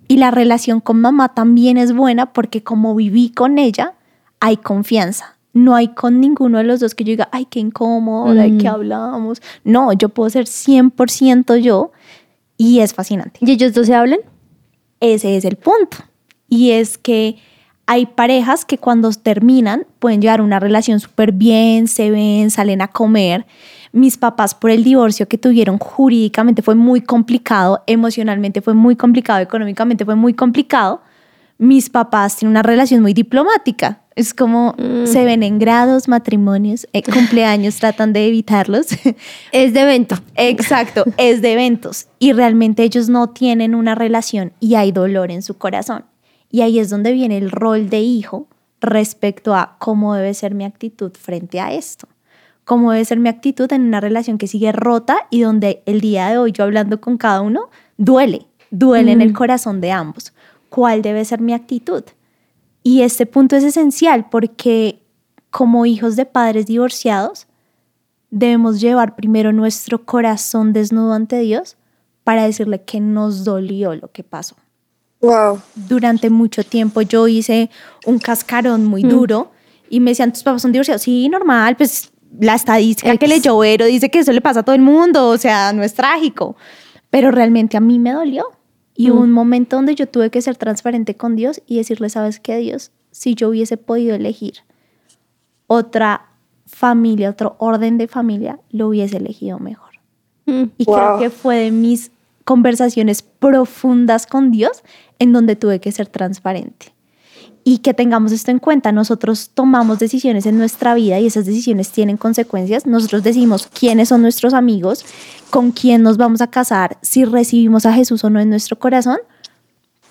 Y 0.10 0.18
la 0.18 0.32
relación 0.32 0.82
con 0.82 1.00
mamá 1.00 1.34
también 1.34 1.78
es 1.78 1.94
buena 1.94 2.34
porque 2.34 2.62
como 2.62 2.94
viví 2.96 3.30
con 3.30 3.58
ella, 3.58 3.94
hay 4.42 4.58
confianza. 4.58 5.38
No 5.54 5.76
hay 5.76 5.90
con 5.90 6.20
ninguno 6.20 6.58
de 6.58 6.64
los 6.66 6.80
dos 6.80 6.94
que 6.96 7.04
yo 7.04 7.12
diga, 7.12 7.30
ay, 7.32 7.46
qué 7.46 7.60
incómodo, 7.60 8.34
¿de 8.34 8.58
qué 8.58 8.66
Mm. 8.70 8.74
hablamos? 8.74 9.42
No, 9.64 9.94
yo 9.94 10.10
puedo 10.10 10.30
ser 10.30 10.46
100% 10.48 11.56
yo 11.56 11.92
y 12.58 12.80
es 12.80 12.94
fascinante. 12.94 13.40
¿Y 13.42 13.52
ellos 13.52 13.74
dos 13.74 13.88
se 13.88 13.96
hablan? 13.96 14.20
Ese 15.00 15.36
es 15.36 15.46
el 15.46 15.58
punto. 15.58 15.98
Y 16.48 16.72
es 16.72 16.98
que 16.98 17.38
hay 17.86 18.06
parejas 18.06 18.64
que 18.64 18.78
cuando 18.78 19.12
terminan 19.12 19.86
pueden 20.00 20.22
llevar 20.22 20.42
una 20.42 20.60
relación 20.60 21.00
súper 21.00 21.34
bien, 21.34 21.88
se 21.88 22.12
ven, 22.12 22.50
salen 22.50 22.82
a 22.82 22.88
comer. 22.88 23.46
Mis 23.92 24.18
papás 24.18 24.56
por 24.56 24.72
el 24.72 24.84
divorcio 24.84 25.28
que 25.28 25.38
tuvieron 25.38 25.78
jurídicamente 25.78 26.62
fue 26.62 26.76
muy 26.76 27.02
complicado, 27.02 27.84
emocionalmente 27.86 28.62
fue 28.62 28.74
muy 28.74 28.96
complicado, 28.96 29.40
económicamente 29.42 30.06
fue 30.06 30.16
muy 30.16 30.34
complicado. 30.34 31.02
Mis 31.58 31.90
papás 31.90 32.38
tienen 32.38 32.52
una 32.52 32.64
relación 32.64 33.02
muy 33.02 33.14
diplomática. 33.14 34.02
Es 34.16 34.34
como 34.34 34.76
se 35.06 35.26
ven 35.26 35.42
en 35.42 35.58
grados, 35.58 36.08
matrimonios, 36.08 36.88
eh, 36.94 37.02
cumpleaños, 37.02 37.78
tratan 37.78 38.14
de 38.14 38.28
evitarlos. 38.28 38.88
Es 39.52 39.74
de 39.74 39.82
evento. 39.82 40.18
Exacto, 40.36 41.04
es 41.18 41.42
de 41.42 41.54
eventos 41.54 42.08
y 42.20 42.34
realmente 42.34 42.84
ellos 42.84 43.10
no 43.10 43.30
tienen 43.30 43.76
una 43.76 43.96
relación 43.96 44.54
y 44.60 44.76
hay 44.76 44.92
dolor 44.92 45.32
en 45.32 45.42
su 45.42 45.58
corazón. 45.58 46.06
Y 46.52 46.62
ahí 46.62 46.80
es 46.80 46.90
donde 46.90 47.12
viene 47.12 47.38
el 47.38 47.50
rol 47.50 47.90
de 47.90 48.02
hijo 48.02 48.48
respecto 48.80 49.56
a 49.56 49.78
cómo 49.80 50.14
debe 50.14 50.34
ser 50.34 50.54
mi 50.54 50.66
actitud 50.66 51.12
frente 51.20 51.60
a 51.60 51.74
esto. 51.74 52.08
Cómo 52.66 52.92
debe 52.92 53.06
ser 53.06 53.20
mi 53.20 53.30
actitud 53.30 53.72
en 53.74 53.82
una 53.82 54.00
relación 54.00 54.38
que 54.38 54.48
sigue 54.48 54.72
rota 54.72 55.28
y 55.30 55.42
donde 55.42 55.82
el 55.86 56.00
día 56.00 56.30
de 56.30 56.38
hoy 56.38 56.52
yo 56.52 56.64
hablando 56.64 57.02
con 57.02 57.18
cada 57.18 57.42
uno 57.42 57.70
duele, 57.98 58.46
duele 58.70 59.12
en 59.12 59.22
el 59.22 59.34
corazón 59.34 59.82
de 59.82 59.92
ambos. 59.92 60.34
¿Cuál 60.74 61.04
debe 61.04 61.24
ser 61.24 61.40
mi 61.40 61.54
actitud? 61.54 62.04
Y 62.82 63.04
este 63.04 63.28
punto 63.28 63.56
es 63.56 63.64
esencial 63.64 64.28
porque 64.32 65.04
como 65.52 65.86
hijos 65.86 66.16
de 66.16 66.26
padres 66.26 66.66
divorciados, 66.66 67.46
debemos 68.32 68.82
llevar 68.82 69.16
primero 69.16 69.54
nuestro 69.54 70.04
corazón 70.04 70.74
desnudo 70.74 71.14
ante 71.14 71.38
Dios 71.38 71.78
para 72.24 72.48
decirle 72.48 72.82
que 72.82 73.00
nos 73.00 73.44
dolió 73.44 73.94
lo 73.94 74.12
que 74.12 74.24
pasó. 74.24 74.56
Wow. 75.22 75.62
Durante 75.76 76.32
mucho 76.32 76.64
tiempo 76.64 77.04
yo 77.04 77.28
hice 77.28 77.70
un 78.08 78.18
cascarón 78.18 78.84
muy 78.86 79.04
duro 79.04 79.52
y 79.92 80.00
me 80.00 80.10
decían, 80.10 80.34
tus 80.34 80.42
papás 80.42 80.64
son 80.64 80.72
divorciados. 80.72 81.04
Sí, 81.04 81.30
normal, 81.30 81.78
pues 81.78 82.12
la 82.40 82.56
estadística 82.56 83.16
que 83.16 83.26
Ex. 83.26 83.36
leyó 83.36 83.60
Vero 83.60 83.86
dice 83.86 84.10
que 84.10 84.18
eso 84.18 84.32
le 84.32 84.42
pasa 84.42 84.62
a 84.62 84.64
todo 84.64 84.74
el 84.74 84.82
mundo, 84.82 85.30
o 85.30 85.38
sea, 85.38 85.72
no 85.72 85.84
es 85.84 85.94
trágico. 85.94 86.56
Pero 87.12 87.30
realmente 87.30 87.78
a 87.78 87.80
mí 87.80 88.00
me 88.00 88.12
dolió. 88.12 88.48
Y 88.96 89.10
hubo 89.10 89.22
un 89.22 89.32
momento 89.32 89.76
donde 89.76 89.96
yo 89.96 90.08
tuve 90.08 90.30
que 90.30 90.42
ser 90.42 90.56
transparente 90.56 91.16
con 91.16 91.36
Dios 91.36 91.62
y 91.66 91.78
decirle, 91.78 92.10
¿sabes 92.10 92.40
qué, 92.40 92.58
Dios? 92.58 92.92
Si 93.12 93.34
yo 93.34 93.50
hubiese 93.50 93.78
podido 93.78 94.16
elegir 94.16 94.58
otra 95.68 96.30
familia, 96.68 97.30
otro 97.30 97.56
orden 97.60 97.98
de 97.98 98.08
familia, 98.08 98.60
lo 98.70 98.90
hubiese 98.90 99.18
elegido 99.18 99.60
mejor. 99.60 99.92
Mm. 100.46 100.64
Y 100.78 100.86
Wow. 100.86 100.96
creo 100.96 101.20
que 101.20 101.30
fue 101.30 101.56
de 101.58 101.72
mis 101.72 102.12
conversaciones 102.46 103.22
profundas 103.22 104.28
con 104.28 104.52
Dios 104.52 104.84
en 105.20 105.32
donde 105.34 105.56
tuve 105.56 105.80
que 105.80 105.92
ser 105.92 106.08
transparente. 106.08 106.93
Y 107.66 107.78
que 107.78 107.94
tengamos 107.94 108.34
esto 108.34 108.52
en 108.52 108.60
cuenta, 108.60 108.92
nosotros 108.92 109.52
tomamos 109.54 109.98
decisiones 110.00 110.46
en 110.46 110.58
nuestra 110.58 110.94
vida 110.96 111.20
y 111.20 111.28
esas 111.28 111.46
decisiones 111.46 111.92
tienen 111.92 112.18
consecuencias. 112.18 112.86
Nosotros 112.86 113.24
decidimos 113.24 113.68
quiénes 113.68 114.10
son 114.10 114.22
nuestros 114.22 114.54
amigos, 114.54 115.06
con 115.50 115.72
quién 115.72 116.02
nos 116.04 116.18
vamos 116.18 116.42
a 116.42 116.48
casar, 116.48 116.98
si 117.02 117.24
recibimos 117.24 117.86
a 117.86 117.94
Jesús 117.94 118.24
o 118.26 118.30
no 118.30 118.42
en 118.42 118.50
nuestro 118.50 118.78
corazón, 118.78 119.18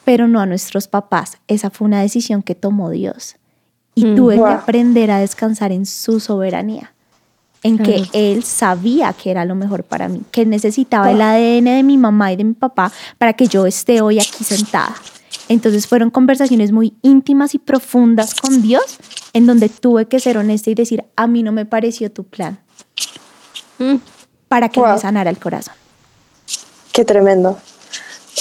pero 0.05 0.29
no 0.29 0.41
a 0.41 0.47
nuestros 0.47 0.89
papás. 0.89 1.39
Esa 1.47 1.69
fue 1.71 1.87
una 1.87 2.01
decisión 2.01 2.43
que 2.43 2.55
tomó 2.55 2.89
Dios. 2.91 3.37
Y 3.95 4.07
Mm. 4.07 4.17
tuve 4.17 4.37
Wow. 4.37 4.47
que 4.47 4.53
aprender 4.53 5.11
a 5.11 5.19
descansar 5.19 5.71
en 5.73 5.85
su 5.85 6.21
soberanía 6.21 6.95
en 7.65 7.79
que 7.79 8.03
él 8.13 8.43
sabía 8.43 9.13
que 9.13 9.31
era 9.31 9.45
lo 9.45 9.55
mejor 9.55 9.85
para 9.85 10.09
mí, 10.09 10.23
que 10.33 10.45
necesitaba 10.45 11.13
el 11.13 11.21
ADN 11.21 11.77
de 11.77 11.83
mi 11.85 11.97
mamá 11.97 12.33
y 12.33 12.37
de 12.37 12.43
mi 12.43 12.55
papá 12.55 12.91
para 13.19 13.35
que 13.35 13.47
yo 13.47 13.67
esté 13.67 14.01
hoy 14.01 14.19
aquí 14.19 14.43
sentada. 14.43 14.95
Entonces 15.49 15.87
fueron 15.87 16.11
conversaciones 16.11 16.73
muy 16.73 16.95
íntimas 17.03 17.55
y 17.55 17.59
profundas 17.59 18.35
con 18.35 18.63
Dios, 18.63 18.99
en 19.33 19.47
donde 19.47 19.69
tuve 19.69 20.07
que 20.07 20.21
ser 20.21 20.39
honesta 20.39 20.71
y 20.71 20.75
decir, 20.75 21.05
a 21.17 21.27
mí 21.27 21.43
no 21.43 21.53
me 21.53 21.67
pareció 21.67 22.11
tu 22.11 22.25
plan, 22.25 22.59
Mm. 23.79 23.97
para 24.49 24.69
que 24.69 24.81
Wow. 24.81 24.93
me 24.93 24.99
sanara 24.99 25.31
el 25.31 25.39
corazón. 25.39 25.75
Qué 26.93 27.05
tremendo. 27.05 27.59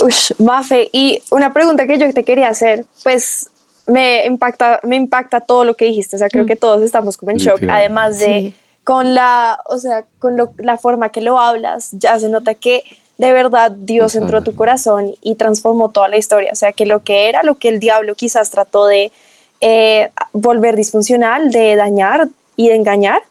Ush, 0.03 0.31
Mafe, 0.39 0.89
y 0.93 1.21
una 1.31 1.53
pregunta 1.53 1.85
que 1.87 1.97
yo 1.97 2.13
te 2.13 2.23
quería 2.23 2.49
hacer, 2.49 2.85
pues 3.03 3.49
me 3.87 4.25
impacta, 4.25 4.79
me 4.83 4.95
impacta 4.95 5.41
todo 5.41 5.65
lo 5.65 5.75
que 5.75 5.85
dijiste, 5.85 6.15
o 6.15 6.19
sea, 6.19 6.29
creo 6.29 6.45
que 6.45 6.55
todos 6.55 6.81
estamos 6.81 7.17
como 7.17 7.31
en 7.31 7.37
shock, 7.37 7.61
además 7.69 8.19
de 8.19 8.25
Sí. 8.25 8.55
con 8.83 9.13
la, 9.13 9.59
o 9.67 9.77
sea, 9.77 10.05
con 10.19 10.37
lo- 10.37 10.53
la 10.57 10.77
forma 10.77 11.09
que 11.09 11.21
lo 11.21 11.39
hablas, 11.39 11.89
ya 11.91 12.17
se 12.19 12.29
nota 12.29 12.53
que 12.55 12.83
de 13.18 13.34
verdad 13.34 13.72
Dios 13.72 14.16
entró 14.16 14.39
a 14.39 14.43
tu 14.43 14.55
corazón 14.55 15.14
y 15.22 15.36
transformó 15.36 15.89
toda 15.89 16.07
la 16.07 16.18
historia, 16.18 16.51
o 16.53 16.55
sea, 16.55 16.72
que 16.72 16.86
lo 16.86 17.03
que 17.03 17.30
era, 17.30 17.43
lo 17.43 17.55
que 17.55 17.70
el 17.70 17.80
diablo 17.80 18.16
quizás 18.16 18.49
trató 18.49 18.88
de 18.88 19.12
eh, 19.59 20.09
volver 20.34 20.76
disfuncional, 20.76 21.51
de 21.51 21.76
dañar 21.76 22.30
y 22.55 22.70
de 22.70 22.76
engañar, 22.76 23.22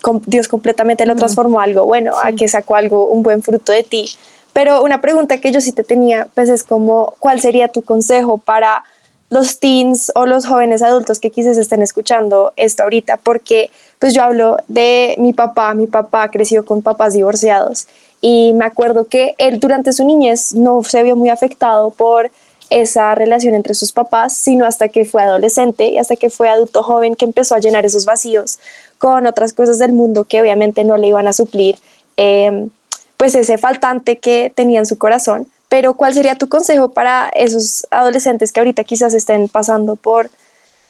com- 0.00 0.20
Dios 0.26 0.48
completamente 0.48 1.06
lo 1.06 1.14
transformó 1.14 1.60
a 1.60 1.64
algo 1.64 1.84
bueno, 1.84 2.14
a 2.22 2.32
que 2.32 2.48
sacó 2.48 2.74
algo, 2.74 3.06
un 3.06 3.22
buen 3.22 3.42
fruto 3.42 3.70
de 3.72 3.84
ti. 3.84 4.10
Pero 4.52 4.82
una 4.82 5.00
pregunta 5.00 5.38
que 5.38 5.50
yo 5.52 5.60
sí 5.60 5.72
te 5.72 5.84
tenía, 5.84 6.28
pues 6.34 6.48
es 6.48 6.62
como, 6.64 7.14
¿cuál 7.20 7.40
sería 7.40 7.68
tu 7.68 7.82
consejo 7.82 8.38
para 8.38 8.84
los 9.30 9.60
teens 9.60 10.12
o 10.14 10.26
los 10.26 10.44
jóvenes 10.46 10.82
adultos 10.82 11.20
que 11.20 11.30
quizás 11.30 11.56
estén 11.56 11.80
escuchando 11.80 12.52
esto 12.56 12.82
ahorita? 12.82 13.16
Porque 13.16 13.70
pues 13.98 14.12
yo 14.12 14.22
hablo 14.24 14.58
de 14.68 15.14
mi 15.18 15.32
papá, 15.32 15.72
mi 15.72 15.86
papá 15.86 16.30
creció 16.30 16.66
con 16.66 16.82
papás 16.82 17.14
divorciados 17.14 17.86
y 18.22 18.52
me 18.54 18.64
acuerdo 18.64 19.08
que 19.08 19.34
él 19.36 19.58
durante 19.58 19.92
su 19.92 20.06
niñez 20.06 20.54
no 20.54 20.82
se 20.84 21.02
vio 21.02 21.16
muy 21.16 21.28
afectado 21.28 21.90
por 21.90 22.30
esa 22.70 23.14
relación 23.14 23.54
entre 23.54 23.74
sus 23.74 23.92
papás, 23.92 24.34
sino 24.34 24.64
hasta 24.64 24.88
que 24.88 25.04
fue 25.04 25.22
adolescente 25.22 25.88
y 25.88 25.98
hasta 25.98 26.16
que 26.16 26.30
fue 26.30 26.48
adulto 26.48 26.82
joven 26.82 27.16
que 27.16 27.24
empezó 27.24 27.56
a 27.56 27.58
llenar 27.58 27.84
esos 27.84 28.06
vacíos 28.06 28.60
con 28.96 29.26
otras 29.26 29.52
cosas 29.52 29.78
del 29.78 29.92
mundo 29.92 30.24
que 30.24 30.40
obviamente 30.40 30.84
no 30.84 30.96
le 30.96 31.08
iban 31.08 31.26
a 31.26 31.32
suplir 31.32 31.76
eh, 32.16 32.68
pues 33.16 33.34
ese 33.34 33.58
faltante 33.58 34.18
que 34.18 34.52
tenía 34.54 34.78
en 34.78 34.86
su 34.86 34.96
corazón. 34.96 35.48
Pero 35.68 35.94
¿cuál 35.94 36.14
sería 36.14 36.36
tu 36.36 36.48
consejo 36.48 36.92
para 36.92 37.28
esos 37.30 37.86
adolescentes 37.90 38.52
que 38.52 38.60
ahorita 38.60 38.84
quizás 38.84 39.14
estén 39.14 39.48
pasando 39.48 39.96
por 39.96 40.30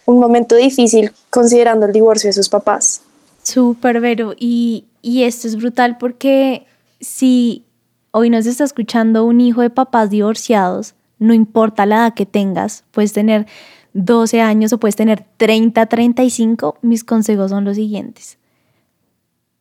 un 0.04 0.18
momento 0.18 0.54
difícil 0.54 1.12
considerando 1.30 1.86
el 1.86 1.92
divorcio 1.92 2.28
de 2.28 2.34
sus 2.34 2.50
papás? 2.50 3.00
Súper, 3.42 4.00
Vero. 4.00 4.34
Y, 4.38 4.84
y 5.00 5.24
esto 5.24 5.48
es 5.48 5.56
brutal 5.56 5.96
porque 5.98 6.66
si 7.02 7.66
hoy 8.12 8.30
nos 8.30 8.46
está 8.46 8.64
escuchando 8.64 9.26
un 9.26 9.40
hijo 9.40 9.60
de 9.60 9.70
papás 9.70 10.08
divorciados, 10.08 10.94
no 11.18 11.34
importa 11.34 11.84
la 11.84 11.96
edad 11.96 12.14
que 12.14 12.26
tengas, 12.26 12.84
puedes 12.92 13.12
tener 13.12 13.46
12 13.92 14.40
años 14.40 14.72
o 14.72 14.78
puedes 14.78 14.96
tener 14.96 15.26
30, 15.36 15.84
35, 15.84 16.78
mis 16.80 17.04
consejos 17.04 17.50
son 17.50 17.64
los 17.64 17.76
siguientes. 17.76 18.38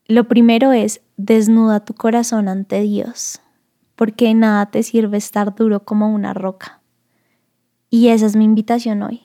Lo 0.08 0.28
primero 0.28 0.72
es 0.72 1.02
desnuda 1.18 1.84
tu 1.84 1.94
corazón 1.94 2.48
ante 2.48 2.82
Dios, 2.82 3.42
porque 3.96 4.34
nada 4.34 4.68
te 4.68 4.84
sirve 4.84 5.18
estar 5.18 5.56
duro 5.56 5.84
como 5.84 6.14
una 6.14 6.34
roca. 6.34 6.82
Y 7.90 8.10
esa 8.10 8.26
es 8.26 8.36
mi 8.36 8.46
invitación 8.46 9.04
hoy. 9.04 9.22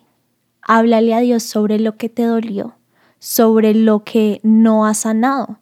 Háblale 0.63 1.15
a 1.15 1.21
Dios 1.21 1.43
sobre 1.45 1.79
lo 1.79 1.97
que 1.97 2.09
te 2.09 2.25
dolió, 2.25 2.77
sobre 3.19 3.75
lo 3.75 4.05
que 4.05 4.41
no 4.43 4.87
has 4.87 4.99
sanado. 4.99 5.61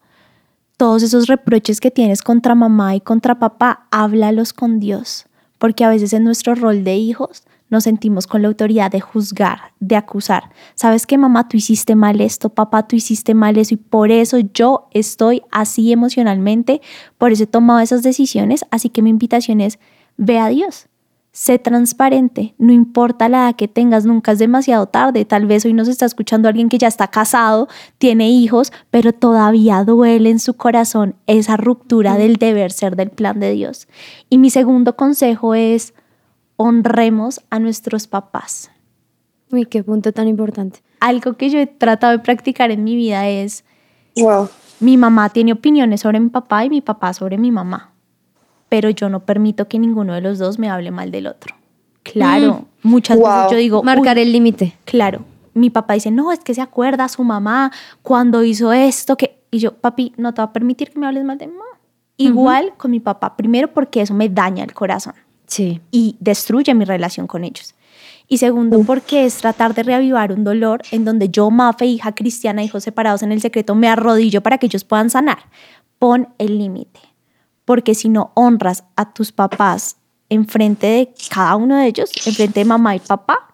Todos 0.77 1.05
esos 1.05 1.29
reproches 1.29 1.81
que 1.81 1.93
tienes 1.93 2.21
contra 2.21 2.57
mamá 2.57 2.97
y 2.97 3.01
contra 3.01 3.39
papá, 3.39 3.87
háblalos 3.93 4.53
con 4.53 4.81
Dios, 4.81 5.27
porque 5.59 5.85
a 5.85 5.89
veces 5.89 6.13
en 6.13 6.25
nuestro 6.25 6.57
rol 6.57 6.83
de 6.83 6.97
hijos 6.97 7.45
nos 7.71 7.85
sentimos 7.85 8.27
con 8.27 8.43
la 8.43 8.49
autoridad 8.49 8.91
de 8.91 9.01
juzgar, 9.01 9.73
de 9.79 9.95
acusar. 9.95 10.51
¿Sabes 10.75 11.07
que 11.07 11.17
mamá, 11.17 11.49
tú 11.49 11.57
hiciste 11.57 11.95
mal 11.95 12.21
esto, 12.21 12.49
papá, 12.49 12.89
tú 12.89 12.97
hiciste 12.97 13.35
mal 13.35 13.57
eso 13.57 13.75
y 13.75 13.77
por 13.77 14.11
eso 14.11 14.39
yo 14.53 14.89
estoy 14.91 15.43
así 15.53 15.93
emocionalmente, 15.93 16.81
por 17.19 17.31
eso 17.31 17.45
he 17.45 17.47
tomado 17.47 17.79
esas 17.79 18.03
decisiones? 18.03 18.65
Así 18.73 18.89
que 18.89 19.01
mi 19.01 19.11
invitación 19.11 19.61
es, 19.61 19.79
ve 20.17 20.41
a 20.41 20.49
Dios, 20.49 20.89
Sé 21.37 21.59
transparente, 21.59 22.55
no 22.59 22.73
importa 22.73 23.29
la 23.29 23.39
edad 23.49 23.57
que 23.57 23.67
tengas, 23.67 24.05
nunca 24.05 24.31
es 24.31 24.39
demasiado 24.39 24.87
tarde. 24.87 25.25
Tal 25.25 25.47
vez 25.47 25.65
hoy 25.65 25.73
nos 25.73 25.89
está 25.89 26.07
escuchando 26.07 26.49
alguien 26.49 26.69
que 26.69 26.79
ya 26.79 26.87
está 26.87 27.09
casado, 27.09 27.67
tiene 27.99 28.31
hijos, 28.31 28.73
pero 28.93 29.13
todavía 29.13 29.83
duele 29.83 30.31
en 30.31 30.39
su 30.39 30.55
corazón 30.55 31.17
esa 31.27 31.57
ruptura 31.57 32.17
del 32.17 32.37
deber 32.37 32.71
ser 32.71 32.95
del 32.95 33.11
plan 33.11 33.41
de 33.41 33.51
Dios. 33.51 33.89
Y 34.31 34.39
mi 34.39 34.49
segundo 34.49 34.95
consejo 34.95 35.57
es 35.57 35.93
honremos 36.57 37.41
a 37.51 37.59
nuestros 37.59 38.07
papás. 38.07 38.71
Uy, 39.51 39.67
qué 39.67 39.83
punto 39.83 40.13
tan 40.13 40.29
importante. 40.29 40.85
Algo 41.01 41.33
que 41.33 41.51
yo 41.51 41.59
he 41.59 41.67
tratado 41.67 42.13
de 42.13 42.21
practicar 42.21 42.71
en 42.71 42.85
mi 42.85 42.95
vida 42.95 43.27
es 43.29 43.65
Wow. 44.17 44.51
mi 44.79 44.97
mamá 44.97 45.31
tiene 45.31 45.53
opiniones 45.53 46.03
sobre 46.03 46.21
mi 46.21 46.29
papá 46.29 46.65
y 46.65 46.71
mi 46.71 46.81
papá 46.81 47.13
sobre 47.13 47.39
mi 47.39 47.51
mamá, 47.51 47.93
pero 48.75 48.91
yo 48.91 49.09
no 49.09 49.21
permito 49.21 49.69
que 49.69 49.79
ninguno 49.79 50.15
de 50.15 50.21
los 50.21 50.41
dos 50.41 50.59
me 50.59 50.69
hable 50.69 50.91
mal 50.91 51.13
del 51.13 51.29
otro. 51.29 51.55
Claro, 52.03 52.65
muchas 52.83 53.17
Wow. 53.17 53.29
veces 53.29 53.51
yo 53.53 53.57
digo, 53.57 53.83
Marcar 53.85 54.17
"Uy, 54.17 54.23
el 54.25 54.33
límite. 54.33 54.75
Claro, 54.85 55.21
mi 55.55 55.71
papá 55.71 55.95
dice, 55.95 56.11
no, 56.11 56.33
es 56.33 56.41
que 56.41 56.55
se 56.55 56.61
acuerda 56.61 57.07
su 57.09 57.23
mamá 57.23 57.71
cuando 58.03 58.43
hizo 58.43 58.73
esto, 58.73 59.17
que... 59.17 59.39
Y 59.53 59.61
yo, 59.61 59.75
papi, 59.75 60.13
no 60.17 60.35
te 60.35 60.41
va 60.43 60.47
a 60.47 60.53
permitir 60.53 60.91
que 60.91 60.99
me 60.99 61.07
hables 61.07 61.23
mal 61.25 61.39
de 61.39 61.47
mamá. 61.47 61.63
Igual 62.17 62.73
con 62.77 62.91
mi 62.91 62.99
papá, 62.99 63.37
primero 63.37 63.69
porque 63.73 64.01
eso 64.01 64.13
me 64.13 64.29
daña 64.29 64.65
el 64.65 64.75
corazón 64.75 65.15
Sí. 65.47 65.81
y 65.93 66.17
destruye 66.19 66.75
mi 66.75 66.85
relación 66.85 67.29
con 67.29 67.45
ellos. 67.45 67.77
Y 68.27 68.39
segundo, 68.39 68.83
porque 68.85 69.25
es 69.25 69.37
tratar 69.37 69.73
de 69.75 69.85
reavivar 69.85 70.33
un 70.33 70.43
dolor 70.43 70.83
en 70.91 71.05
donde 71.05 71.29
yo, 71.29 71.49
Mafe, 71.53 71.87
hija 71.87 72.13
cristiana, 72.13 72.65
hijos 72.65 72.83
separados 72.83 73.23
en 73.23 73.31
el 73.31 73.41
secreto, 73.41 73.77
me 73.77 73.87
arrodillo 73.87 74.41
para 74.43 74.59
que 74.59 74.67
ellos 74.67 74.83
puedan 74.83 75.11
sanar. 75.11 75.39
Pon 76.01 76.27
el 76.39 76.59
límite, 76.59 76.99
porque 77.65 77.95
si 77.95 78.09
no 78.09 78.33
honras 78.35 78.85
a 78.97 79.13
tus 79.13 79.33
papás 79.33 79.97
enfrente 80.29 80.87
de 80.87 81.15
cada 81.31 81.57
uno 81.57 81.77
de 81.77 81.87
ellos, 81.87 82.11
enfrente 82.27 82.61
de 82.61 82.65
mamá 82.65 82.97
y 82.97 82.99
papá, 83.01 83.49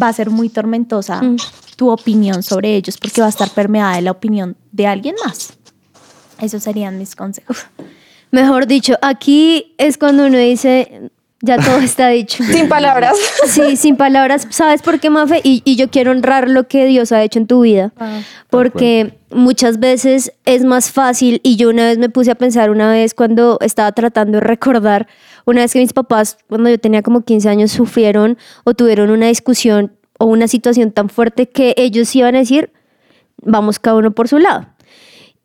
va 0.00 0.08
a 0.08 0.12
ser 0.12 0.30
muy 0.30 0.48
tormentosa 0.48 1.22
Mm. 1.22 1.36
tu 1.76 1.90
opinión 1.90 2.42
sobre 2.42 2.76
ellos 2.76 2.98
porque 2.98 3.20
va 3.20 3.26
a 3.26 3.30
estar 3.30 3.50
permeada 3.50 3.96
de 3.96 4.02
la 4.02 4.10
opinión 4.10 4.56
de 4.72 4.86
alguien 4.86 5.14
más. 5.24 5.54
Esos 6.40 6.62
serían 6.64 6.98
mis 6.98 7.14
consejos. 7.16 7.66
Mejor 8.30 8.66
dicho, 8.66 8.94
aquí 9.02 9.74
es 9.78 9.96
cuando 9.98 10.26
uno 10.26 10.36
dice, 10.38 11.10
ya 11.44 11.58
todo 11.58 11.78
está 11.78 12.08
dicho. 12.08 12.42
Sin 12.52 12.68
palabras. 12.68 13.16
Sí, 13.46 13.76
sin 13.76 13.96
palabras. 13.96 14.46
¿Sabes 14.50 14.80
por 14.80 14.98
qué, 14.98 15.10
Mafe? 15.10 15.40
Y, 15.44 15.60
y 15.64 15.76
yo 15.76 15.90
quiero 15.90 16.10
honrar 16.10 16.48
lo 16.48 16.66
que 16.68 16.86
Dios 16.86 17.12
ha 17.12 17.22
hecho 17.22 17.38
en 17.38 17.46
tu 17.46 17.60
vida. 17.60 17.92
Porque 18.48 19.18
muchas 19.30 19.78
veces 19.78 20.32
es 20.46 20.64
más 20.64 20.90
fácil, 20.90 21.40
y 21.42 21.56
yo 21.56 21.68
una 21.68 21.86
vez 21.86 21.98
me 21.98 22.08
puse 22.08 22.30
a 22.30 22.34
pensar 22.34 22.70
una 22.70 22.90
vez 22.90 23.12
cuando 23.12 23.58
estaba 23.60 23.92
tratando 23.92 24.38
de 24.38 24.46
recordar, 24.46 25.06
una 25.44 25.60
vez 25.60 25.72
que 25.72 25.80
mis 25.80 25.92
papás, 25.92 26.38
cuando 26.48 26.70
yo 26.70 26.78
tenía 26.78 27.02
como 27.02 27.20
15 27.22 27.48
años, 27.48 27.72
sufrieron 27.72 28.38
o 28.64 28.72
tuvieron 28.72 29.10
una 29.10 29.26
discusión 29.26 29.92
o 30.18 30.24
una 30.26 30.48
situación 30.48 30.92
tan 30.92 31.10
fuerte 31.10 31.48
que 31.50 31.74
ellos 31.76 32.14
iban 32.16 32.36
a 32.36 32.38
decir, 32.38 32.72
vamos 33.42 33.78
cada 33.78 33.96
uno 33.96 34.12
por 34.12 34.28
su 34.28 34.38
lado. 34.38 34.66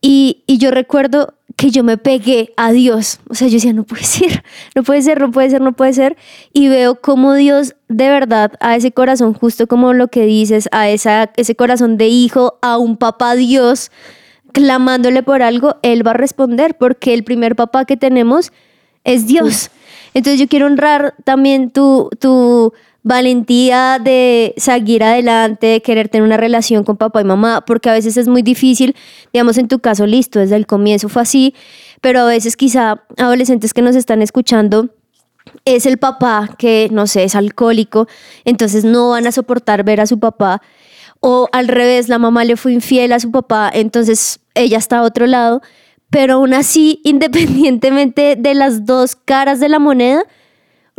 Y, 0.02 0.44
y 0.48 0.60
yo 0.60 0.72
recuerdo 0.72 1.34
que 1.60 1.72
yo 1.72 1.84
me 1.84 1.98
pegué 1.98 2.54
a 2.56 2.72
Dios. 2.72 3.20
O 3.28 3.36
sea, 3.36 3.50
yo 3.50 3.56
decía, 3.56 3.74
no 3.74 3.84
puede 3.84 4.04
ser, 4.06 4.46
no 4.76 4.84
puede 4.84 5.02
ser, 5.02 5.20
no 5.20 5.30
puede 5.30 5.50
ser, 5.50 5.60
no 5.60 5.74
puede 5.74 5.92
ser. 5.92 6.16
Y 6.54 6.70
veo 6.70 7.02
cómo 7.02 7.34
Dios 7.34 7.76
de 7.90 8.08
verdad 8.08 8.54
a 8.62 8.78
ese 8.78 8.94
corazón, 8.94 9.34
justo 9.34 9.68
como 9.68 9.92
lo 9.92 10.08
que 10.08 10.26
dices, 10.26 10.70
a 10.72 10.90
esa, 10.90 11.32
ese 11.36 11.56
corazón 11.56 11.98
de 11.98 12.08
hijo, 12.08 12.58
a 12.62 12.78
un 12.78 12.96
papá 12.96 13.36
Dios, 13.36 13.92
clamándole 14.54 15.22
por 15.22 15.42
algo, 15.42 15.76
Él 15.82 16.08
va 16.08 16.12
a 16.12 16.14
responder, 16.14 16.78
porque 16.78 17.14
el 17.14 17.26
primer 17.26 17.58
papá 17.58 17.84
que 17.84 17.98
tenemos 17.98 18.54
es 19.04 19.28
Dios. 19.28 19.70
Entonces 20.14 20.40
yo 20.40 20.48
quiero 20.48 20.66
honrar 20.66 21.14
también 21.26 21.72
tu, 21.72 22.10
tu 22.20 22.72
valentía 23.04 23.98
de 24.00 24.54
seguir 24.58 25.04
adelante, 25.04 25.68
de 25.68 25.82
querer 25.82 26.10
tener 26.10 26.24
una 26.24 26.38
relación 26.38 26.84
con 26.84 26.98
papá 26.98 27.22
y 27.22 27.24
mamá, 27.24 27.64
porque 27.66 27.90
a 27.90 27.94
veces 27.94 28.18
es 28.18 28.28
muy 28.28 28.42
difícil, 28.42 28.96
digamos 29.34 29.58
en 29.58 29.68
tu 29.68 29.80
caso, 29.80 30.06
listo, 30.06 30.40
desde 30.40 30.56
el 30.56 30.68
comienzo 30.68 31.10
fue 31.10 31.22
así, 31.22 31.56
pero 32.02 32.22
a 32.22 32.26
veces 32.26 32.58
quizá 32.58 33.04
adolescentes 33.18 33.74
que 33.74 33.82
nos 33.82 33.96
están 33.96 34.22
escuchando 34.22 34.90
es 35.66 35.86
el 35.86 35.98
papá 35.98 36.50
que, 36.58 36.90
no 36.92 37.08
sé, 37.08 37.24
es 37.24 37.36
alcohólico, 37.36 38.08
entonces 38.46 38.84
no 38.84 39.12
van 39.12 39.28
a 39.28 39.32
soportar 39.32 39.84
ver 39.84 40.02
a 40.02 40.08
su 40.08 40.20
papá, 40.20 40.62
o 41.22 41.50
al 41.52 41.68
revés, 41.68 42.08
la 42.08 42.18
mamá 42.18 42.46
le 42.46 42.56
fue 42.56 42.74
infiel 42.74 43.12
a 43.12 43.20
su 43.20 43.32
papá, 43.32 43.70
entonces 43.74 44.40
ella 44.56 44.78
está 44.78 45.00
a 45.00 45.04
otro 45.04 45.28
lado, 45.28 45.62
pero 46.10 46.36
aún 46.36 46.54
así, 46.54 47.02
independientemente 47.06 48.36
de 48.38 48.54
las 48.54 48.86
dos 48.86 49.16
caras 49.16 49.60
de 49.60 49.70
la 49.70 49.80
moneda, 49.80 50.24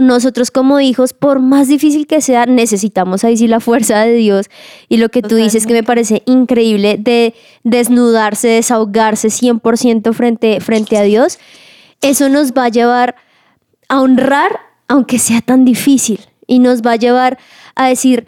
nosotros 0.01 0.51
como 0.51 0.81
hijos, 0.81 1.13
por 1.13 1.41
más 1.41 1.69
difícil 1.69 2.07
que 2.07 2.21
sea, 2.21 2.47
necesitamos 2.47 3.23
ahí 3.25 3.37
sí 3.37 3.47
la 3.47 3.61
fuerza 3.61 4.01
de 4.01 4.15
Dios. 4.15 4.47
Y 4.89 4.97
lo 4.97 5.09
que 5.11 5.23
tú 5.23 5.37
dices 5.37 5.67
que 5.67 5.75
me 5.75 5.83
parece 5.83 6.23
increíble 6.27 6.97
de 6.99 7.35
desnudarse, 7.63 8.49
desahogarse 8.49 9.29
100% 9.29 10.13
frente, 10.13 10.61
frente 10.61 10.97
a 10.97 11.03
Dios, 11.03 11.39
eso 12.01 12.29
nos 12.29 12.53
va 12.53 12.65
a 12.65 12.69
llevar 12.69 13.17
a 13.89 14.01
honrar, 14.01 14.61
aunque 14.89 15.19
sea 15.19 15.41
tan 15.41 15.65
difícil, 15.65 16.21
y 16.47 16.59
nos 16.59 16.83
va 16.83 16.93
a 16.93 16.97
llevar 16.97 17.39
a 17.75 17.89
decir, 17.89 18.27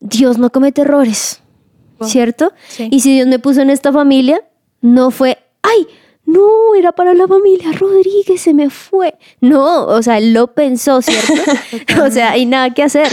Dios 0.00 0.38
no 0.38 0.50
comete 0.50 0.82
errores, 0.82 1.40
¿cierto? 2.02 2.52
Y 2.78 3.00
si 3.00 3.14
Dios 3.14 3.26
me 3.26 3.38
puso 3.38 3.62
en 3.62 3.70
esta 3.70 3.92
familia, 3.92 4.42
no 4.80 5.10
fue, 5.10 5.38
ay, 5.62 5.86
no, 6.34 6.74
era 6.74 6.92
para 6.92 7.14
la 7.14 7.28
familia 7.28 7.70
Rodríguez, 7.72 8.40
se 8.40 8.52
me 8.52 8.68
fue. 8.68 9.14
No, 9.40 9.86
o 9.86 10.02
sea, 10.02 10.18
él 10.18 10.34
lo 10.34 10.48
pensó, 10.48 11.00
¿cierto? 11.00 11.32
o 12.02 12.10
sea, 12.10 12.32
hay 12.32 12.44
nada 12.44 12.74
que 12.74 12.82
hacer. 12.82 13.08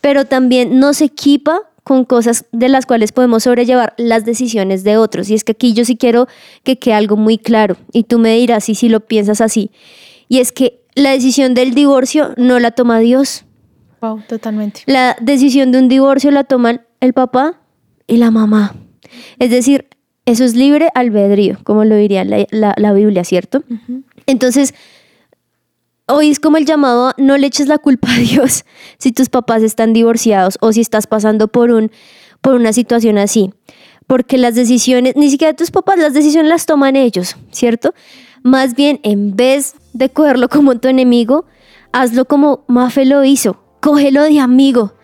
Pero 0.00 0.24
también 0.24 0.78
nos 0.78 1.00
equipa 1.00 1.62
con 1.84 2.04
cosas 2.04 2.46
de 2.52 2.68
las 2.68 2.86
cuales 2.86 3.10
podemos 3.10 3.42
sobrellevar 3.42 3.94
las 3.96 4.24
decisiones 4.24 4.84
de 4.84 4.96
otros. 4.96 5.28
Y 5.28 5.34
es 5.34 5.42
que 5.42 5.52
aquí 5.52 5.72
yo 5.72 5.84
sí 5.84 5.96
quiero 5.96 6.28
que 6.62 6.78
quede 6.78 6.94
algo 6.94 7.16
muy 7.16 7.38
claro. 7.38 7.76
Y 7.92 8.04
tú 8.04 8.18
me 8.18 8.34
dirás 8.36 8.64
si, 8.64 8.74
si 8.74 8.88
lo 8.88 9.00
piensas 9.00 9.40
así. 9.40 9.70
Y 10.28 10.38
es 10.38 10.52
que 10.52 10.80
la 10.94 11.10
decisión 11.10 11.54
del 11.54 11.74
divorcio 11.74 12.32
no 12.36 12.60
la 12.60 12.70
toma 12.70 13.00
Dios. 13.00 13.44
Wow, 14.00 14.22
totalmente. 14.28 14.82
La 14.86 15.16
decisión 15.20 15.72
de 15.72 15.78
un 15.78 15.88
divorcio 15.88 16.30
la 16.30 16.44
toman 16.44 16.82
el 17.00 17.12
papá 17.12 17.60
y 18.06 18.16
la 18.18 18.30
mamá. 18.30 18.74
Es 19.38 19.50
decir, 19.50 19.88
eso 20.24 20.44
es 20.44 20.54
libre 20.54 20.88
albedrío, 20.94 21.58
como 21.64 21.84
lo 21.84 21.96
diría 21.96 22.24
la, 22.24 22.92
Biblia, 22.92 23.24
¿cierto? 23.24 23.64
Entonces, 24.26 24.74
hoy 26.06 26.30
es 26.30 26.38
como 26.38 26.56
el 26.58 26.64
llamado 26.64 27.08
a 27.08 27.14
no 27.18 27.36
le 27.36 27.46
eches 27.46 27.66
la 27.66 27.78
culpa 27.78 28.12
a 28.12 28.18
Dios 28.18 28.64
si 28.98 29.12
tus 29.12 29.28
papás 29.28 29.62
están 29.62 29.92
divorciados 29.92 30.58
o 30.60 30.72
si 30.72 30.80
estás 30.80 31.06
pasando 31.06 31.48
por, 31.48 31.70
un, 31.70 31.90
por 32.40 32.54
una 32.54 32.72
situación 32.72 33.18
así. 33.18 33.52
Porque 34.06 34.36
las 34.36 34.54
decisiones, 34.54 35.16
ni 35.16 35.30
siquiera 35.30 35.54
tus 35.54 35.70
papás, 35.70 35.98
las 35.98 36.12
decisiones 36.12 36.50
las 36.50 36.66
toman 36.66 36.96
ellos, 36.96 37.36
¿cierto? 37.50 37.94
Más 38.42 38.74
bien, 38.74 39.00
en 39.04 39.36
vez 39.36 39.74
de 39.92 40.10
cogerlo 40.10 40.48
como 40.48 40.78
tu 40.78 40.88
enemigo, 40.88 41.46
hazlo 41.92 42.24
como 42.24 42.64
Mafe 42.66 43.04
lo 43.04 43.24
hizo. 43.24 43.62
Cógelo 43.80 44.22
de 44.22 44.38
amigo, 44.38 44.94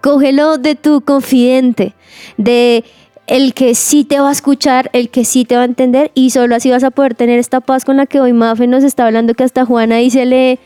cógelo 0.00 0.58
de 0.58 0.74
tu 0.74 1.00
confidente, 1.00 1.94
de 2.36 2.84
el 3.28 3.54
que 3.54 3.74
sí 3.74 4.04
te 4.04 4.18
va 4.18 4.30
a 4.30 4.32
escuchar, 4.32 4.90
el 4.92 5.10
que 5.10 5.24
sí 5.24 5.44
te 5.44 5.54
va 5.54 5.62
a 5.62 5.66
entender 5.66 6.10
y 6.14 6.30
solo 6.30 6.56
así 6.56 6.70
vas 6.70 6.82
a 6.82 6.90
poder 6.90 7.14
tener 7.14 7.38
esta 7.38 7.60
paz 7.60 7.84
con 7.84 7.98
la 7.98 8.06
que 8.06 8.20
hoy 8.20 8.32
Mafe 8.32 8.66
nos 8.66 8.82
está 8.82 9.06
hablando 9.06 9.34
que 9.34 9.44
hasta 9.44 9.64
Juana 9.64 9.96
ahí 9.96 10.10
se 10.10 10.24
le 10.24 10.58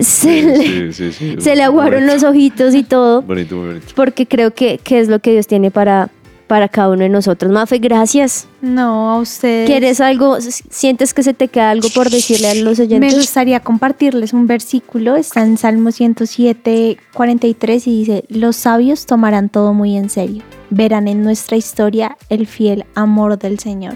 se, 0.00 0.42
le, 0.42 0.92
se 0.92 1.56
le 1.56 1.62
aguaron 1.62 2.06
los 2.06 2.22
ojitos 2.22 2.74
y 2.74 2.82
todo. 2.82 3.22
Bonito, 3.22 3.56
muy 3.56 3.68
bonito. 3.68 3.86
Porque 3.96 4.26
creo 4.26 4.52
que, 4.52 4.78
que 4.78 5.00
es 5.00 5.08
lo 5.08 5.20
que 5.20 5.32
Dios 5.32 5.46
tiene 5.46 5.70
para, 5.70 6.10
para 6.46 6.68
cada 6.68 6.90
uno 6.90 7.02
de 7.02 7.08
nosotros. 7.08 7.50
Mafe, 7.50 7.78
gracias. 7.78 8.46
No, 8.60 9.10
a 9.10 9.18
ustedes. 9.18 9.68
¿Quieres 9.68 10.00
algo? 10.00 10.38
¿Sientes 10.40 11.14
que 11.14 11.22
se 11.22 11.34
te 11.34 11.48
queda 11.48 11.70
algo 11.70 11.88
por 11.94 12.10
decirle 12.10 12.48
a 12.48 12.54
los 12.54 12.78
oyentes? 12.78 13.12
Me 13.12 13.18
gustaría 13.18 13.60
compartirles 13.60 14.32
un 14.32 14.46
versículo. 14.46 15.16
Está 15.16 15.42
en 15.42 15.56
Salmo 15.56 15.92
107, 15.92 16.98
43 17.12 17.86
y 17.86 17.98
dice, 17.98 18.24
los 18.28 18.56
sabios 18.56 19.06
tomarán 19.06 19.48
todo 19.48 19.72
muy 19.74 19.96
en 19.96 20.10
serio. 20.10 20.42
Verán 20.70 21.08
en 21.08 21.22
nuestra 21.22 21.56
historia 21.56 22.16
el 22.28 22.46
fiel 22.46 22.84
amor 22.94 23.38
del 23.38 23.58
Señor. 23.58 23.94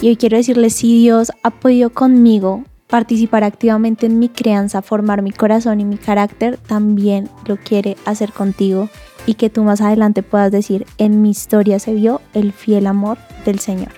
Y 0.00 0.08
hoy 0.08 0.16
quiero 0.16 0.36
decirles, 0.36 0.74
si 0.74 1.00
Dios 1.00 1.32
ha 1.42 1.50
podido 1.50 1.90
conmigo 1.90 2.64
participar 2.88 3.44
activamente 3.44 4.06
en 4.06 4.18
mi 4.18 4.28
crianza, 4.28 4.82
formar 4.82 5.22
mi 5.22 5.30
corazón 5.30 5.80
y 5.80 5.84
mi 5.84 5.98
carácter, 5.98 6.56
también 6.56 7.28
lo 7.46 7.56
quiere 7.56 7.96
hacer 8.04 8.32
contigo 8.32 8.88
y 9.26 9.34
que 9.34 9.50
tú 9.50 9.62
más 9.62 9.80
adelante 9.80 10.22
puedas 10.22 10.50
decir, 10.50 10.86
en 10.96 11.22
mi 11.22 11.30
historia 11.30 11.78
se 11.78 11.92
vio 11.92 12.20
el 12.32 12.52
fiel 12.52 12.86
amor 12.86 13.18
del 13.44 13.58
Señor. 13.58 13.92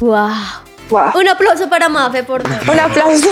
¡Wow! 0.00 0.30
Un 0.90 1.28
aplauso 1.28 1.68
para 1.68 1.88
Mafe 1.88 2.22
por 2.22 2.42
Un 2.46 2.78
aplauso. 2.78 3.28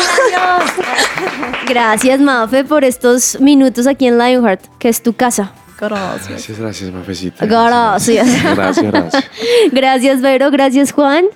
Gracias 1.68 2.20
Mafe 2.20 2.64
por 2.64 2.82
estos 2.82 3.40
minutos 3.40 3.86
aquí 3.86 4.08
en 4.08 4.18
Lionheart, 4.18 4.60
que 4.78 4.88
es 4.88 5.02
tu 5.02 5.12
casa. 5.12 5.52
Gracias. 5.78 6.28
Gracias, 6.28 6.58
gracias, 6.58 6.92
Mafecita. 6.92 7.46
Gracias. 7.46 8.26
Gracias, 8.56 8.84
gracias. 8.84 9.24
Gracias, 9.72 10.20
Vero. 10.22 10.50
Gracias, 10.50 10.92
Juan. 10.92 11.26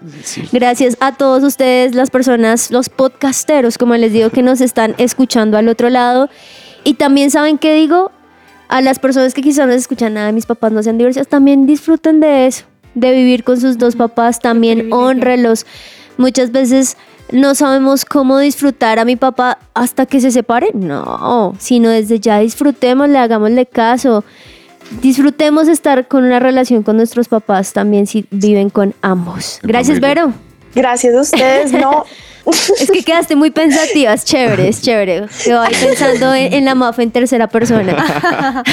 Gracias 0.53 0.97
a 1.01 1.13
todos 1.17 1.43
ustedes, 1.43 1.95
las 1.95 2.11
personas, 2.11 2.71
los 2.71 2.89
podcasteros, 2.89 3.79
como 3.79 3.95
les 3.97 4.13
digo, 4.13 4.31
que 4.31 4.43
nos 4.43 4.61
están 4.61 4.95
escuchando 4.99 5.59
al 5.59 5.69
otro 5.69 5.91
lado. 5.91 6.31
Y 6.85 6.95
también 6.95 7.31
saben 7.31 7.59
qué 7.59 7.75
digo, 7.75 8.13
a 8.69 8.81
las 8.81 8.99
personas 8.99 9.35
que 9.35 9.43
quizás 9.43 9.67
no 9.67 9.73
escuchan 9.73 10.15
nada, 10.15 10.31
mis 10.33 10.47
papás 10.47 10.73
no 10.73 10.83
sean 10.83 10.99
divorciados, 10.99 11.29
también 11.29 11.67
disfruten 11.67 12.21
de 12.21 12.47
eso, 12.47 12.65
de 12.95 13.13
vivir 13.13 13.43
con 13.45 13.61
sus 13.61 13.79
dos 13.79 13.97
papás, 13.97 14.41
también 14.41 14.93
honrelos. 14.93 15.67
Muchas 16.17 16.53
veces 16.53 16.97
no 17.33 17.55
sabemos 17.55 18.05
cómo 18.05 18.39
disfrutar 18.39 18.99
a 18.99 19.05
mi 19.05 19.17
papá 19.17 19.59
hasta 19.75 20.07
que 20.07 20.21
se 20.21 20.31
separe. 20.31 20.71
No, 20.75 21.55
sino 21.59 21.91
desde 21.91 22.21
ya 22.21 22.39
disfrutémosle, 22.39 23.19
hagámosle 23.19 23.67
caso. 23.67 24.25
Disfrutemos 25.03 25.69
estar 25.69 26.09
con 26.09 26.25
una 26.25 26.39
relación 26.39 26.83
con 26.83 26.97
nuestros 26.97 27.29
papás 27.29 27.73
también 27.73 28.07
si 28.07 28.27
viven 28.31 28.71
con 28.71 28.95
ambos. 29.03 29.61
Gracias, 29.63 30.01
Vero. 30.01 30.33
Gracias 30.75 31.15
a 31.15 31.21
ustedes. 31.21 31.73
No, 31.73 32.05
Es 32.81 32.91
que 32.91 33.03
quedaste 33.03 33.37
muy 33.37 33.51
pensativa, 33.51 34.13
es 34.13 34.25
chévere, 34.25 34.69
es 34.69 34.81
chévere. 34.81 35.27
Quedo 35.45 35.61
ahí 35.61 35.75
pensando 35.81 36.35
en, 36.35 36.65
la 36.65 36.75
mafa 36.75 37.03
en 37.03 37.11
tercera 37.11 37.49
persona. 37.49 38.65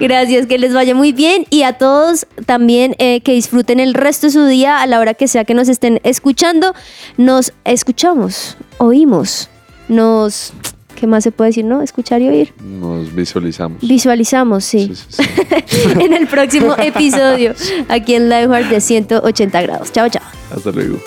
Gracias, 0.00 0.46
que 0.46 0.58
les 0.58 0.72
vaya 0.72 0.94
muy 0.94 1.12
bien 1.12 1.46
y 1.50 1.62
a 1.62 1.74
todos 1.74 2.26
también 2.46 2.94
eh, 2.98 3.20
que 3.20 3.32
disfruten 3.32 3.80
el 3.80 3.94
resto 3.94 4.28
de 4.28 4.32
su 4.32 4.46
día 4.46 4.80
a 4.80 4.86
la 4.86 5.00
hora 5.00 5.14
que 5.14 5.28
sea 5.28 5.44
que 5.44 5.54
nos 5.54 5.68
estén 5.68 6.00
escuchando. 6.02 6.74
Nos 7.16 7.52
escuchamos, 7.64 8.56
oímos, 8.78 9.50
nos... 9.88 10.52
¿Qué 10.94 11.06
más 11.06 11.24
se 11.24 11.30
puede 11.30 11.50
decir, 11.50 11.66
no? 11.66 11.82
Escuchar 11.82 12.22
y 12.22 12.28
oír. 12.30 12.54
Nos 12.58 13.14
visualizamos. 13.14 13.82
Visualizamos, 13.82 14.64
sí. 14.64 14.94
Sí, 14.94 15.02
sí, 15.10 15.22
sí. 15.68 15.90
en 16.00 16.14
el 16.14 16.26
próximo 16.26 16.74
episodio, 16.78 17.54
aquí 17.90 18.14
en 18.14 18.30
Lionheart 18.30 18.70
de 18.70 18.80
180 18.80 19.60
grados. 19.60 19.92
Chao, 19.92 20.08
chao. 20.08 20.24
Hasta 20.50 20.70
luego. 20.70 20.98